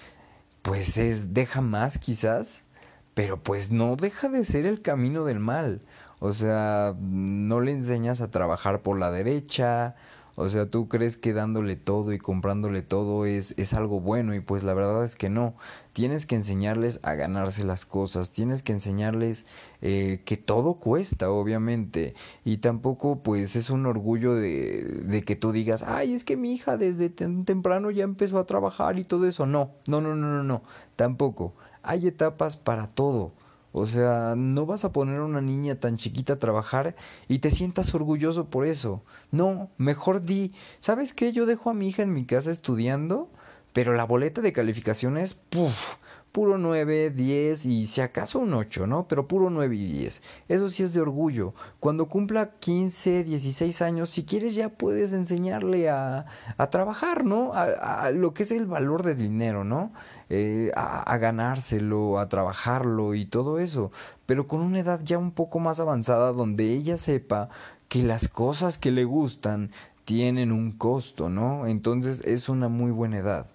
pues 0.62 0.96
es 0.96 1.34
deja 1.34 1.60
más 1.60 1.98
quizás 1.98 2.64
pero 3.14 3.42
pues 3.42 3.70
no 3.70 3.96
deja 3.96 4.28
de 4.28 4.44
ser 4.44 4.66
el 4.66 4.82
camino 4.82 5.24
del 5.24 5.38
mal 5.38 5.80
o 6.18 6.32
sea 6.32 6.94
no 6.98 7.60
le 7.60 7.72
enseñas 7.72 8.20
a 8.20 8.30
trabajar 8.30 8.82
por 8.82 8.98
la 8.98 9.10
derecha 9.10 9.96
o 10.34 10.48
sea, 10.48 10.70
tú 10.70 10.88
crees 10.88 11.18
que 11.18 11.34
dándole 11.34 11.76
todo 11.76 12.12
y 12.12 12.18
comprándole 12.18 12.80
todo 12.80 13.26
es, 13.26 13.54
es 13.58 13.74
algo 13.74 14.00
bueno 14.00 14.34
y 14.34 14.40
pues 14.40 14.62
la 14.62 14.72
verdad 14.72 15.04
es 15.04 15.14
que 15.14 15.28
no. 15.28 15.54
Tienes 15.92 16.24
que 16.24 16.36
enseñarles 16.36 17.00
a 17.02 17.14
ganarse 17.14 17.64
las 17.64 17.84
cosas, 17.84 18.32
tienes 18.32 18.62
que 18.62 18.72
enseñarles 18.72 19.44
eh, 19.82 20.22
que 20.24 20.38
todo 20.38 20.74
cuesta, 20.74 21.30
obviamente. 21.30 22.14
Y 22.46 22.58
tampoco 22.58 23.22
pues 23.22 23.56
es 23.56 23.68
un 23.68 23.84
orgullo 23.84 24.34
de, 24.34 24.82
de 25.04 25.22
que 25.22 25.36
tú 25.36 25.52
digas, 25.52 25.82
ay, 25.82 26.14
es 26.14 26.24
que 26.24 26.38
mi 26.38 26.54
hija 26.54 26.78
desde 26.78 27.10
temprano 27.10 27.90
ya 27.90 28.04
empezó 28.04 28.38
a 28.38 28.46
trabajar 28.46 28.98
y 28.98 29.04
todo 29.04 29.26
eso. 29.26 29.44
No, 29.44 29.72
no, 29.86 30.00
no, 30.00 30.14
no, 30.14 30.28
no, 30.28 30.42
no, 30.42 30.62
tampoco. 30.96 31.52
Hay 31.82 32.06
etapas 32.06 32.56
para 32.56 32.88
todo. 32.88 33.32
O 33.72 33.86
sea, 33.86 34.34
no 34.36 34.66
vas 34.66 34.84
a 34.84 34.92
poner 34.92 35.20
a 35.20 35.24
una 35.24 35.40
niña 35.40 35.76
tan 35.76 35.96
chiquita 35.96 36.34
a 36.34 36.38
trabajar 36.38 36.94
y 37.26 37.38
te 37.38 37.50
sientas 37.50 37.94
orgulloso 37.94 38.50
por 38.50 38.66
eso. 38.66 39.02
No, 39.30 39.70
mejor 39.78 40.22
di, 40.22 40.52
¿sabes 40.80 41.14
qué? 41.14 41.32
Yo 41.32 41.46
dejo 41.46 41.70
a 41.70 41.74
mi 41.74 41.88
hija 41.88 42.02
en 42.02 42.12
mi 42.12 42.26
casa 42.26 42.50
estudiando, 42.50 43.30
pero 43.72 43.94
la 43.94 44.04
boleta 44.04 44.42
de 44.42 44.52
calificaciones, 44.52 45.32
puff, 45.32 45.96
puro 46.32 46.56
9, 46.56 47.10
10 47.10 47.66
y 47.66 47.86
si 47.86 48.00
acaso 48.00 48.38
un 48.38 48.54
8, 48.54 48.86
¿no? 48.86 49.06
Pero 49.06 49.28
puro 49.28 49.50
9 49.50 49.76
y 49.76 49.92
10. 49.92 50.22
Eso 50.48 50.70
sí 50.70 50.82
es 50.82 50.94
de 50.94 51.00
orgullo. 51.00 51.52
Cuando 51.78 52.06
cumpla 52.08 52.52
15, 52.58 53.24
16 53.24 53.82
años, 53.82 54.10
si 54.10 54.24
quieres 54.24 54.54
ya 54.54 54.70
puedes 54.70 55.12
enseñarle 55.12 55.90
a, 55.90 56.24
a 56.56 56.70
trabajar, 56.70 57.24
¿no? 57.24 57.52
A, 57.54 58.10
lo 58.12 58.32
que 58.32 58.44
es 58.44 58.52
el 58.52 58.66
valor 58.66 59.02
de 59.02 59.14
dinero, 59.14 59.62
¿no? 59.62 59.92
Eh, 60.30 60.72
a, 60.74 61.18
ganárselo, 61.18 62.18
a 62.18 62.30
trabajarlo 62.30 63.14
y 63.14 63.26
todo 63.26 63.58
eso, 63.58 63.92
pero 64.24 64.46
con 64.46 64.62
una 64.62 64.80
edad 64.80 65.00
ya 65.04 65.18
un 65.18 65.30
poco 65.30 65.58
más 65.58 65.78
avanzada 65.78 66.32
donde 66.32 66.72
ella 66.72 66.96
sepa 66.96 67.50
que 67.88 68.02
las 68.02 68.28
cosas 68.28 68.78
que 68.78 68.90
le 68.90 69.04
gustan 69.04 69.70
tienen 70.06 70.50
un 70.50 70.72
costo, 70.72 71.28
¿no? 71.28 71.66
Entonces 71.66 72.22
es 72.22 72.48
una 72.48 72.68
muy 72.68 72.90
buena 72.90 73.18
edad. 73.18 73.46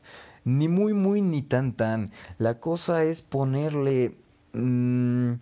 Ni 0.48 0.70
muy, 0.70 0.94
muy, 0.94 1.22
ni 1.22 1.42
tan, 1.42 1.74
tan. 1.74 2.12
La 2.38 2.62
cosa 2.62 3.04
es 3.04 3.22
ponerle... 3.22 4.16
Mmm, 4.54 5.34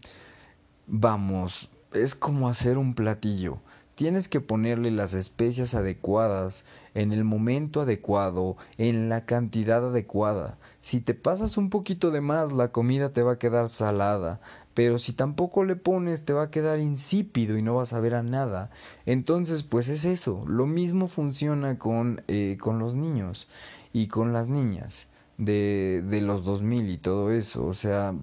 vamos, 0.88 1.70
es 1.94 2.16
como 2.16 2.50
hacer 2.50 2.80
un 2.80 2.96
platillo. 2.96 3.60
Tienes 3.94 4.28
que 4.28 4.42
ponerle 4.42 4.90
las 4.90 5.14
especias 5.14 5.76
adecuadas, 5.76 6.66
en 6.96 7.14
el 7.14 7.24
momento 7.24 7.82
adecuado, 7.82 8.58
en 8.80 9.08
la 9.08 9.26
cantidad 9.26 9.86
adecuada. 9.86 10.58
Si 10.82 11.02
te 11.02 11.14
pasas 11.14 11.58
un 11.58 11.70
poquito 11.70 12.10
de 12.10 12.22
más, 12.22 12.52
la 12.52 12.72
comida 12.72 13.14
te 13.14 13.22
va 13.22 13.34
a 13.34 13.40
quedar 13.40 13.70
salada, 13.70 14.42
pero 14.76 15.00
si 15.00 15.14
tampoco 15.14 15.64
le 15.64 15.78
pones, 15.78 16.26
te 16.26 16.34
va 16.34 16.44
a 16.44 16.52
quedar 16.52 16.80
insípido 16.80 17.58
y 17.58 17.64
no 17.64 17.76
vas 17.76 17.94
a 17.94 18.00
ver 18.02 18.14
a 18.14 18.22
nada. 18.24 18.70
Entonces, 19.06 19.64
pues 19.64 19.88
es 19.88 20.04
eso. 20.06 20.44
Lo 20.48 20.68
mismo 20.68 21.08
funciona 21.08 21.80
con, 21.80 22.22
eh, 22.28 22.58
con 22.60 22.78
los 22.78 22.94
niños 22.94 23.48
y 23.94 24.08
con 24.08 24.34
las 24.34 24.50
niñas 24.50 25.08
de, 25.38 26.04
de 26.06 26.22
los 26.22 26.44
2000 26.44 26.90
y 26.90 26.98
todo 26.98 27.32
eso. 27.32 27.66
O 27.66 27.74
sea, 27.74 28.14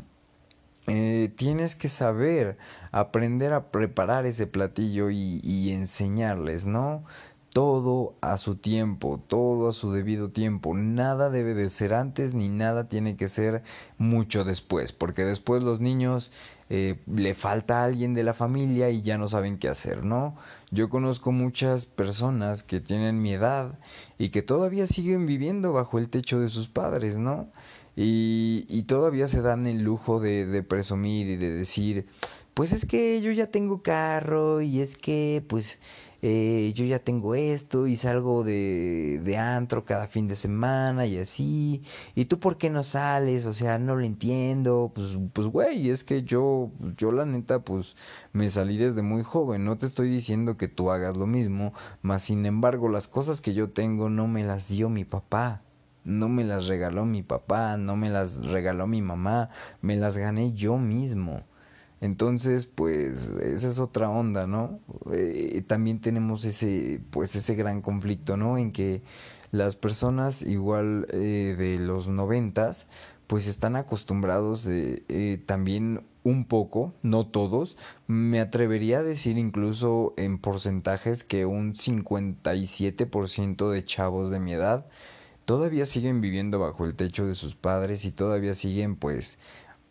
eh, 0.89 1.33
tienes 1.37 1.75
que 1.75 1.89
saber 1.89 2.59
aprender 2.91 3.55
a 3.55 3.71
preparar 3.71 4.27
ese 4.27 4.47
platillo 4.47 5.09
y, 5.09 5.41
y 5.43 5.73
enseñarles, 5.73 6.67
¿no? 6.67 7.03
Todo 7.53 8.15
a 8.23 8.39
su 8.39 8.57
tiempo, 8.57 9.23
todo 9.27 9.69
a 9.69 9.73
su 9.73 9.93
debido 9.93 10.31
tiempo. 10.31 10.75
Nada 10.75 11.29
debe 11.29 11.55
de 11.55 11.69
ser 11.69 11.93
antes 11.93 12.33
ni 12.33 12.49
nada 12.49 12.89
tiene 12.89 13.17
que 13.17 13.29
ser 13.29 13.63
mucho 13.99 14.45
después, 14.45 14.93
porque 14.93 15.25
después 15.25 15.63
los 15.63 15.81
niños 15.81 16.33
eh, 16.71 16.99
le 17.07 17.35
falta 17.35 17.81
a 17.81 17.85
alguien 17.85 18.15
de 18.15 18.23
la 18.23 18.33
familia 18.33 18.89
y 18.91 19.03
ya 19.03 19.19
no 19.19 19.29
saben 19.29 19.59
qué 19.59 19.69
hacer, 19.69 20.05
¿no? 20.05 20.35
Yo 20.71 20.89
conozco 20.89 21.31
muchas 21.31 21.85
personas 21.85 22.63
que 22.63 22.81
tienen 22.81 23.21
mi 23.21 23.35
edad 23.35 23.79
y 24.19 24.31
que 24.31 24.41
todavía 24.41 24.87
siguen 24.87 25.27
viviendo 25.27 25.73
bajo 25.75 25.99
el 25.99 26.09
techo 26.09 26.41
de 26.41 26.49
sus 26.49 26.69
padres, 26.69 27.19
¿no? 27.19 27.51
Y, 27.95 28.85
todavía 28.89 29.29
se 29.29 29.43
dan 29.43 29.67
el 29.67 29.83
lujo 29.83 30.19
de 30.19 30.63
presumir 30.63 31.29
y 31.29 31.37
de 31.37 31.51
decir, 31.51 32.07
pues 32.55 32.73
es 32.73 32.85
que 32.85 33.21
yo 33.21 33.31
ya 33.33 33.47
tengo 33.47 33.83
carro 33.83 34.61
y 34.61 34.81
es 34.81 34.97
que 34.97 35.43
pues 35.49 35.79
eh, 36.23 36.73
yo 36.75 36.85
ya 36.85 37.01
tengo 37.01 37.35
esto 37.35 37.87
y 37.87 37.97
salgo 37.97 38.45
de, 38.45 39.21
de 39.25 39.37
antro 39.37 39.85
cada 39.85 40.07
fin 40.07 40.29
de 40.29 40.37
semana 40.37 41.05
y 41.07 41.19
así, 41.19 41.83
y 42.15 42.27
tú 42.27 42.39
por 42.39 42.57
qué 42.59 42.71
no 42.71 42.83
sales, 42.85 43.45
o 43.47 43.55
sea, 43.55 43.79
no 43.79 43.97
lo 43.97 44.05
entiendo, 44.05 44.93
pues, 44.95 45.17
pues 45.33 45.49
güey, 45.49 45.91
es 45.91 46.05
que 46.05 46.23
yo, 46.23 46.71
yo 46.97 47.13
la 47.13 47.27
neta, 47.27 47.61
pues 47.65 47.97
me 48.33 48.49
salí 48.51 48.77
desde 48.79 49.03
muy 49.03 49.23
joven, 49.25 49.65
no 49.65 49.77
te 49.79 49.87
estoy 49.87 50.09
diciendo 50.11 50.57
que 50.57 50.69
tú 50.69 50.91
hagas 50.91 51.17
lo 51.17 51.27
mismo, 51.27 51.73
mas 52.03 52.23
sin 52.23 52.47
embargo 52.47 52.89
las 52.89 53.09
cosas 53.09 53.41
que 53.41 53.53
yo 53.55 53.71
tengo 53.71 54.09
no 54.09 54.29
me 54.29 54.45
las 54.45 54.69
dio 54.69 54.89
mi 54.89 55.05
papá. 55.05 55.63
No 56.05 56.29
me 56.29 56.43
las 56.43 56.67
regaló 56.67 57.05
mi 57.05 57.23
papá, 57.23 57.77
no 57.77 57.95
me 57.95 58.11
las 58.11 58.45
regaló 58.45 58.89
mi 58.89 59.01
mamá, 59.01 59.51
me 59.83 59.97
las 59.97 60.19
gané 60.19 60.53
yo 60.53 60.77
mismo. 60.77 61.45
Entonces, 62.03 62.67
pues 62.67 63.29
esa 63.29 63.69
es 63.69 63.79
otra 63.79 64.11
onda, 64.11 64.49
¿no? 64.49 64.81
Eh, 65.13 65.63
también 65.69 66.01
tenemos 66.01 66.45
ese, 66.45 67.01
pues 67.11 67.37
ese 67.37 67.55
gran 67.55 67.81
conflicto, 67.81 68.37
¿no? 68.37 68.59
En 68.59 68.73
que 68.73 69.03
las 69.53 69.77
personas 69.77 70.43
igual 70.43 71.07
eh, 71.13 71.55
de 71.57 71.79
los 71.79 72.09
noventas, 72.09 72.89
pues 73.29 73.47
están 73.47 73.77
acostumbrados 73.77 74.67
eh, 74.69 75.41
también 75.47 76.03
un 76.25 76.45
poco, 76.45 76.93
no 77.03 77.29
todos, 77.29 77.77
me 78.09 78.41
atrevería 78.41 78.99
a 78.99 79.03
decir 79.05 79.39
incluso 79.39 80.13
en 80.17 80.39
porcentajes 80.39 81.23
que 81.23 81.47
un 81.47 81.75
57% 81.75 83.71
de 83.71 83.85
chavos 83.85 84.31
de 84.31 84.41
mi 84.41 84.55
edad 84.55 84.87
todavía 85.45 85.87
siguen 85.87 86.21
viviendo 86.21 86.59
bajo 86.59 86.85
el 86.85 86.95
techo 86.95 87.27
de 87.27 87.35
sus 87.35 87.55
padres 87.55 88.05
y 88.05 88.13
todavía 88.13 88.55
siguen 88.55 88.97
pues 88.97 89.39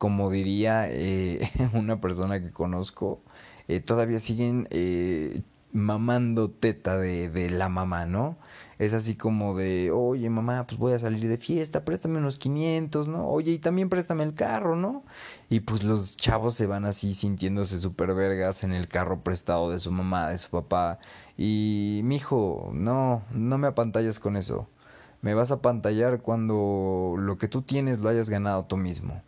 como 0.01 0.31
diría 0.31 0.87
eh, 0.89 1.47
una 1.73 2.01
persona 2.01 2.41
que 2.41 2.49
conozco, 2.49 3.21
eh, 3.67 3.81
todavía 3.81 4.17
siguen 4.17 4.67
eh, 4.71 5.43
mamando 5.73 6.49
teta 6.49 6.97
de, 6.97 7.29
de, 7.29 7.51
la 7.51 7.69
mamá, 7.69 8.07
¿no? 8.07 8.35
Es 8.79 8.95
así 8.95 9.15
como 9.15 9.55
de, 9.55 9.91
oye 9.91 10.27
mamá, 10.31 10.65
pues 10.65 10.79
voy 10.79 10.93
a 10.93 10.99
salir 10.99 11.29
de 11.29 11.37
fiesta, 11.37 11.85
préstame 11.85 12.17
unos 12.17 12.39
500, 12.39 13.07
¿no? 13.09 13.27
Oye, 13.29 13.51
y 13.51 13.59
también 13.59 13.89
préstame 13.89 14.23
el 14.23 14.33
carro, 14.33 14.75
¿no? 14.75 15.03
Y 15.51 15.59
pues 15.59 15.83
los 15.83 16.17
chavos 16.17 16.55
se 16.55 16.65
van 16.65 16.85
así 16.85 17.13
sintiéndose 17.13 17.77
súper 17.77 18.15
vergas 18.15 18.63
en 18.63 18.71
el 18.71 18.87
carro 18.87 19.21
prestado 19.23 19.69
de 19.69 19.79
su 19.79 19.91
mamá, 19.91 20.29
de 20.31 20.39
su 20.39 20.49
papá. 20.49 20.97
Y, 21.37 22.01
mijo, 22.05 22.71
no, 22.73 23.21
no 23.31 23.59
me 23.59 23.67
apantallas 23.67 24.17
con 24.17 24.35
eso. 24.35 24.67
Me 25.21 25.35
vas 25.35 25.51
a 25.51 25.61
pantallar 25.61 26.21
cuando 26.21 27.13
lo 27.19 27.37
que 27.37 27.47
tú 27.47 27.61
tienes 27.61 27.99
lo 27.99 28.09
hayas 28.09 28.31
ganado 28.31 28.65
tú 28.65 28.77
mismo 28.77 29.21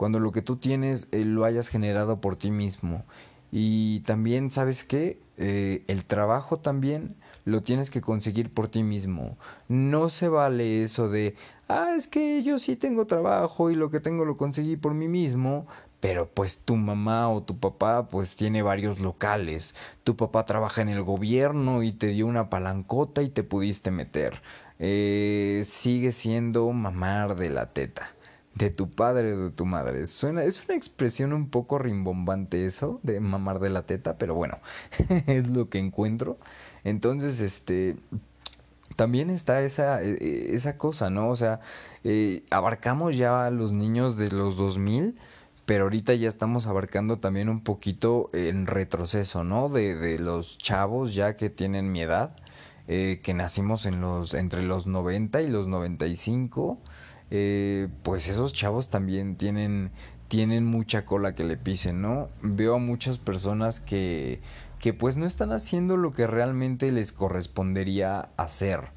cuando 0.00 0.18
lo 0.18 0.32
que 0.32 0.40
tú 0.40 0.56
tienes 0.56 1.08
eh, 1.12 1.26
lo 1.26 1.44
hayas 1.44 1.68
generado 1.68 2.22
por 2.22 2.36
ti 2.36 2.50
mismo. 2.50 3.04
Y 3.52 4.00
también, 4.06 4.48
¿sabes 4.48 4.82
qué? 4.82 5.20
Eh, 5.36 5.84
el 5.88 6.06
trabajo 6.06 6.56
también 6.58 7.16
lo 7.44 7.62
tienes 7.62 7.90
que 7.90 8.00
conseguir 8.00 8.48
por 8.48 8.68
ti 8.68 8.82
mismo. 8.82 9.36
No 9.68 10.08
se 10.08 10.30
vale 10.30 10.82
eso 10.82 11.10
de, 11.10 11.34
ah, 11.68 11.92
es 11.94 12.08
que 12.08 12.42
yo 12.42 12.58
sí 12.58 12.76
tengo 12.76 13.06
trabajo 13.06 13.70
y 13.70 13.74
lo 13.74 13.90
que 13.90 14.00
tengo 14.00 14.24
lo 14.24 14.38
conseguí 14.38 14.78
por 14.78 14.94
mí 14.94 15.06
mismo, 15.06 15.66
pero 16.00 16.30
pues 16.30 16.60
tu 16.60 16.76
mamá 16.76 17.28
o 17.28 17.42
tu 17.42 17.58
papá 17.58 18.08
pues 18.08 18.36
tiene 18.36 18.62
varios 18.62 19.00
locales. 19.00 19.74
Tu 20.02 20.16
papá 20.16 20.46
trabaja 20.46 20.80
en 20.80 20.88
el 20.88 21.02
gobierno 21.02 21.82
y 21.82 21.92
te 21.92 22.06
dio 22.06 22.26
una 22.26 22.48
palancota 22.48 23.20
y 23.20 23.28
te 23.28 23.42
pudiste 23.42 23.90
meter. 23.90 24.40
Eh, 24.78 25.62
sigue 25.66 26.10
siendo 26.10 26.72
mamar 26.72 27.36
de 27.36 27.50
la 27.50 27.74
teta 27.74 28.14
de 28.54 28.70
tu 28.70 28.90
padre 28.90 29.34
o 29.34 29.44
de 29.44 29.50
tu 29.50 29.66
madre. 29.66 30.06
Suena, 30.06 30.44
es 30.44 30.64
una 30.64 30.76
expresión 30.76 31.32
un 31.32 31.48
poco 31.50 31.78
rimbombante 31.78 32.66
eso, 32.66 33.00
de 33.02 33.20
mamar 33.20 33.60
de 33.60 33.70
la 33.70 33.82
teta, 33.82 34.18
pero 34.18 34.34
bueno, 34.34 34.58
es 35.26 35.48
lo 35.48 35.68
que 35.68 35.78
encuentro. 35.78 36.38
Entonces, 36.84 37.40
este, 37.40 37.96
también 38.96 39.30
está 39.30 39.62
esa, 39.62 40.02
e, 40.02 40.12
e, 40.20 40.54
esa 40.54 40.76
cosa, 40.76 41.10
¿no? 41.10 41.30
O 41.30 41.36
sea, 41.36 41.60
eh, 42.04 42.44
abarcamos 42.50 43.16
ya 43.16 43.46
a 43.46 43.50
los 43.50 43.72
niños 43.72 44.16
de 44.16 44.30
los 44.30 44.56
2000, 44.56 45.16
pero 45.66 45.84
ahorita 45.84 46.14
ya 46.14 46.28
estamos 46.28 46.66
abarcando 46.66 47.18
también 47.18 47.48
un 47.48 47.62
poquito 47.62 48.30
en 48.32 48.66
retroceso, 48.66 49.44
¿no? 49.44 49.68
De, 49.68 49.94
de 49.94 50.18
los 50.18 50.58
chavos 50.58 51.14
ya 51.14 51.36
que 51.36 51.50
tienen 51.50 51.92
mi 51.92 52.02
edad, 52.02 52.36
eh, 52.88 53.20
que 53.22 53.34
nacimos 53.34 53.86
en 53.86 54.00
los, 54.00 54.34
entre 54.34 54.62
los 54.62 54.86
90 54.86 55.42
y 55.42 55.48
los 55.48 55.68
95 55.68 56.78
eh, 57.30 57.88
pues 58.02 58.28
esos 58.28 58.52
chavos 58.52 58.90
también 58.90 59.36
tienen 59.36 59.90
tienen 60.30 60.64
mucha 60.64 61.04
cola 61.04 61.34
que 61.34 61.42
le 61.42 61.56
pisen, 61.56 62.00
¿no? 62.00 62.28
Veo 62.40 62.76
a 62.76 62.78
muchas 62.78 63.18
personas 63.18 63.80
que, 63.80 64.40
que 64.78 64.94
pues 64.94 65.16
no 65.16 65.26
están 65.26 65.50
haciendo 65.50 65.96
lo 65.96 66.12
que 66.12 66.28
realmente 66.28 66.92
les 66.92 67.12
correspondería 67.12 68.28
hacer. 68.36 68.90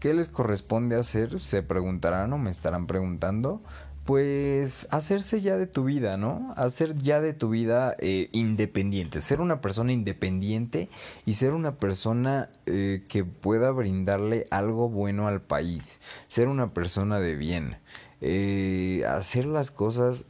¿Qué 0.00 0.14
les 0.14 0.30
corresponde 0.30 0.96
hacer? 0.96 1.40
Se 1.40 1.62
preguntarán 1.62 2.32
o 2.32 2.38
me 2.38 2.50
estarán 2.50 2.86
preguntando 2.86 3.60
pues 4.08 4.88
hacerse 4.90 5.42
ya 5.42 5.58
de 5.58 5.66
tu 5.66 5.84
vida, 5.84 6.16
¿no? 6.16 6.54
Hacer 6.56 6.94
ya 6.96 7.20
de 7.20 7.34
tu 7.34 7.50
vida 7.50 7.94
eh, 7.98 8.30
independiente, 8.32 9.20
ser 9.20 9.42
una 9.42 9.60
persona 9.60 9.92
independiente 9.92 10.88
y 11.26 11.34
ser 11.34 11.52
una 11.52 11.76
persona 11.76 12.48
eh, 12.64 13.04
que 13.06 13.24
pueda 13.24 13.70
brindarle 13.70 14.46
algo 14.50 14.88
bueno 14.88 15.28
al 15.28 15.42
país, 15.42 16.00
ser 16.26 16.48
una 16.48 16.68
persona 16.68 17.20
de 17.20 17.34
bien. 17.34 17.76
Eh, 18.22 19.04
hacer 19.06 19.44
las 19.44 19.70
cosas 19.70 20.24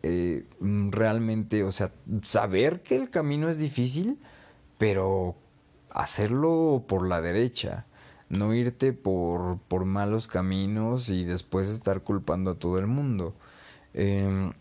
realmente, 0.61 1.63
o 1.63 1.71
sea, 1.71 1.93
saber 2.25 2.83
que 2.83 2.97
el 2.97 3.11
camino 3.11 3.49
es 3.49 3.59
difícil, 3.59 4.19
pero 4.77 5.37
hacerlo 5.91 6.83
por 6.89 7.07
la 7.07 7.21
derecha, 7.21 7.87
no 8.29 8.53
irte 8.55 8.93
por, 8.93 9.61
por 9.69 9.85
malos 9.85 10.27
caminos 10.27 11.11
y 11.11 11.25
después 11.25 11.69
estar 11.69 12.01
culpando 12.01 12.51
a 12.51 12.59
todo 12.59 12.81
el 12.81 12.89
mundo. 12.89 13.37
Em, 13.95 14.53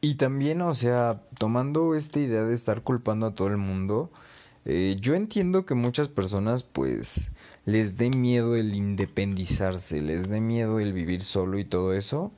y 0.00 0.16
también, 0.16 0.60
o 0.60 0.74
sea, 0.74 1.22
tomando 1.38 1.94
esta 1.94 2.20
idea 2.20 2.44
de 2.44 2.54
estar 2.54 2.82
culpando 2.82 3.26
a 3.26 3.34
todo 3.34 3.48
el 3.48 3.56
mundo, 3.56 4.10
eh, 4.66 4.96
yo 5.00 5.14
entiendo 5.14 5.66
que 5.66 5.74
muchas 5.74 6.08
personas 6.08 6.62
pues 6.62 7.30
les 7.64 7.96
dé 7.96 8.10
miedo 8.10 8.56
el 8.56 8.74
independizarse, 8.74 10.02
les 10.02 10.28
dé 10.28 10.40
miedo 10.40 10.78
el 10.80 10.92
vivir 10.92 11.22
solo 11.22 11.58
y 11.58 11.64
todo 11.64 11.94
eso. 11.94 12.32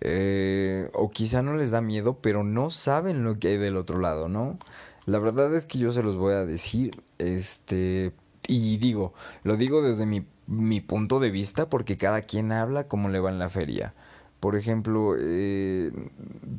Eh, 0.00 0.90
o 0.94 1.10
quizá 1.10 1.42
no 1.42 1.56
les 1.56 1.70
da 1.72 1.80
miedo, 1.80 2.18
pero 2.22 2.44
no 2.44 2.70
saben 2.70 3.24
lo 3.24 3.38
que 3.38 3.48
hay 3.48 3.58
del 3.58 3.76
otro 3.76 3.98
lado, 3.98 4.28
¿no? 4.28 4.58
La 5.06 5.18
verdad 5.18 5.54
es 5.54 5.66
que 5.66 5.78
yo 5.78 5.92
se 5.92 6.02
los 6.02 6.16
voy 6.16 6.34
a 6.34 6.46
decir, 6.46 6.92
este, 7.18 8.12
y 8.48 8.76
digo, 8.78 9.14
lo 9.44 9.56
digo 9.56 9.82
desde 9.82 10.06
mi, 10.06 10.24
mi 10.46 10.80
punto 10.80 11.20
de 11.20 11.30
vista 11.30 11.68
porque 11.68 11.96
cada 11.98 12.22
quien 12.22 12.52
habla 12.52 12.88
como 12.88 13.08
le 13.08 13.20
va 13.20 13.30
en 13.30 13.38
la 13.38 13.50
feria 13.50 13.94
por 14.42 14.56
ejemplo, 14.56 15.14
eh, 15.20 15.92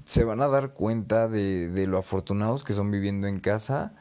se 0.06 0.24
van 0.24 0.42
a 0.42 0.48
dar 0.48 0.72
cuenta 0.74 1.28
de, 1.28 1.86
lo 1.86 1.98
afortunados 1.98 2.64
que 2.64 2.72
son 2.72 2.92
viviendo 2.92 3.28
en 3.28 3.42
casa 3.42 3.94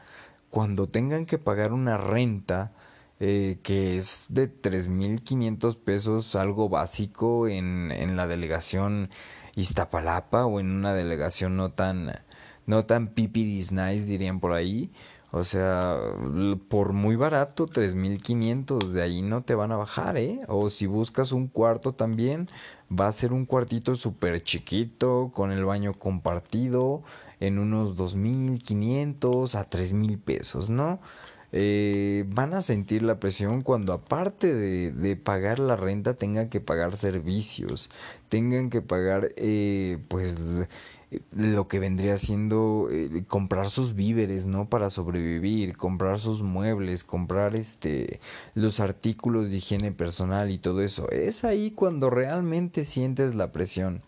cuando 0.51 0.89
tengan 0.89 1.27
que 1.27 1.37
pagar 1.39 1.73
una 1.73 1.97
renta 1.97 2.71
eh, 3.19 3.59
que 3.65 3.97
es 3.97 4.27
de 4.31 4.49
3.500 4.49 5.77
pesos, 5.79 6.37
algo 6.37 6.69
básico 6.69 7.49
en, 7.49 7.91
en 7.91 8.17
la 8.17 8.29
delegación 8.29 9.11
Iztapalapa 9.57 10.47
o 10.47 10.61
en 10.61 10.71
una 10.71 10.95
delegación 10.95 11.57
no 11.57 11.73
tan, 11.73 12.13
no 12.67 12.87
tan 12.87 13.09
pipiris 13.09 13.73
nice, 13.73 14.07
dirían 14.07 14.39
por 14.39 14.53
ahí. 14.53 14.93
O 15.35 15.45
sea, 15.45 15.99
por 16.69 16.93
muy 16.93 17.17
barato, 17.17 17.65
3.500, 17.67 18.89
de 18.89 19.01
ahí 19.01 19.23
no 19.23 19.43
te 19.43 19.55
van 19.55 19.73
a 19.73 19.79
bajar, 19.79 20.19
¿eh? 20.19 20.41
O 20.47 20.69
si 20.69 20.87
buscas 20.87 21.33
un 21.33 21.49
cuarto 21.49 21.95
también, 21.95 22.51
va 22.99 23.09
a 23.09 23.13
ser 23.13 23.33
un 23.33 23.47
cuartito 23.47 23.95
súper 23.95 24.43
chiquito, 24.43 25.31
con 25.35 25.53
el 25.53 25.65
baño 25.65 25.95
compartido, 25.95 27.03
en 27.41 27.59
unos 27.59 27.97
2.500 27.97 29.55
a 29.55 29.69
3.000 29.69 30.21
pesos, 30.21 30.71
¿no? 30.71 31.01
Eh, 31.55 32.25
van 32.29 32.55
a 32.55 32.63
sentir 32.63 33.03
la 33.03 33.21
presión 33.21 33.61
cuando 33.61 33.93
aparte 33.93 34.55
de, 34.55 35.17
pagar 35.17 35.59
la 35.59 35.77
renta 35.77 36.15
tengan 36.15 36.49
que 36.49 36.61
pagar 36.61 36.97
servicios, 36.97 37.91
tengan 38.31 38.71
que 38.71 38.81
pagar 38.81 39.33
eh, 39.37 39.99
pues 40.09 40.37
lo 41.33 41.69
que 41.69 41.79
vendría 41.79 42.19
siendo 42.19 42.89
eh, 42.91 43.25
comprar 43.27 43.69
sus 43.71 43.95
víveres, 43.95 44.47
¿no? 44.47 44.69
Para 44.69 44.91
sobrevivir, 44.91 45.77
comprar 45.77 46.19
sus 46.19 46.43
muebles, 46.43 47.05
comprar 47.05 47.57
este 47.57 48.21
los 48.55 48.81
artículos 48.81 49.51
de 49.51 49.59
higiene 49.59 49.93
personal 49.93 50.51
y 50.51 50.59
todo 50.59 50.83
eso. 50.83 51.11
Es 51.11 51.45
ahí 51.45 51.71
cuando 51.71 52.11
realmente 52.11 52.85
sientes 52.85 53.35
la 53.35 53.53
presión. 53.53 54.03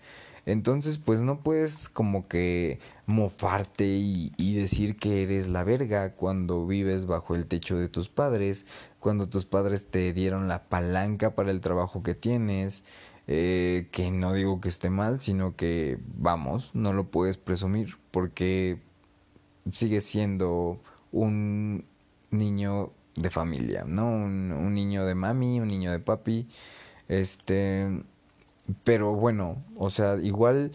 Entonces, 0.47 0.99
pues 0.99 1.23
no 1.23 1.41
puedes 1.41 1.89
como 1.89 2.29
que 2.29 2.79
mofarte 3.07 3.87
y, 3.87 4.33
y, 4.37 4.55
decir 4.55 4.97
que 4.97 5.23
eres 5.23 5.49
la 5.49 5.65
verga 5.65 6.13
cuando 6.13 6.67
vives 6.67 7.07
bajo 7.07 7.35
el 7.35 7.47
techo 7.47 7.79
de 7.79 7.89
tus 7.89 8.11
padres, 8.11 8.67
cuando 9.01 9.27
tus 9.29 9.47
padres 9.47 9.87
te 9.87 10.13
dieron 10.13 10.47
la 10.49 10.65
palanca 10.65 11.35
para 11.35 11.51
el 11.51 11.63
trabajo 11.63 12.03
que 12.03 12.15
tienes, 12.15 12.85
eh, 13.27 13.89
que 13.91 14.11
no 14.11 14.33
digo 14.35 14.61
que 14.61 14.69
esté 14.69 14.91
mal, 14.91 15.21
sino 15.21 15.57
que 15.57 15.99
vamos, 16.17 16.75
no 16.75 16.93
lo 16.93 17.05
puedes 17.05 17.37
presumir 17.37 17.97
porque 18.11 18.79
sigues 19.73 20.05
siendo 20.05 20.79
un 21.13 21.85
niño 22.31 22.93
de 23.17 23.31
familia, 23.31 23.85
¿no? 23.87 24.09
Un, 24.09 24.53
un, 24.53 24.75
niño 24.75 25.07
de 25.07 25.15
mami, 25.15 25.61
un 25.61 25.69
niño 25.69 25.93
de 25.93 26.01
papi, 26.01 26.49
este, 27.09 28.03
pero 28.83 29.15
bueno, 29.15 29.63
o 29.77 29.91
sea, 29.91 30.17
igual 30.17 30.73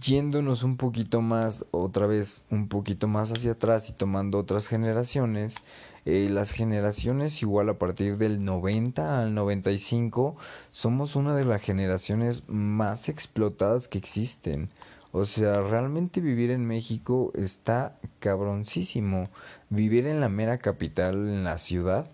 yéndonos 0.00 0.62
un 0.62 0.76
poquito 0.76 1.20
más, 1.20 1.64
otra 1.70 2.06
vez 2.06 2.44
un 2.50 2.68
poquito 2.68 3.08
más 3.08 3.30
hacia 3.30 3.52
atrás 3.52 3.88
y 3.88 3.92
tomando 3.92 4.38
otras 4.38 4.66
generaciones, 4.66 5.56
eh, 6.04 6.28
las 6.30 6.52
generaciones 6.52 7.42
igual 7.42 7.68
a 7.68 7.78
partir 7.78 8.16
del 8.16 8.44
90 8.44 9.20
al 9.20 9.34
95 9.34 10.36
somos 10.70 11.16
una 11.16 11.34
de 11.36 11.44
las 11.44 11.62
generaciones 11.62 12.48
más 12.48 13.08
explotadas 13.08 13.88
que 13.88 13.98
existen. 13.98 14.68
O 15.12 15.24
sea, 15.26 15.60
realmente 15.60 16.20
vivir 16.20 16.50
en 16.50 16.66
México 16.66 17.32
está 17.34 17.98
cabroncísimo. 18.18 19.28
Vivir 19.68 20.06
en 20.06 20.20
la 20.20 20.28
mera 20.28 20.58
capital, 20.58 21.14
en 21.28 21.44
la 21.44 21.58
ciudad, 21.58 22.10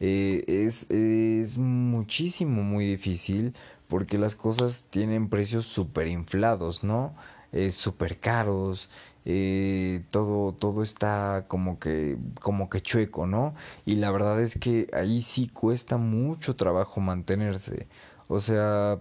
eh, 0.00 0.44
es, 0.46 0.90
es 0.90 1.58
muchísimo, 1.58 2.62
muy 2.62 2.86
difícil 2.86 3.54
porque 3.88 4.18
las 4.18 4.36
cosas 4.36 4.86
tienen 4.90 5.28
precios 5.28 5.66
súper 5.66 6.08
inflados, 6.08 6.82
¿no? 6.84 7.14
Eh, 7.52 7.70
súper 7.70 8.18
caros, 8.18 8.88
eh, 9.24 10.04
todo, 10.10 10.52
todo 10.52 10.82
está 10.82 11.44
como 11.48 11.78
que, 11.78 12.18
como 12.40 12.68
que 12.68 12.82
chueco, 12.82 13.26
¿no? 13.26 13.54
Y 13.86 13.96
la 13.96 14.10
verdad 14.10 14.40
es 14.40 14.58
que 14.58 14.88
ahí 14.92 15.22
sí 15.22 15.48
cuesta 15.48 15.96
mucho 15.96 16.56
trabajo 16.56 17.00
mantenerse. 17.00 17.88
O 18.28 18.40
sea, 18.40 19.00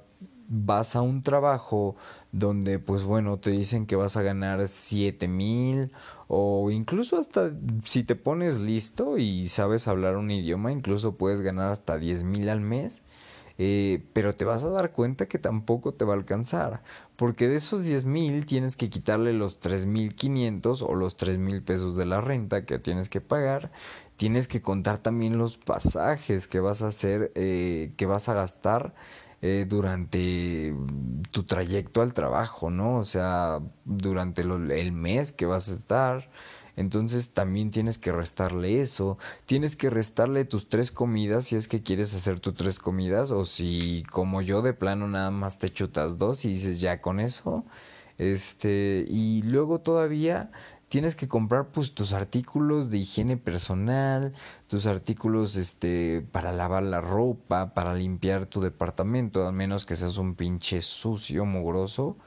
vas 0.54 0.96
a 0.96 1.02
un 1.02 1.22
trabajo 1.22 1.96
donde 2.34 2.78
pues 2.80 3.04
bueno 3.04 3.40
te 3.40 3.52
dicen 3.52 3.86
que 3.86 3.96
vas 3.96 4.18
a 4.18 4.22
ganar 4.22 4.68
siete 4.68 5.28
mil 5.28 5.92
o 6.28 6.72
incluso 6.72 7.18
hasta 7.18 7.52
si 7.86 8.04
te 8.04 8.16
pones 8.16 8.60
listo 8.60 9.18
y 9.18 9.48
sabes 9.50 9.88
hablar 9.88 10.18
un 10.18 10.30
idioma 10.30 10.72
incluso 10.74 11.16
puedes 11.16 11.42
ganar 11.42 11.72
hasta 11.72 11.98
diez 11.98 12.24
mil 12.24 12.50
al 12.50 12.60
mes 12.62 13.02
eh, 13.58 14.04
pero 14.14 14.36
te 14.36 14.46
vas 14.46 14.64
a 14.64 14.70
dar 14.70 14.92
cuenta 14.92 15.28
que 15.28 15.40
tampoco 15.40 15.94
te 15.94 16.06
va 16.06 16.14
a 16.14 16.18
alcanzar, 16.18 16.84
porque 17.16 17.48
de 17.48 17.56
esos 17.58 17.84
10 17.84 18.06
mil 18.06 18.46
tienes 18.46 18.76
que 18.76 18.90
quitarle 18.90 19.34
los 19.34 19.60
3.500 19.60 20.82
o 20.82 20.96
los 20.96 21.18
3 21.18 21.38
mil 21.38 21.62
pesos 21.62 21.96
de 21.96 22.06
la 22.06 22.22
renta 22.22 22.66
que 22.66 22.80
tienes 22.80 23.10
que 23.10 23.22
pagar, 23.22 23.72
tienes 24.16 24.48
que 24.48 24.62
contar 24.62 25.00
también 25.00 25.38
los 25.38 25.58
pasajes 25.58 26.48
que 26.48 26.60
vas 26.60 26.82
a 26.82 26.88
hacer, 26.88 27.32
eh, 27.36 27.94
que 27.98 28.06
vas 28.06 28.30
a 28.30 28.34
gastar. 28.34 28.94
Eh, 29.44 29.66
durante 29.68 30.72
tu 31.32 31.46
trayecto 31.46 32.04
al 32.04 32.14
trabajo, 32.14 32.70
¿no? 32.70 32.98
O 32.98 33.04
sea, 33.04 33.60
durante 33.86 34.42
el 34.44 34.92
mes 34.92 35.32
que 35.32 35.48
vas 35.48 35.68
a 35.68 35.74
estar, 35.74 36.30
entonces 36.76 37.30
también 37.30 37.72
tienes 37.72 37.98
que 37.98 38.12
restarle 38.12 38.82
eso. 38.82 39.18
Tienes 39.46 39.76
que 39.76 39.90
restarle 39.90 40.46
tus 40.46 40.68
tres 40.70 40.92
comidas 40.92 41.46
si 41.46 41.56
es 41.56 41.68
que 41.68 41.84
quieres 41.84 42.14
hacer 42.14 42.40
tus 42.40 42.56
tres 42.56 42.80
comidas 42.80 43.32
o 43.32 43.46
si 43.46 44.04
como 44.12 44.42
yo 44.42 44.62
de 44.62 44.74
plano 44.74 45.08
nada 45.08 45.32
más 45.32 45.60
te 45.60 45.70
chutas 45.70 46.18
dos 46.18 46.46
y 46.46 46.50
dices 46.50 46.80
ya 46.80 47.02
con 47.02 47.20
eso. 47.20 47.66
Este, 48.18 49.06
y 49.10 49.42
luego 49.44 49.80
todavía 49.80 50.52
tienes 50.90 51.16
que 51.16 51.28
comprar 51.28 51.68
pues 51.70 51.94
tus 51.94 52.14
artículos 52.14 52.90
de 52.90 53.00
higiene 53.00 53.38
personal, 53.38 54.34
tus 54.68 54.86
artículos 54.86 55.56
este 55.58 56.22
para 56.32 56.52
lavar 56.52 56.84
la 56.84 57.02
ropa, 57.02 57.74
para 57.74 57.94
limpiar 57.96 58.46
tu 58.46 58.62
departamento, 58.62 59.48
a 59.48 59.52
menos 59.52 59.86
que 59.86 59.96
seas 59.96 60.18
un 60.18 60.36
pinche 60.36 60.82
sucio, 60.82 61.46
mugroso 61.46 62.18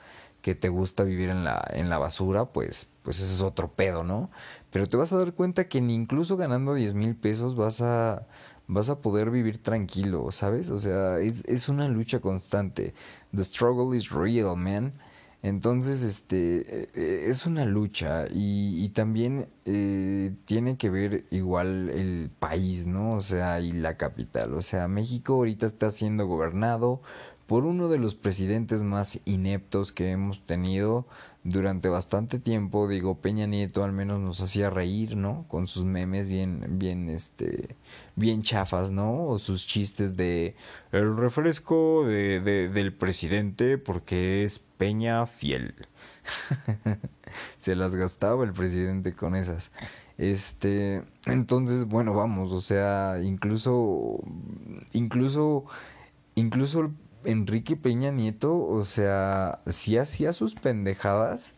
que 0.45 0.55
te 0.55 0.69
gusta 0.69 1.05
vivir 1.05 1.31
en 1.31 1.43
la, 1.43 1.67
en 1.71 1.89
la 1.89 1.97
basura, 1.97 2.45
pues, 2.53 2.91
pues 3.03 3.19
ese 3.19 3.33
es 3.33 3.41
otro 3.41 3.73
pedo, 3.73 4.05
¿no? 4.05 4.31
Pero 4.71 4.87
te 4.87 4.99
vas 4.99 5.11
a 5.15 5.17
dar 5.17 5.33
cuenta 5.33 5.69
que 5.69 5.81
ni 5.81 5.95
incluso 5.95 6.37
ganando 6.37 6.75
10 6.75 6.93
mil 6.93 7.17
pesos 7.17 7.57
vas 7.57 7.81
a, 7.81 8.27
vas 8.67 8.91
a 8.91 9.01
poder 9.01 9.31
vivir 9.31 9.57
tranquilo, 9.63 10.31
¿sabes? 10.33 10.69
O 10.69 10.79
sea, 10.79 11.19
es, 11.19 11.45
es 11.47 11.71
una 11.71 11.89
lucha 11.89 12.21
constante. 12.21 12.93
The 13.35 13.43
struggle 13.43 13.97
is 13.97 14.11
real, 14.11 14.55
man. 14.55 14.93
Entonces, 15.43 16.03
este, 16.03 16.91
e, 16.95 17.31
es 17.31 17.47
una 17.47 17.65
lucha 17.65 18.27
y, 18.31 18.85
y 18.85 18.91
también 18.91 19.49
eh, 19.65 20.35
tiene 20.45 20.77
que 20.77 20.91
ver 20.91 21.25
igual 21.31 21.89
el 21.89 22.31
país, 22.39 22.87
¿no? 22.87 23.15
O 23.15 23.23
sea, 23.23 23.61
y 23.61 23.73
la 23.73 23.97
capital. 23.97 24.53
O 24.53 24.61
sea, 24.61 24.89
México 24.89 25.35
ahorita 25.35 25.65
está 25.65 25.91
siendo 25.91 26.27
gobernado 26.27 27.01
por 27.47 27.65
uno 27.65 27.89
de 27.89 27.99
los 27.99 28.15
presidentes 28.15 28.83
más 28.83 29.21
ineptos 29.25 29.93
que 29.93 30.11
hemos 30.11 30.43
tenido 30.47 31.07
durante 31.45 31.89
bastante 31.89 32.39
tiempo. 32.39 32.89
Digo, 32.89 33.19
Peña 33.21 33.47
Nieto 33.47 33.85
al 33.85 33.93
menos 33.93 34.21
nos 34.21 34.41
hacía 34.41 34.71
reír, 34.71 35.17
¿no? 35.17 35.45
Con 35.49 35.67
sus 35.67 35.85
memes 35.85 36.29
bien, 36.29 36.65
bien, 36.79 37.09
este, 37.11 37.77
bien 38.17 38.43
chafas, 38.43 38.91
¿no? 38.91 39.27
O 39.27 39.39
sus 39.39 39.67
chistes 39.67 40.17
de 40.17 40.57
el 40.93 41.17
refresco 41.17 42.05
de, 42.07 42.41
de 42.41 42.69
del 42.69 42.95
presidente 42.95 43.79
porque 43.79 44.45
es 44.45 44.59
Peña 44.59 45.27
fiel. 45.27 45.75
Se 47.59 47.75
las 47.77 47.95
gastaba 47.95 48.45
el 48.45 48.53
presidente 48.53 49.13
con 49.13 49.35
esas. 49.37 49.71
Este, 50.17 51.03
entonces, 51.27 51.87
bueno, 51.87 52.15
vamos, 52.15 52.53
o 52.53 52.61
sea, 52.61 53.21
incluso, 53.23 54.21
incluso, 54.93 55.65
incluso 56.37 56.93
Enrique 57.25 57.77
Peña 57.77 58.11
Nieto, 58.11 58.57
o 58.57 58.85
sea, 58.85 59.61
sí 59.67 59.99
hacía 59.99 60.33
sus 60.33 60.55
pendejadas 60.55 61.55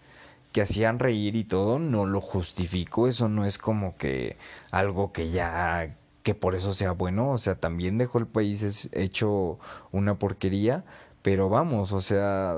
que 0.52 0.62
hacían 0.62 0.98
reír 0.98 1.36
y 1.36 1.44
todo, 1.44 1.78
no 1.78 2.06
lo 2.06 2.20
justifico, 2.20 3.08
eso 3.08 3.28
no 3.28 3.44
es 3.44 3.58
como 3.58 3.96
que 3.96 4.36
algo 4.70 5.12
que 5.12 5.30
ya 5.30 5.94
que 6.22 6.34
por 6.34 6.56
eso 6.56 6.72
sea 6.72 6.90
bueno, 6.90 7.30
o 7.30 7.38
sea, 7.38 7.54
también 7.56 7.98
dejó 7.98 8.18
el 8.18 8.26
país 8.26 8.88
hecho 8.92 9.60
una 9.92 10.18
porquería, 10.18 10.84
pero 11.26 11.48
vamos, 11.48 11.90
o 11.90 12.00
sea, 12.00 12.54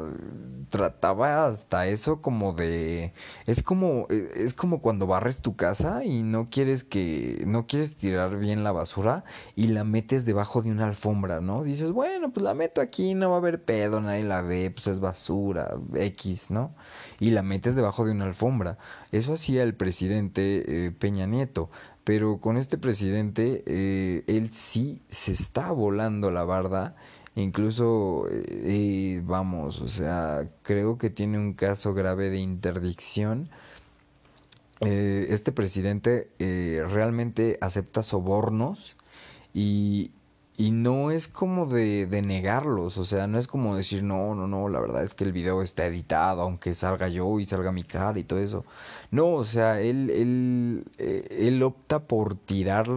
trataba 0.68 1.46
hasta 1.46 1.86
eso 1.86 2.20
como 2.20 2.52
de 2.52 3.14
es 3.46 3.62
como 3.62 4.06
e, 4.10 4.28
es 4.44 4.52
como 4.52 4.82
cuando 4.82 5.06
barres 5.06 5.40
tu 5.40 5.56
casa 5.56 6.04
y 6.04 6.22
no 6.22 6.48
quieres 6.50 6.84
que 6.84 7.44
no 7.46 7.66
quieres 7.66 7.96
tirar 7.96 8.36
bien 8.36 8.64
la 8.64 8.72
basura 8.72 9.24
y 9.56 9.68
la 9.68 9.84
metes 9.84 10.26
debajo 10.26 10.60
de 10.60 10.70
una 10.70 10.84
alfombra, 10.84 11.40
¿no? 11.40 11.62
Dices, 11.62 11.92
"Bueno, 11.92 12.30
pues 12.30 12.44
la 12.44 12.52
meto 12.52 12.82
aquí, 12.82 13.14
no 13.14 13.30
va 13.30 13.36
a 13.36 13.38
haber 13.38 13.64
pedo, 13.64 14.02
nadie 14.02 14.24
la 14.24 14.42
ve, 14.42 14.70
pues 14.70 14.86
es 14.88 15.00
basura, 15.00 15.78
X, 15.94 16.50
¿no?" 16.50 16.74
Y 17.20 17.30
la 17.30 17.42
metes 17.42 17.74
debajo 17.74 18.04
de 18.04 18.12
una 18.12 18.26
alfombra. 18.26 18.76
Eso 19.12 19.32
hacía 19.32 19.62
el 19.62 19.74
presidente 19.76 20.86
eh, 20.88 20.90
Peña 20.90 21.26
Nieto. 21.26 21.70
Pero 22.04 22.40
con 22.40 22.56
este 22.56 22.78
presidente, 22.78 23.62
eh, 23.66 24.24
él 24.28 24.50
sí 24.52 25.00
se 25.10 25.32
está 25.32 25.72
volando 25.72 26.30
la 26.30 26.42
barda 26.44 26.96
Incluso, 27.38 28.26
eh, 28.30 29.22
vamos, 29.24 29.80
o 29.80 29.86
sea, 29.86 30.48
creo 30.62 30.98
que 30.98 31.08
tiene 31.08 31.38
un 31.38 31.54
caso 31.54 31.94
grave 31.94 32.30
de 32.30 32.38
interdicción. 32.38 33.48
Eh, 34.80 35.28
este 35.30 35.52
presidente 35.52 36.30
eh, 36.40 36.84
realmente 36.88 37.56
acepta 37.60 38.02
sobornos 38.02 38.96
y, 39.54 40.10
y 40.56 40.72
no 40.72 41.12
es 41.12 41.28
como 41.28 41.66
de, 41.66 42.06
de, 42.06 42.22
negarlos, 42.22 42.98
o 42.98 43.04
sea, 43.04 43.28
no 43.28 43.38
es 43.38 43.46
como 43.46 43.76
decir, 43.76 44.02
no, 44.02 44.34
no, 44.34 44.48
no, 44.48 44.68
la 44.68 44.80
verdad 44.80 45.04
es 45.04 45.14
que 45.14 45.22
el 45.22 45.32
video 45.32 45.62
está 45.62 45.86
editado, 45.86 46.42
aunque 46.42 46.74
salga 46.74 47.08
yo 47.08 47.38
y 47.38 47.44
salga 47.44 47.70
mi 47.70 47.84
cara 47.84 48.18
y 48.18 48.24
todo 48.24 48.40
eso. 48.40 48.64
No, 49.12 49.34
o 49.34 49.44
sea, 49.44 49.80
él, 49.80 50.10
él, 50.10 50.84
él 50.98 51.62
opta 51.62 52.00
por 52.00 52.34
tirar 52.34 52.88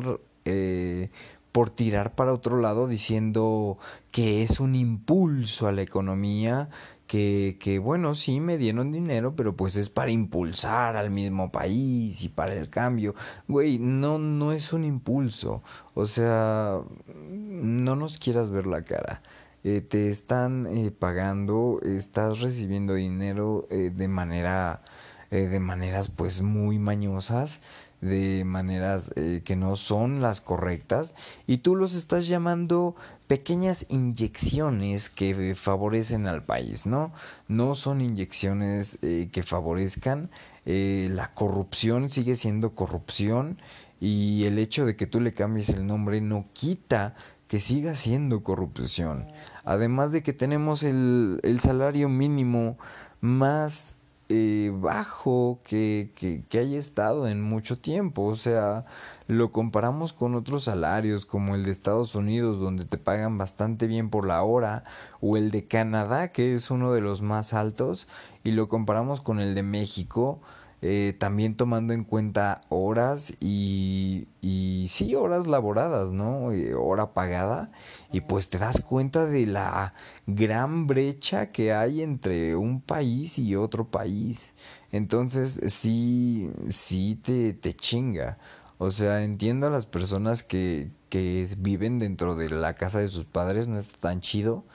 por 1.52 1.70
tirar 1.70 2.16
para 2.16 2.34
otro 2.34 2.60
lado 2.60 2.88
diciendo 2.88 3.78
que 4.12 4.44
es 4.44 4.60
un 4.60 4.76
impulso 4.76 5.68
a 5.68 5.72
la 5.72 5.82
economía, 5.82 6.70
que, 7.08 7.58
que 7.60 7.78
bueno, 7.80 8.16
sí 8.16 8.40
me 8.40 8.58
dieron 8.58 8.92
dinero, 8.92 9.36
pero 9.36 9.56
pues 9.56 9.76
es 9.76 9.90
para 9.90 10.12
impulsar 10.12 10.96
al 10.96 11.10
mismo 11.10 11.52
país 11.52 12.24
y 12.24 12.30
para 12.30 12.56
el 12.56 12.70
cambio. 12.70 13.16
Güey, 13.50 13.80
no, 13.80 14.18
no 14.18 14.54
es 14.54 14.72
un 14.72 14.86
impulso. 14.86 15.62
O 15.94 16.06
sea, 16.06 16.80
no 17.28 17.96
nos 17.96 18.18
quieras 18.18 18.50
ver 18.50 18.66
la 18.66 18.84
cara. 18.84 19.22
Eh, 19.64 19.82
te 19.82 20.10
están 20.10 20.66
eh, 20.68 20.90
pagando, 20.92 21.82
estás 21.84 22.40
recibiendo 22.40 22.96
dinero 22.96 23.68
eh, 23.70 23.92
de 23.94 24.08
manera, 24.08 24.82
de 25.30 25.60
maneras 25.60 26.10
pues 26.10 26.42
muy 26.42 26.78
mañosas 26.80 27.62
de 28.02 28.44
maneras 28.46 29.14
eh, 29.16 29.42
que 29.46 29.56
no 29.56 29.76
son 29.76 30.22
las 30.22 30.42
correctas 30.42 31.14
y 31.48 31.60
tú 31.60 31.76
los 31.76 31.94
estás 31.94 32.28
llamando 32.28 32.96
pequeñas 33.28 33.86
inyecciones 33.90 35.10
que 35.10 35.56
favorecen 35.56 36.28
al 36.28 36.44
país, 36.44 36.86
¿no? 36.86 37.14
No 37.48 37.76
son 37.76 38.02
inyecciones 38.02 38.98
eh, 39.04 39.30
que 39.32 39.44
favorezcan, 39.44 40.30
eh, 40.66 41.10
la 41.12 41.34
corrupción 41.34 42.10
sigue 42.10 42.36
siendo 42.36 42.74
corrupción 42.76 43.60
y 44.00 44.46
el 44.46 44.58
hecho 44.58 44.86
de 44.86 44.96
que 44.96 45.08
tú 45.08 45.22
le 45.22 45.34
cambies 45.34 45.70
el 45.70 45.86
nombre 45.86 46.22
no 46.22 46.46
quita 46.54 47.16
que 47.48 47.60
siga 47.60 47.96
siendo 47.96 48.44
corrupción. 48.44 49.28
Además 49.64 50.12
de 50.12 50.24
que 50.24 50.34
tenemos 50.34 50.84
el, 50.84 51.40
el 51.44 51.60
salario 51.60 52.10
mínimo 52.10 52.78
más 53.20 53.96
eh, 54.34 54.72
bajo 54.74 55.60
que, 55.62 56.14
que, 56.16 56.46
que, 56.48 56.60
haya 56.60 56.78
estado 56.78 57.28
en 57.28 57.42
mucho 57.42 57.80
tiempo. 57.80 58.24
O 58.24 58.36
sea, 58.36 58.86
lo 59.28 59.52
comparamos 59.52 60.14
con 60.14 60.36
otros 60.36 60.64
salarios 60.64 61.26
como 61.26 61.54
el 61.54 61.64
de 61.64 61.72
Estados 61.72 62.16
Unidos, 62.16 62.58
donde 62.58 62.86
te 62.86 62.98
pagan 62.98 63.38
bastante 63.38 63.88
bien 63.88 64.10
por 64.10 64.26
la 64.26 64.42
hora, 64.44 64.86
o 65.20 65.36
el 65.36 65.52
de 65.52 65.68
Canadá, 65.68 66.32
que 66.32 66.54
es 66.54 66.72
uno 66.72 66.94
de 66.94 67.02
los 67.02 67.22
más 67.22 67.54
altos, 67.54 68.08
y 68.46 68.52
lo 68.52 68.70
comparamos 68.70 69.20
con 69.20 69.42
el 69.42 69.54
de 69.54 69.64
México, 69.64 70.40
eh, 70.84 71.16
también 71.20 71.56
tomando 71.56 71.94
en 71.94 72.04
cuenta 72.04 72.62
horas 72.70 73.34
y, 73.40 74.28
y 74.42 74.88
sí, 74.90 75.14
horas 75.14 75.46
laboradas, 75.46 76.12
¿no? 76.12 76.52
Eh, 76.52 76.74
hora 76.74 77.14
pagada. 77.14 77.72
Y 78.12 78.22
pues 78.22 78.50
te 78.50 78.58
das 78.58 78.82
cuenta 78.82 79.26
de 79.28 79.46
la 79.46 79.94
gran 80.26 80.88
brecha 80.88 81.52
que 81.52 81.72
hay 81.74 82.02
entre 82.02 82.56
un 82.56 82.82
país 82.82 83.38
y 83.38 83.56
otro 83.56 83.86
país. 83.86 84.54
Entonces 84.92 85.60
sí, 85.68 86.50
sí 86.70 87.20
te, 87.24 87.54
te 87.54 87.74
chinga. 87.76 88.38
O 88.80 88.90
sea, 88.90 89.24
entiendo 89.24 89.68
a 89.68 89.70
las 89.70 89.86
personas 89.86 90.44
que, 90.44 90.90
que 91.10 91.48
viven 91.60 92.00
dentro 92.00 92.36
de 92.36 92.50
la 92.50 92.74
casa 92.74 93.00
de 93.00 93.08
sus 93.08 93.26
padres, 93.26 93.68
no 93.68 93.78
está 93.78 93.98
tan 94.00 94.22
chido. 94.22 94.66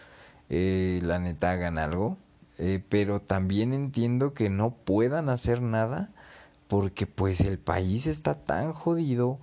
Eh, 0.50 1.00
la 1.02 1.18
neta 1.18 1.50
hagan 1.52 1.78
algo 1.78 2.16
eh, 2.58 2.82
pero 2.88 3.20
también 3.20 3.72
entiendo 3.72 4.34
que 4.34 4.50
no 4.50 4.70
puedan 4.70 5.28
hacer 5.28 5.62
nada 5.62 6.10
porque 6.68 7.06
pues 7.06 7.40
el 7.40 7.58
país 7.58 8.06
está 8.06 8.34
tan 8.34 8.72
jodido 8.72 9.38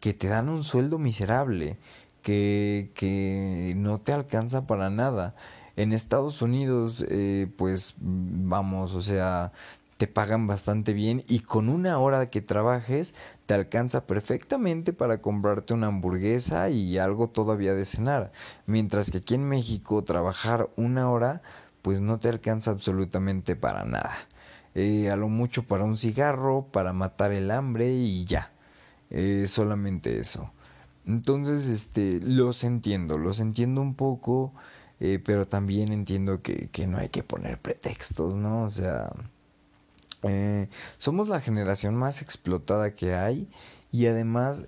que 0.00 0.14
te 0.14 0.28
dan 0.28 0.48
un 0.48 0.64
sueldo 0.64 0.98
miserable, 0.98 1.76
que, 2.22 2.90
que 2.94 3.74
no 3.76 4.00
te 4.00 4.12
alcanza 4.12 4.66
para 4.66 4.90
nada. 4.90 5.34
En 5.76 5.92
Estados 5.92 6.42
Unidos, 6.42 7.04
eh, 7.08 7.48
pues 7.56 7.94
vamos, 8.00 8.94
o 8.94 9.00
sea, 9.00 9.52
te 9.98 10.06
pagan 10.06 10.46
bastante 10.46 10.92
bien 10.92 11.24
y 11.28 11.40
con 11.40 11.68
una 11.68 11.98
hora 11.98 12.30
que 12.30 12.40
trabajes 12.40 13.14
te 13.46 13.54
alcanza 13.54 14.06
perfectamente 14.06 14.92
para 14.92 15.20
comprarte 15.20 15.74
una 15.74 15.88
hamburguesa 15.88 16.70
y 16.70 16.98
algo 16.98 17.28
todavía 17.28 17.74
de 17.74 17.84
cenar. 17.84 18.32
Mientras 18.66 19.10
que 19.10 19.18
aquí 19.18 19.34
en 19.34 19.48
México 19.48 20.04
trabajar 20.04 20.68
una 20.76 21.10
hora 21.10 21.42
pues 21.82 22.00
no 22.00 22.18
te 22.18 22.28
alcanza 22.28 22.70
absolutamente 22.70 23.56
para 23.56 23.84
nada. 23.84 24.16
Eh, 24.74 25.10
a 25.10 25.16
lo 25.16 25.28
mucho 25.28 25.64
para 25.64 25.84
un 25.84 25.96
cigarro, 25.96 26.66
para 26.70 26.92
matar 26.92 27.32
el 27.32 27.50
hambre 27.50 27.92
y 27.92 28.24
ya. 28.24 28.52
Eh, 29.10 29.46
solamente 29.46 30.20
eso. 30.20 30.52
Entonces, 31.06 31.66
este, 31.66 32.20
los 32.22 32.64
entiendo, 32.64 33.18
los 33.18 33.40
entiendo 33.40 33.80
un 33.80 33.94
poco, 33.94 34.52
eh, 35.00 35.20
pero 35.24 35.48
también 35.48 35.92
entiendo 35.92 36.42
que, 36.42 36.68
que, 36.68 36.86
no 36.86 36.98
hay 36.98 37.08
que 37.08 37.22
poner 37.22 37.58
pretextos, 37.58 38.34
¿no? 38.34 38.64
O 38.64 38.70
sea, 38.70 39.10
somos 40.98 41.28
la 41.28 41.40
generación 41.40 41.94
más 41.96 42.22
explotada 42.22 42.94
que 42.94 43.14
hay 43.14 43.48
y 43.90 44.06
además 44.06 44.64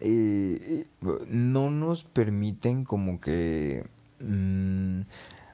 no 1.29 1.71
nos 1.71 2.05
permiten 2.05 2.85
como 2.85 3.21
que... 3.21 3.85
Mmm, 4.21 5.03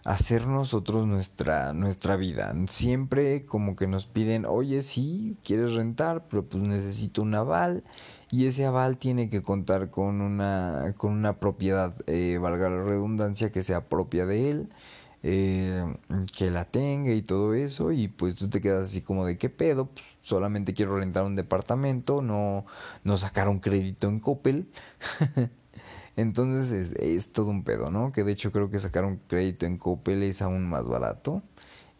hacer 0.06 0.46
nosotros 0.46 1.04
nuestra, 1.04 1.72
nuestra 1.72 2.16
vida. 2.16 2.54
Siempre 2.68 3.44
como 3.44 3.74
que 3.74 3.88
nos 3.88 4.06
piden, 4.06 4.46
oye, 4.46 4.82
sí, 4.82 5.36
quieres 5.42 5.74
rentar, 5.74 6.26
pero 6.30 6.44
pues 6.44 6.62
necesito 6.62 7.22
un 7.22 7.34
aval 7.34 7.82
y 8.30 8.46
ese 8.46 8.66
aval 8.66 8.98
tiene 8.98 9.28
que 9.30 9.42
contar 9.42 9.90
con 9.90 10.20
una, 10.20 10.94
con 10.96 11.12
una 11.12 11.40
propiedad, 11.40 11.96
eh, 12.06 12.38
valga 12.40 12.70
la 12.70 12.84
redundancia, 12.84 13.50
que 13.50 13.64
sea 13.64 13.88
propia 13.88 14.26
de 14.26 14.50
él. 14.50 14.68
Eh, 15.22 15.84
que 16.36 16.50
la 16.50 16.66
tenga 16.66 17.12
y 17.12 17.22
todo 17.22 17.54
eso 17.54 17.90
y 17.90 18.06
pues 18.06 18.36
tú 18.36 18.48
te 18.48 18.60
quedas 18.60 18.86
así 18.86 19.00
como 19.00 19.26
de 19.26 19.38
qué 19.38 19.48
pedo 19.48 19.86
pues 19.86 20.14
solamente 20.20 20.72
quiero 20.74 20.98
rentar 20.98 21.24
un 21.24 21.34
departamento 21.34 22.22
no 22.22 22.66
no 23.02 23.16
sacar 23.16 23.48
un 23.48 23.58
crédito 23.58 24.08
en 24.08 24.20
Coppel 24.20 24.68
Entonces 26.16 26.72
es, 26.72 26.92
es, 26.94 27.32
todo 27.32 27.50
un 27.50 27.62
pedo, 27.64 27.90
¿no? 27.90 28.12
Que 28.12 28.24
de 28.24 28.32
hecho 28.32 28.52
creo 28.52 28.70
que 28.70 28.78
sacar 28.78 29.04
un 29.04 29.18
crédito 29.28 29.66
en 29.66 29.76
Coppel 29.78 30.22
es 30.22 30.42
aún 30.42 30.68
más 30.68 30.86
barato 30.88 31.42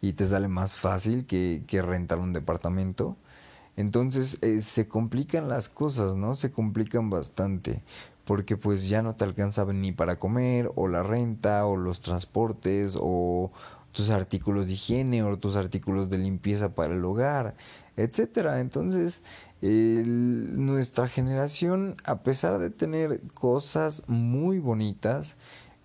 y 0.01 0.13
te 0.13 0.25
sale 0.25 0.47
más 0.47 0.75
fácil 0.77 1.25
que, 1.27 1.63
que 1.67 1.81
rentar 1.81 2.19
un 2.19 2.33
departamento. 2.33 3.17
Entonces 3.75 4.39
eh, 4.41 4.61
se 4.61 4.87
complican 4.87 5.47
las 5.49 5.69
cosas, 5.69 6.15
¿no? 6.15 6.35
Se 6.35 6.51
complican 6.51 7.09
bastante. 7.09 7.83
porque 8.25 8.57
pues 8.57 8.89
ya 8.89 9.01
no 9.01 9.15
te 9.15 9.23
alcanza 9.25 9.65
ni 9.65 9.91
para 9.93 10.19
comer 10.19 10.71
o 10.75 10.87
la 10.87 11.03
renta 11.03 11.65
o 11.65 11.77
los 11.77 12.01
transportes 12.01 12.97
o 12.99 13.51
tus 13.91 14.09
artículos 14.09 14.67
de 14.67 14.73
higiene 14.73 15.23
o 15.23 15.37
tus 15.39 15.55
artículos 15.55 16.09
de 16.09 16.17
limpieza 16.19 16.75
para 16.75 16.93
el 16.93 17.05
hogar, 17.05 17.55
etcétera. 17.95 18.59
Entonces, 18.59 19.23
nuestra 19.61 21.07
generación, 21.07 21.95
a 22.03 22.21
pesar 22.23 22.59
de 22.59 22.69
tener 22.69 23.21
cosas 23.33 24.03
muy 24.07 24.59
bonitas, 24.59 25.37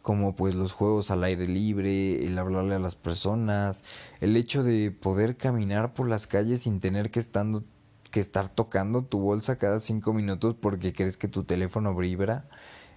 como 0.02 0.34
pues 0.34 0.54
los 0.54 0.72
juegos 0.72 1.10
al 1.10 1.24
aire 1.24 1.46
libre, 1.46 2.24
el 2.24 2.38
hablarle 2.38 2.74
a 2.74 2.78
las 2.78 2.96
personas, 2.96 3.84
el 4.20 4.36
hecho 4.36 4.62
de 4.62 4.90
poder 4.90 5.36
caminar 5.36 5.94
por 5.94 6.08
las 6.08 6.26
calles 6.26 6.62
sin 6.62 6.80
tener 6.80 7.10
que 7.10 7.20
estando 7.20 7.64
que 8.12 8.20
estar 8.20 8.48
tocando 8.50 9.02
tu 9.04 9.18
bolsa 9.20 9.56
cada 9.56 9.80
cinco 9.80 10.12
minutos 10.12 10.54
porque 10.60 10.92
crees 10.92 11.16
que 11.16 11.28
tu 11.28 11.44
teléfono 11.44 11.96
vibra, 11.96 12.44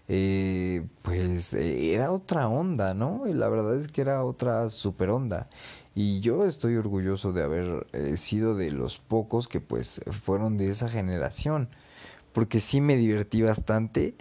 eh, 0.08 0.86
pues 1.02 1.54
eh, 1.54 1.94
era 1.94 2.12
otra 2.12 2.48
onda, 2.50 2.94
¿no? 2.94 3.28
Y 3.28 3.34
la 3.34 3.50
verdad 3.50 3.76
es 3.78 3.88
que 3.88 4.02
era 4.02 4.24
otra 4.26 4.70
super 4.70 5.10
onda. 5.10 5.48
Y 5.96 6.20
yo 6.20 6.46
estoy 6.46 6.76
orgulloso 6.76 7.32
de 7.32 7.42
haber 7.42 7.88
eh, 7.94 8.18
sido 8.18 8.56
de 8.56 8.70
los 8.70 9.00
pocos 9.00 9.48
que 9.48 9.62
pues 9.62 10.02
fueron 10.12 10.58
de 10.58 10.70
esa 10.70 10.90
generación. 10.90 11.70
Porque 12.34 12.60
sí 12.60 12.82
me 12.82 12.98
divertí 12.98 13.42
bastante, 13.42 14.14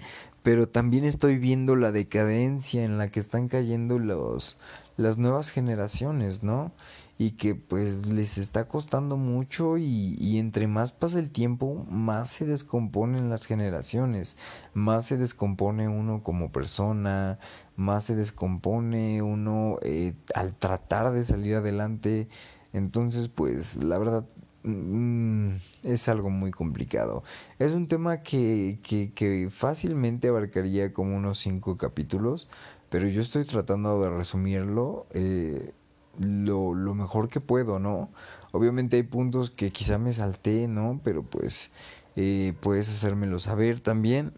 pero 0.45 0.69
también 0.69 1.05
estoy 1.05 1.37
viendo 1.37 1.75
la 1.75 1.91
decadencia 1.91 2.85
en 2.85 2.97
la 2.97 3.09
que 3.11 3.19
están 3.19 3.49
cayendo 3.49 3.99
los, 3.99 4.57
las 4.97 5.19
nuevas 5.19 5.51
generaciones, 5.51 6.45
¿no? 6.45 6.71
Y 7.19 7.33
que 7.33 7.55
pues 7.55 8.07
les 8.07 8.39
está 8.39 8.67
costando 8.67 9.17
mucho 9.17 9.79
y, 9.79 10.17
y, 10.19 10.39
entre 10.39 10.67
más 10.67 10.93
pasa 10.93 11.21
el 11.21 11.31
tiempo 11.31 11.87
más 11.89 12.31
se 12.31 12.45
descomponen 12.45 13.31
las 13.31 13.47
generaciones 13.47 14.37
más 14.73 15.07
se 15.07 15.17
descompone 15.17 15.87
uno 15.89 16.23
como 16.25 16.51
persona 16.51 17.39
más 17.77 18.05
se 18.05 18.15
descompone 18.15 19.23
uno 19.23 19.79
eh, 19.83 20.15
al 20.35 20.55
tratar 20.55 21.13
de 21.13 21.25
salir 21.25 21.57
adelante. 21.57 22.29
Entonces 22.73 23.29
pues 23.29 23.77
la 23.77 23.99
verdad 23.99 24.27
mm, 24.65 25.57
es 25.83 26.09
algo 26.09 26.31
muy 26.31 26.51
complicado. 26.51 27.23
Es 27.59 27.73
un 27.73 27.89
tema 27.89 28.23
que, 28.23 28.79
que, 28.83 29.13
que 29.13 29.49
fácilmente 29.51 30.29
abarcaría 30.29 30.93
como 30.93 31.17
unos 31.17 31.39
cinco 31.39 31.77
capítulos 31.77 32.49
pero 32.91 33.09
yo 33.09 33.23
estoy 33.23 33.45
tratando 33.45 34.01
de 34.03 34.11
resumirlo 34.11 35.07
eh, 35.15 35.73
lo, 36.19 36.75
lo 36.75 36.95
mejor 36.95 37.29
que 37.29 37.41
puedo, 37.41 37.79
¿no? 37.79 38.11
Obviamente 38.53 38.97
hay 38.97 39.03
puntos 39.03 39.51
que 39.51 39.71
quizá 39.71 39.99
me 39.99 40.13
salté, 40.13 40.69
¿no? 40.69 41.01
Pero 41.05 41.23
pues 41.23 41.71
eh, 42.17 42.55
puedes 42.61 42.89
hacérmelo 42.89 43.39
saber 43.39 43.81
también. 43.81 44.33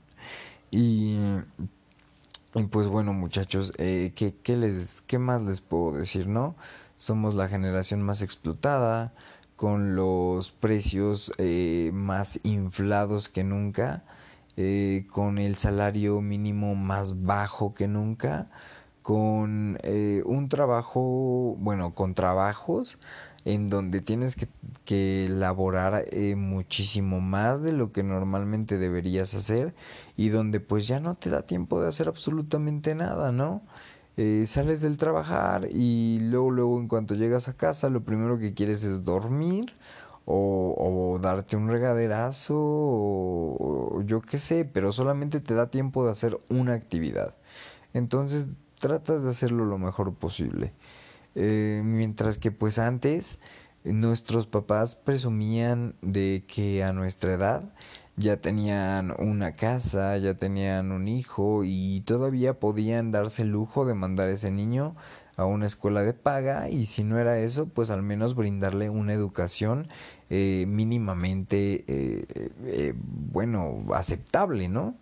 Y, 0.70 1.18
y 2.54 2.64
pues 2.64 2.88
bueno, 2.88 3.12
muchachos, 3.12 3.72
eh, 3.78 4.12
¿qué, 4.16 4.34
qué, 4.42 4.56
les, 4.56 5.02
¿qué 5.02 5.18
más 5.18 5.42
les 5.42 5.60
puedo 5.60 5.96
decir, 5.96 6.26
no? 6.28 6.56
Somos 6.96 7.34
la 7.34 7.48
generación 7.48 8.02
más 8.02 8.22
explotada, 8.22 9.12
con 9.56 9.96
los 9.96 10.52
precios 10.52 11.32
eh, 11.38 11.90
más 11.92 12.40
inflados 12.42 13.28
que 13.28 13.42
nunca, 13.42 14.04
eh, 14.56 15.06
con 15.10 15.38
el 15.38 15.56
salario 15.56 16.20
mínimo 16.20 16.74
más 16.74 17.24
bajo 17.24 17.74
que 17.74 17.88
nunca 17.88 18.48
con 19.06 19.78
eh, 19.84 20.22
un 20.26 20.48
trabajo, 20.48 21.54
bueno, 21.60 21.94
con 21.94 22.14
trabajos 22.14 22.98
en 23.44 23.68
donde 23.68 24.00
tienes 24.00 24.34
que, 24.34 24.48
que 24.84 25.26
elaborar 25.26 26.06
eh, 26.10 26.34
muchísimo 26.34 27.20
más 27.20 27.62
de 27.62 27.70
lo 27.70 27.92
que 27.92 28.02
normalmente 28.02 28.78
deberías 28.78 29.32
hacer 29.34 29.76
y 30.16 30.30
donde 30.30 30.58
pues 30.58 30.88
ya 30.88 30.98
no 30.98 31.14
te 31.14 31.30
da 31.30 31.42
tiempo 31.42 31.80
de 31.80 31.88
hacer 31.88 32.08
absolutamente 32.08 32.96
nada, 32.96 33.30
¿no? 33.30 33.62
Eh, 34.16 34.44
sales 34.48 34.80
del 34.80 34.96
trabajar 34.96 35.68
y 35.70 36.18
luego, 36.20 36.50
luego 36.50 36.80
en 36.80 36.88
cuanto 36.88 37.14
llegas 37.14 37.46
a 37.48 37.56
casa 37.56 37.88
lo 37.90 38.02
primero 38.02 38.38
que 38.40 38.54
quieres 38.54 38.82
es 38.82 39.04
dormir 39.04 39.72
o, 40.24 41.12
o 41.14 41.18
darte 41.20 41.56
un 41.56 41.68
regaderazo 41.68 42.56
yo 44.04 44.20
qué 44.22 44.38
sé, 44.38 44.64
pero 44.64 44.90
solamente 44.92 45.38
te 45.40 45.54
da 45.54 45.70
tiempo 45.70 46.04
de 46.04 46.10
hacer 46.10 46.40
una 46.48 46.74
actividad. 46.74 47.36
Entonces 47.94 48.48
tratas 48.78 49.24
de 49.24 49.30
hacerlo 49.30 49.64
lo 49.64 49.78
mejor 49.78 50.14
posible. 50.14 50.72
Eh, 51.34 51.82
mientras 51.84 52.38
que 52.38 52.50
pues 52.50 52.78
antes 52.78 53.38
nuestros 53.84 54.46
papás 54.46 54.96
presumían 54.96 55.94
de 56.02 56.44
que 56.46 56.82
a 56.82 56.92
nuestra 56.92 57.34
edad 57.34 57.62
ya 58.16 58.38
tenían 58.38 59.14
una 59.18 59.56
casa, 59.56 60.16
ya 60.16 60.34
tenían 60.34 60.90
un 60.90 61.06
hijo 61.08 61.62
y 61.64 62.00
todavía 62.02 62.58
podían 62.58 63.12
darse 63.12 63.42
el 63.42 63.50
lujo 63.50 63.84
de 63.84 63.94
mandar 63.94 64.28
a 64.28 64.32
ese 64.32 64.50
niño 64.50 64.96
a 65.36 65.44
una 65.44 65.66
escuela 65.66 66.02
de 66.02 66.14
paga 66.14 66.70
y 66.70 66.86
si 66.86 67.04
no 67.04 67.18
era 67.18 67.38
eso, 67.38 67.66
pues 67.66 67.90
al 67.90 68.02
menos 68.02 68.34
brindarle 68.34 68.88
una 68.88 69.12
educación 69.12 69.88
eh, 70.30 70.64
mínimamente, 70.66 71.84
eh, 71.86 72.50
eh, 72.64 72.94
bueno, 72.96 73.84
aceptable, 73.94 74.68
¿no? 74.68 74.96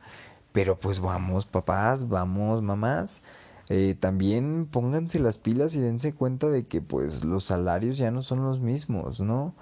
Pero 0.53 0.79
pues 0.79 1.01
vamos, 1.01 1.47
papás, 1.47 2.09
vamos, 2.09 2.63
mamás 2.63 3.23
eh, 3.69 3.97
también 3.99 4.67
pónganse 4.71 5.19
las 5.19 5.39
pilas 5.39 5.75
y 5.77 5.81
dense 5.81 6.15
cuenta 6.15 6.49
de 6.49 6.67
que 6.67 6.81
pues 6.81 7.25
los 7.25 7.45
salarios 7.45 7.99
ya 7.99 8.11
no 8.11 8.23
son 8.23 8.45
los 8.45 8.61
mismos, 8.61 9.21
¿no? 9.21 9.55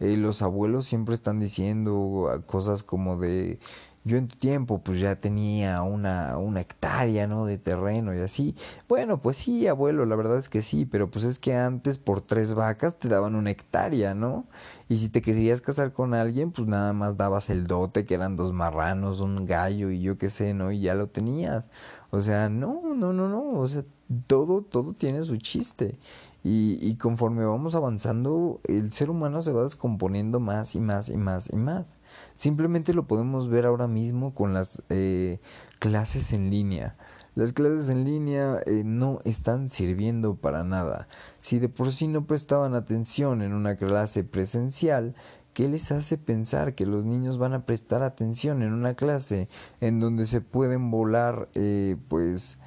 Eh, 0.00 0.16
los 0.16 0.42
abuelos 0.42 0.86
siempre 0.86 1.14
están 1.14 1.40
diciendo 1.40 2.42
cosas 2.46 2.82
como 2.82 3.18
de 3.18 3.58
yo 4.04 4.16
en 4.16 4.28
tu 4.28 4.36
tiempo 4.36 4.82
pues 4.82 4.98
ya 4.98 5.16
tenía 5.16 5.82
una, 5.82 6.38
una 6.38 6.60
hectárea, 6.62 7.26
¿no? 7.26 7.44
De 7.44 7.58
terreno 7.58 8.14
y 8.14 8.20
así. 8.20 8.54
Bueno, 8.88 9.20
pues 9.20 9.36
sí, 9.36 9.66
abuelo, 9.66 10.06
la 10.06 10.16
verdad 10.16 10.38
es 10.38 10.48
que 10.48 10.62
sí, 10.62 10.86
pero 10.86 11.10
pues 11.10 11.24
es 11.24 11.38
que 11.38 11.54
antes 11.54 11.98
por 11.98 12.22
tres 12.22 12.54
vacas 12.54 12.98
te 12.98 13.08
daban 13.08 13.34
una 13.34 13.50
hectárea, 13.50 14.14
¿no? 14.14 14.46
Y 14.88 14.96
si 14.96 15.08
te 15.10 15.22
querías 15.22 15.60
casar 15.60 15.92
con 15.92 16.14
alguien, 16.14 16.50
pues 16.52 16.66
nada 16.66 16.92
más 16.92 17.16
dabas 17.16 17.50
el 17.50 17.66
dote, 17.66 18.06
que 18.06 18.14
eran 18.14 18.36
dos 18.36 18.52
marranos, 18.52 19.20
un 19.20 19.46
gallo 19.46 19.90
y 19.90 20.00
yo 20.00 20.16
qué 20.18 20.30
sé, 20.30 20.54
¿no? 20.54 20.72
Y 20.72 20.80
ya 20.80 20.94
lo 20.94 21.08
tenías. 21.08 21.64
O 22.10 22.20
sea, 22.20 22.48
no, 22.48 22.94
no, 22.94 23.12
no, 23.12 23.28
no. 23.28 23.60
O 23.60 23.68
sea, 23.68 23.84
todo, 24.26 24.62
todo 24.62 24.92
tiene 24.94 25.24
su 25.24 25.36
chiste. 25.36 25.98
Y, 26.42 26.78
y 26.80 26.96
conforme 26.96 27.44
vamos 27.44 27.74
avanzando, 27.74 28.60
el 28.64 28.92
ser 28.92 29.10
humano 29.10 29.42
se 29.42 29.52
va 29.52 29.62
descomponiendo 29.62 30.40
más 30.40 30.74
y 30.74 30.80
más 30.80 31.10
y 31.10 31.16
más 31.16 31.50
y 31.52 31.56
más. 31.56 31.96
Simplemente 32.34 32.94
lo 32.94 33.06
podemos 33.06 33.48
ver 33.48 33.66
ahora 33.66 33.86
mismo 33.86 34.34
con 34.34 34.54
las 34.54 34.82
eh, 34.88 35.38
clases 35.78 36.32
en 36.32 36.50
línea. 36.50 36.96
Las 37.34 37.52
clases 37.52 37.90
en 37.90 38.04
línea 38.04 38.60
eh, 38.66 38.82
no 38.84 39.20
están 39.24 39.70
sirviendo 39.70 40.34
para 40.34 40.64
nada. 40.64 41.06
Si 41.40 41.58
de 41.58 41.68
por 41.68 41.92
sí 41.92 42.08
no 42.08 42.26
prestaban 42.26 42.74
atención 42.74 43.40
en 43.42 43.52
una 43.52 43.76
clase 43.76 44.24
presencial, 44.24 45.14
¿qué 45.54 45.68
les 45.68 45.92
hace 45.92 46.18
pensar 46.18 46.74
que 46.74 46.86
los 46.86 47.04
niños 47.04 47.38
van 47.38 47.54
a 47.54 47.64
prestar 47.66 48.02
atención 48.02 48.62
en 48.62 48.72
una 48.72 48.94
clase 48.94 49.48
en 49.80 50.00
donde 50.00 50.26
se 50.26 50.40
pueden 50.40 50.90
volar, 50.90 51.48
eh, 51.54 51.96
pues, 52.08 52.58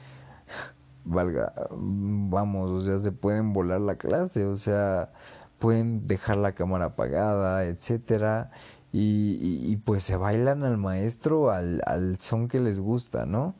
valga, 1.05 1.53
vamos, 1.71 2.69
o 2.69 2.81
sea, 2.81 2.99
se 2.99 3.11
pueden 3.11 3.53
volar 3.53 3.81
la 3.81 3.95
clase, 3.95 4.45
o 4.45 4.55
sea, 4.55 5.11
pueden 5.59 6.07
dejar 6.07 6.37
la 6.37 6.53
cámara 6.53 6.85
apagada, 6.85 7.65
etcétera, 7.65 8.51
y, 8.91 9.39
y, 9.71 9.77
pues 9.77 10.03
se 10.03 10.17
bailan 10.17 10.63
al 10.63 10.77
maestro 10.77 11.51
al, 11.51 11.81
al 11.87 12.19
son 12.19 12.47
que 12.47 12.59
les 12.59 12.79
gusta, 12.79 13.25
¿no? 13.25 13.55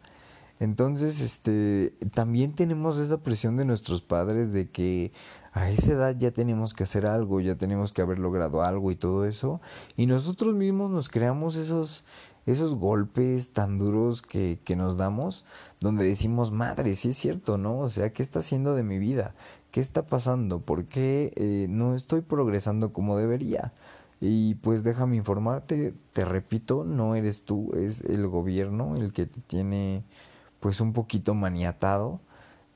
Entonces, 0.60 1.22
este, 1.22 1.94
también 2.14 2.54
tenemos 2.54 2.98
esa 3.00 3.18
presión 3.18 3.58
de 3.58 3.66
nuestros 3.66 4.02
padres 4.02 4.54
de 4.54 4.70
que 4.70 5.12
a 5.54 5.70
esa 5.70 5.94
edad 5.94 6.16
ya 6.18 6.32
tenemos 6.32 6.74
que 6.74 6.84
hacer 6.84 7.06
algo, 7.06 7.40
ya 7.40 7.56
tenemos 7.56 7.94
que 7.94 8.02
haber 8.02 8.20
logrado 8.20 8.64
algo 8.64 8.92
y 8.92 8.96
todo 8.96 9.26
eso, 9.26 9.62
y 9.96 10.08
nosotros 10.08 10.56
mismos 10.56 10.90
nos 10.90 11.10
creamos 11.10 11.56
esos, 11.56 12.04
esos 12.46 12.76
golpes 12.76 13.54
tan 13.54 13.78
duros 13.78 14.22
que, 14.22 14.60
que 14.64 14.76
nos 14.76 14.98
damos, 14.98 15.46
donde 15.80 16.06
decimos, 16.06 16.52
madre, 16.52 16.96
sí 16.96 17.10
es 17.10 17.18
cierto, 17.18 17.58
¿no? 17.58 17.80
O 17.80 17.90
sea, 17.90 18.12
¿qué 18.12 18.24
está 18.24 18.40
haciendo 18.40 18.74
de 18.74 18.84
mi 18.84 18.98
vida? 18.98 19.36
¿Qué 19.72 19.80
está 19.80 20.04
pasando? 20.06 20.60
¿Por 20.60 20.86
qué 20.86 21.34
eh, 21.36 21.68
no 21.70 21.96
estoy 21.96 22.22
progresando 22.22 22.94
como 22.94 23.18
debería? 23.18 23.74
Y 24.22 24.56
pues 24.56 24.84
déjame 24.84 25.18
informarte, 25.18 25.94
te 26.14 26.26
repito, 26.26 26.84
no 26.84 27.16
eres 27.16 27.44
tú, 27.44 27.72
es 27.76 28.02
el 28.02 28.28
gobierno 28.28 28.96
el 28.96 29.12
que 29.14 29.26
te 29.26 29.42
tiene 29.42 30.04
pues 30.60 30.80
un 30.80 30.94
poquito 30.94 31.34
maniatado, 31.34 32.22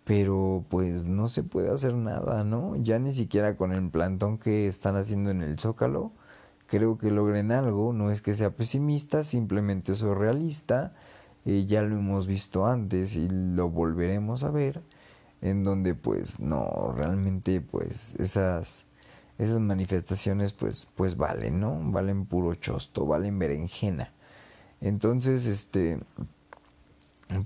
pero 0.08 0.64
pues 0.70 1.04
no 1.04 1.28
se 1.28 1.44
puede 1.44 1.70
hacer 1.70 1.94
nada, 1.94 2.46
¿no? 2.46 2.78
Ya 2.78 2.98
ni 2.98 3.12
siquiera 3.12 3.58
con 3.58 3.74
el 3.74 3.90
plantón 3.90 4.38
que 4.38 4.66
están 4.68 4.96
haciendo 4.96 5.32
en 5.32 5.42
el 5.42 5.60
Zócalo, 5.60 6.14
creo 6.68 6.98
que 6.98 7.12
logren 7.12 7.52
algo, 7.52 7.92
no 7.92 8.10
es 8.10 8.22
que 8.22 8.34
sea 8.34 8.52
pesimista, 8.52 9.24
simplemente 9.24 9.96
soy 9.96 10.16
realista, 10.16 10.94
eh, 11.46 11.66
ya 11.68 11.82
lo 11.82 11.98
hemos 11.98 12.26
visto 12.26 12.68
antes 12.68 13.18
y 13.18 13.28
lo 13.28 13.70
volveremos 13.70 14.44
a 14.44 14.50
ver, 14.50 14.82
en 15.42 15.66
donde 15.66 15.94
pues 15.94 16.40
no, 16.40 16.94
realmente 16.96 17.60
pues 17.60 18.16
esas 18.18 18.86
esas 19.38 19.60
manifestaciones 19.60 20.54
pues 20.54 20.88
pues 20.96 21.18
valen, 21.18 21.60
¿no? 21.60 21.80
Valen 21.92 22.26
puro 22.26 22.56
chosto, 22.56 23.06
valen 23.06 23.38
berenjena. 23.40 24.14
Entonces, 24.80 25.46
este 25.48 26.00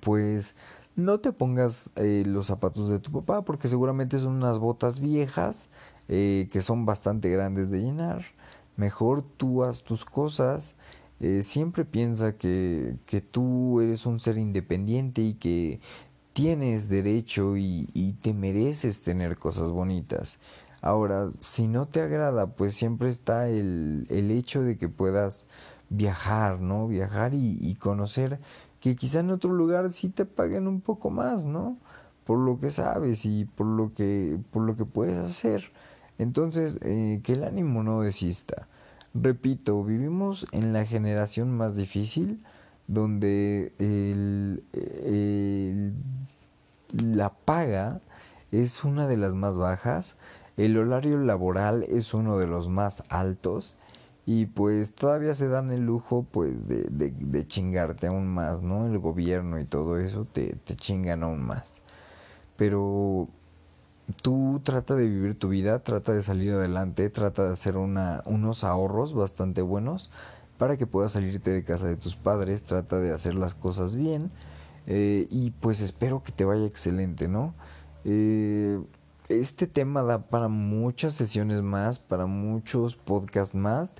pues 0.02 0.56
no 1.02 1.20
te 1.20 1.32
pongas 1.32 1.90
eh, 1.96 2.24
los 2.26 2.48
zapatos 2.48 2.90
de 2.90 3.00
tu 3.00 3.12
papá 3.12 3.44
porque 3.44 3.68
seguramente 3.68 4.18
son 4.18 4.34
unas 4.34 4.60
botas 4.60 5.00
viejas 5.00 5.70
eh, 6.08 6.50
que 6.52 6.62
son 6.62 6.86
bastante 6.86 7.30
grandes 7.30 7.72
de 7.72 7.82
llenar. 7.82 8.26
Mejor 8.78 9.24
tú 9.38 9.64
haz 9.64 9.84
tus 9.84 10.06
cosas. 10.06 10.76
Eh, 11.20 11.42
siempre 11.44 11.86
piensa 11.86 12.38
que, 12.38 12.96
que, 13.06 13.22
tú 13.22 13.80
eres 13.82 14.06
un 14.06 14.20
ser 14.20 14.38
independiente 14.38 15.22
y 15.22 15.34
que 15.36 15.80
tienes 16.34 16.90
derecho 16.90 17.58
y, 17.58 17.90
y 17.94 18.14
te 18.14 18.34
mereces 18.34 19.04
tener 19.04 19.38
cosas 19.38 19.72
bonitas. 19.72 20.40
Ahora, 20.82 21.30
si 21.40 21.68
no 21.68 21.88
te 21.88 22.02
agrada, 22.02 22.48
pues 22.48 22.74
siempre 22.76 23.10
está 23.10 23.48
el, 23.50 24.08
el 24.10 24.32
hecho 24.32 24.64
de 24.64 24.78
que 24.78 24.90
puedas 24.90 25.46
viajar, 25.90 26.60
¿no? 26.60 26.88
Viajar 26.88 27.34
y, 27.36 27.58
y 27.62 27.76
conocer 27.76 28.40
que 28.82 28.96
quizá 28.96 29.20
en 29.20 29.30
otro 29.30 29.54
lugar 29.54 29.92
sí 29.92 30.10
te 30.10 30.26
paguen 30.26 30.68
un 30.68 30.82
poco 30.82 31.10
más, 31.12 31.46
¿no? 31.46 31.78
Por 32.26 32.40
lo 32.40 32.60
que 32.60 32.72
sabes 32.72 33.26
y 33.26 33.46
por 33.46 33.68
lo 33.68 33.94
que, 33.94 34.38
por 34.52 34.64
lo 34.64 34.76
que 34.76 34.86
puedes 34.86 35.18
hacer. 35.18 35.72
Entonces, 36.18 36.80
eh, 36.82 37.22
que 37.24 37.34
el 37.34 37.44
ánimo 37.44 37.84
no 37.84 38.02
desista. 38.02 38.68
Repito, 39.14 39.84
vivimos 39.84 40.48
en 40.52 40.74
la 40.74 40.86
generación 40.86 41.56
más 41.56 41.76
difícil 41.76 42.44
donde 42.88 43.72
la 46.92 47.30
paga 47.30 48.02
es 48.52 48.84
una 48.84 49.08
de 49.08 49.18
las 49.18 49.36
más 49.36 49.58
bajas, 49.58 50.18
el 50.58 50.78
horario 50.78 51.18
laboral 51.20 51.84
es 51.84 52.14
uno 52.14 52.38
de 52.38 52.48
los 52.48 52.68
más 52.68 53.04
altos 53.10 53.78
y 54.26 54.46
pues 54.46 54.94
todavía 54.94 55.36
se 55.36 55.48
dan 55.48 55.72
el 55.72 55.86
lujo 55.86 56.26
pues 56.32 56.54
de, 56.68 57.48
chingarte 57.48 58.08
aún 58.08 58.28
más, 58.28 58.62
¿no? 58.62 58.86
El 58.86 59.00
gobierno 59.00 59.60
y 59.60 59.66
todo 59.66 59.98
eso 59.98 60.26
te, 60.26 60.56
te 60.64 60.76
chingan 60.76 61.24
aún 61.24 61.42
más. 61.42 61.82
Pero 62.56 63.28
tú 64.22 64.62
trata 64.64 64.96
de 64.96 65.06
vivir 65.08 65.38
tu 65.38 65.50
vida, 65.50 65.80
trata 65.80 66.14
de 66.14 66.22
salir 66.22 66.54
adelante, 66.54 67.10
trata 67.10 67.46
de 67.46 67.52
hacer 67.54 67.78
una, 67.78 68.22
unos 68.26 68.64
ahorros 68.64 69.14
bastante 69.14 69.62
buenos 69.62 70.12
para 70.58 70.78
que 70.78 70.86
puedas 70.86 71.14
salirte 71.14 71.52
de 71.52 71.64
casa 71.64 71.88
de 71.88 71.98
tus 71.98 72.16
padres, 72.16 72.64
trata 72.64 73.00
de 73.00 73.12
hacer 73.12 73.34
las 73.34 73.56
cosas 73.56 73.96
bien 73.96 74.32
eh, 74.86 75.28
y 75.30 75.52
pues 75.52 75.82
espero 75.82 76.24
que 76.24 76.32
te 76.32 76.46
vaya 76.46 76.66
excelente, 76.66 77.28
¿no? 77.28 77.54
Eh, 78.04 78.80
este 79.40 79.68
tema 79.68 80.04
da 80.04 80.28
para 80.28 80.48
muchas 80.48 81.14
sesiones 81.14 81.62
más, 81.62 82.00
para 82.00 82.26
muchos 82.26 82.96
podcasts 82.96 83.56
más, 83.56 83.94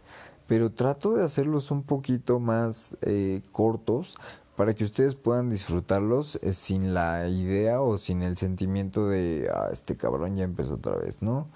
pero 0.48 0.72
trato 0.72 1.14
de 1.14 1.24
hacerlos 1.24 1.72
un 1.72 1.84
poquito 1.84 2.40
más 2.40 2.98
eh, 3.02 3.42
cortos 3.52 4.18
para 4.56 4.74
que 4.74 4.84
ustedes 4.84 5.16
puedan 5.16 5.50
disfrutarlos 5.50 6.38
eh, 6.42 6.54
sin 6.54 6.94
la 6.94 7.28
idea 7.28 7.82
o 7.82 7.98
sin 7.98 8.22
el 8.22 8.38
sentimiento 8.38 9.08
de, 9.08 9.50
ah, 9.54 9.70
este 9.72 9.96
cabrón 9.96 10.36
ya 10.36 10.44
empezó 10.44 10.76
otra 10.76 10.96
vez, 10.96 11.22
¿no? 11.22 11.48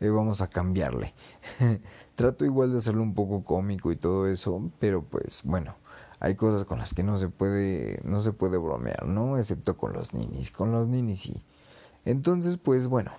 Eh, 0.00 0.08
vamos 0.08 0.40
a 0.40 0.48
cambiarle. 0.48 1.14
trato 2.14 2.44
igual 2.44 2.72
de 2.72 2.78
hacerlo 2.78 3.02
un 3.02 3.14
poco 3.14 3.44
cómico 3.44 3.90
y 3.92 3.96
todo 3.96 4.28
eso, 4.28 4.70
pero 4.78 5.02
pues 5.02 5.42
bueno, 5.44 5.74
hay 6.20 6.36
cosas 6.36 6.64
con 6.64 6.78
las 6.78 6.94
que 6.94 7.02
no 7.02 7.16
se 7.16 7.28
puede, 7.28 8.00
no 8.04 8.20
se 8.20 8.32
puede 8.32 8.56
bromear, 8.56 9.06
¿no? 9.06 9.38
Excepto 9.38 9.76
con 9.76 9.92
los 9.92 10.14
ninis, 10.14 10.50
con 10.50 10.72
los 10.72 10.88
ninis 10.88 11.20
sí. 11.20 11.42
Entonces, 12.04 12.58
pues 12.58 12.86
bueno, 12.86 13.12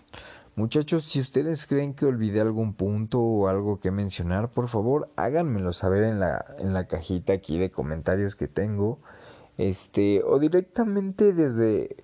muchachos, 0.55 1.03
si 1.03 1.19
ustedes 1.19 1.65
creen 1.67 1.93
que 1.93 2.05
olvidé 2.05 2.41
algún 2.41 2.73
punto 2.73 3.19
o 3.19 3.47
algo 3.47 3.79
que 3.79 3.91
mencionar, 3.91 4.49
por 4.49 4.67
favor, 4.69 5.09
háganmelo 5.15 5.73
saber 5.73 6.03
en 6.03 6.19
la, 6.19 6.45
en 6.59 6.73
la 6.73 6.87
cajita 6.87 7.33
aquí 7.33 7.57
de 7.57 7.71
comentarios 7.71 8.35
que 8.35 8.47
tengo. 8.47 8.99
Este, 9.57 10.21
o 10.23 10.39
directamente 10.39 11.33
desde 11.33 11.95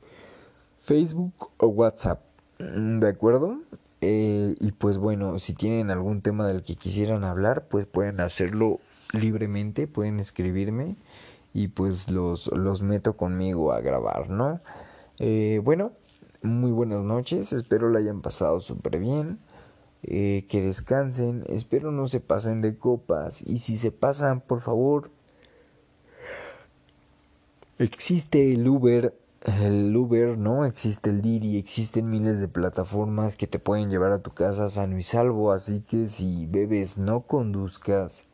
Facebook 0.81 1.51
o 1.57 1.67
WhatsApp. 1.67 2.21
Mm, 2.59 2.99
¿De 2.99 3.09
acuerdo? 3.09 3.59
Eh, 4.01 4.55
y 4.59 4.71
pues 4.71 4.97
bueno, 4.97 5.37
si 5.37 5.53
tienen 5.53 5.91
algún 5.91 6.21
tema 6.21 6.47
del 6.47 6.63
que 6.63 6.75
quisieran 6.75 7.23
hablar, 7.23 7.67
pues 7.67 7.85
pueden 7.85 8.19
hacerlo 8.19 8.79
libremente, 9.13 9.87
pueden 9.87 10.19
escribirme 10.19 10.95
y 11.53 11.67
pues 11.67 12.09
los, 12.09 12.47
los 12.47 12.81
meto 12.81 13.15
conmigo 13.15 13.73
a 13.73 13.81
grabar, 13.81 14.29
¿no? 14.29 14.59
Eh, 15.19 15.61
bueno, 15.63 15.91
muy 16.43 16.71
buenas 16.71 17.03
noches, 17.03 17.53
espero 17.53 17.89
la 17.89 17.99
hayan 17.99 18.21
pasado 18.21 18.59
súper 18.59 18.99
bien, 18.99 19.39
eh, 20.03 20.45
que 20.49 20.61
descansen, 20.61 21.43
espero 21.47 21.91
no 21.91 22.07
se 22.07 22.19
pasen 22.19 22.61
de 22.61 22.77
copas 22.77 23.41
y 23.41 23.59
si 23.59 23.75
se 23.77 23.91
pasan, 23.91 24.41
por 24.41 24.61
favor, 24.61 25.11
existe 27.77 28.53
el 28.53 28.67
Uber, 28.67 29.13
el 29.61 29.95
Uber, 29.95 30.37
¿no? 30.37 30.65
Existe 30.65 31.09
el 31.09 31.21
Didi, 31.21 31.57
existen 31.57 32.09
miles 32.09 32.39
de 32.39 32.47
plataformas 32.47 33.35
que 33.35 33.47
te 33.47 33.59
pueden 33.59 33.89
llevar 33.89 34.11
a 34.11 34.21
tu 34.21 34.31
casa 34.31 34.69
sano 34.69 34.97
y 34.97 35.03
salvo, 35.03 35.51
así 35.51 35.81
que 35.81 36.07
si 36.07 36.45
bebes 36.47 36.97
no 36.97 37.21
conduzcas 37.21 38.25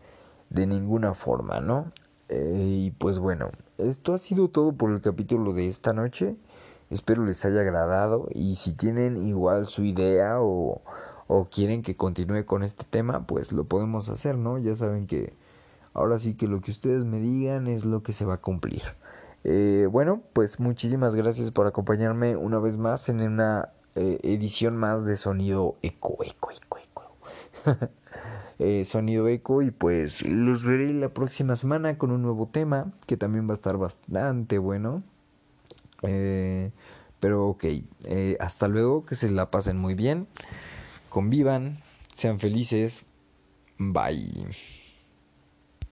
de 0.49 0.65
ninguna 0.67 1.13
forma, 1.13 1.59
¿no? 1.59 1.91
Eh, 2.29 2.85
y 2.87 2.91
pues 2.91 3.19
bueno, 3.19 3.51
esto 3.77 4.13
ha 4.13 4.17
sido 4.17 4.49
todo 4.49 4.73
por 4.73 4.91
el 4.91 5.01
capítulo 5.01 5.53
de 5.53 5.67
esta 5.67 5.93
noche. 5.93 6.35
Espero 6.89 7.25
les 7.25 7.43
haya 7.45 7.61
agradado 7.61 8.29
y 8.33 8.55
si 8.55 8.71
tienen 8.71 9.27
igual 9.27 9.67
su 9.67 9.83
idea 9.83 10.37
o, 10.39 10.81
quieren 11.51 11.83
que 11.83 11.97
continúe 11.97 12.45
con 12.45 12.63
este 12.63 12.85
tema, 12.89 13.27
pues 13.27 13.51
lo 13.51 13.65
podemos 13.65 14.09
hacer, 14.09 14.37
¿no? 14.37 14.57
Ya 14.57 14.75
saben 14.75 15.07
que 15.07 15.33
ahora 15.93 16.19
sí 16.19 16.35
que 16.35 16.47
lo 16.47 16.61
que 16.61 16.71
ustedes 16.71 17.03
me 17.03 17.19
digan 17.19 17.67
es 17.67 17.83
lo 17.83 18.03
que 18.03 18.13
se 18.13 18.25
va 18.25 18.35
a 18.35 18.41
cumplir. 18.41 18.83
Eh, 19.43 19.87
bueno, 19.91 20.21
pues 20.33 20.59
muchísimas 20.59 21.15
gracias 21.15 21.51
por 21.51 21.67
acompañarme 21.67 22.35
una 22.37 22.59
vez 22.59 22.77
más 22.77 23.09
en 23.09 23.21
una 23.21 23.69
eh, 23.95 24.19
edición 24.23 24.77
más 24.77 25.03
de 25.05 25.17
Sonido 25.17 25.75
Eco, 25.81 26.17
Eco, 26.23 26.51
Eco, 26.51 26.77
Eco. 26.77 27.11
eh, 28.59 28.85
sonido 28.85 29.27
Eco 29.27 29.61
y 29.61 29.71
pues 29.71 30.21
los 30.21 30.63
veré 30.63 30.93
la 30.93 31.09
próxima 31.09 31.55
semana 31.55 31.97
con 31.97 32.11
un 32.11 32.21
nuevo 32.21 32.47
tema 32.47 32.93
que 33.05 33.17
también 33.17 33.47
va 33.47 33.51
a 33.51 33.55
estar 33.55 33.77
bastante 33.77 34.57
bueno. 34.57 35.03
Eh, 36.03 36.71
pero 37.19 37.47
ok, 37.47 37.65
eh, 38.05 38.37
hasta 38.39 38.67
luego, 38.67 39.05
que 39.05 39.15
se 39.15 39.31
la 39.31 39.49
pasen 39.49 39.77
muy 39.77 39.95
bien, 39.95 40.27
convivan, 41.09 41.81
sean 42.15 42.39
felices, 42.39 43.05
bye. 43.77 44.47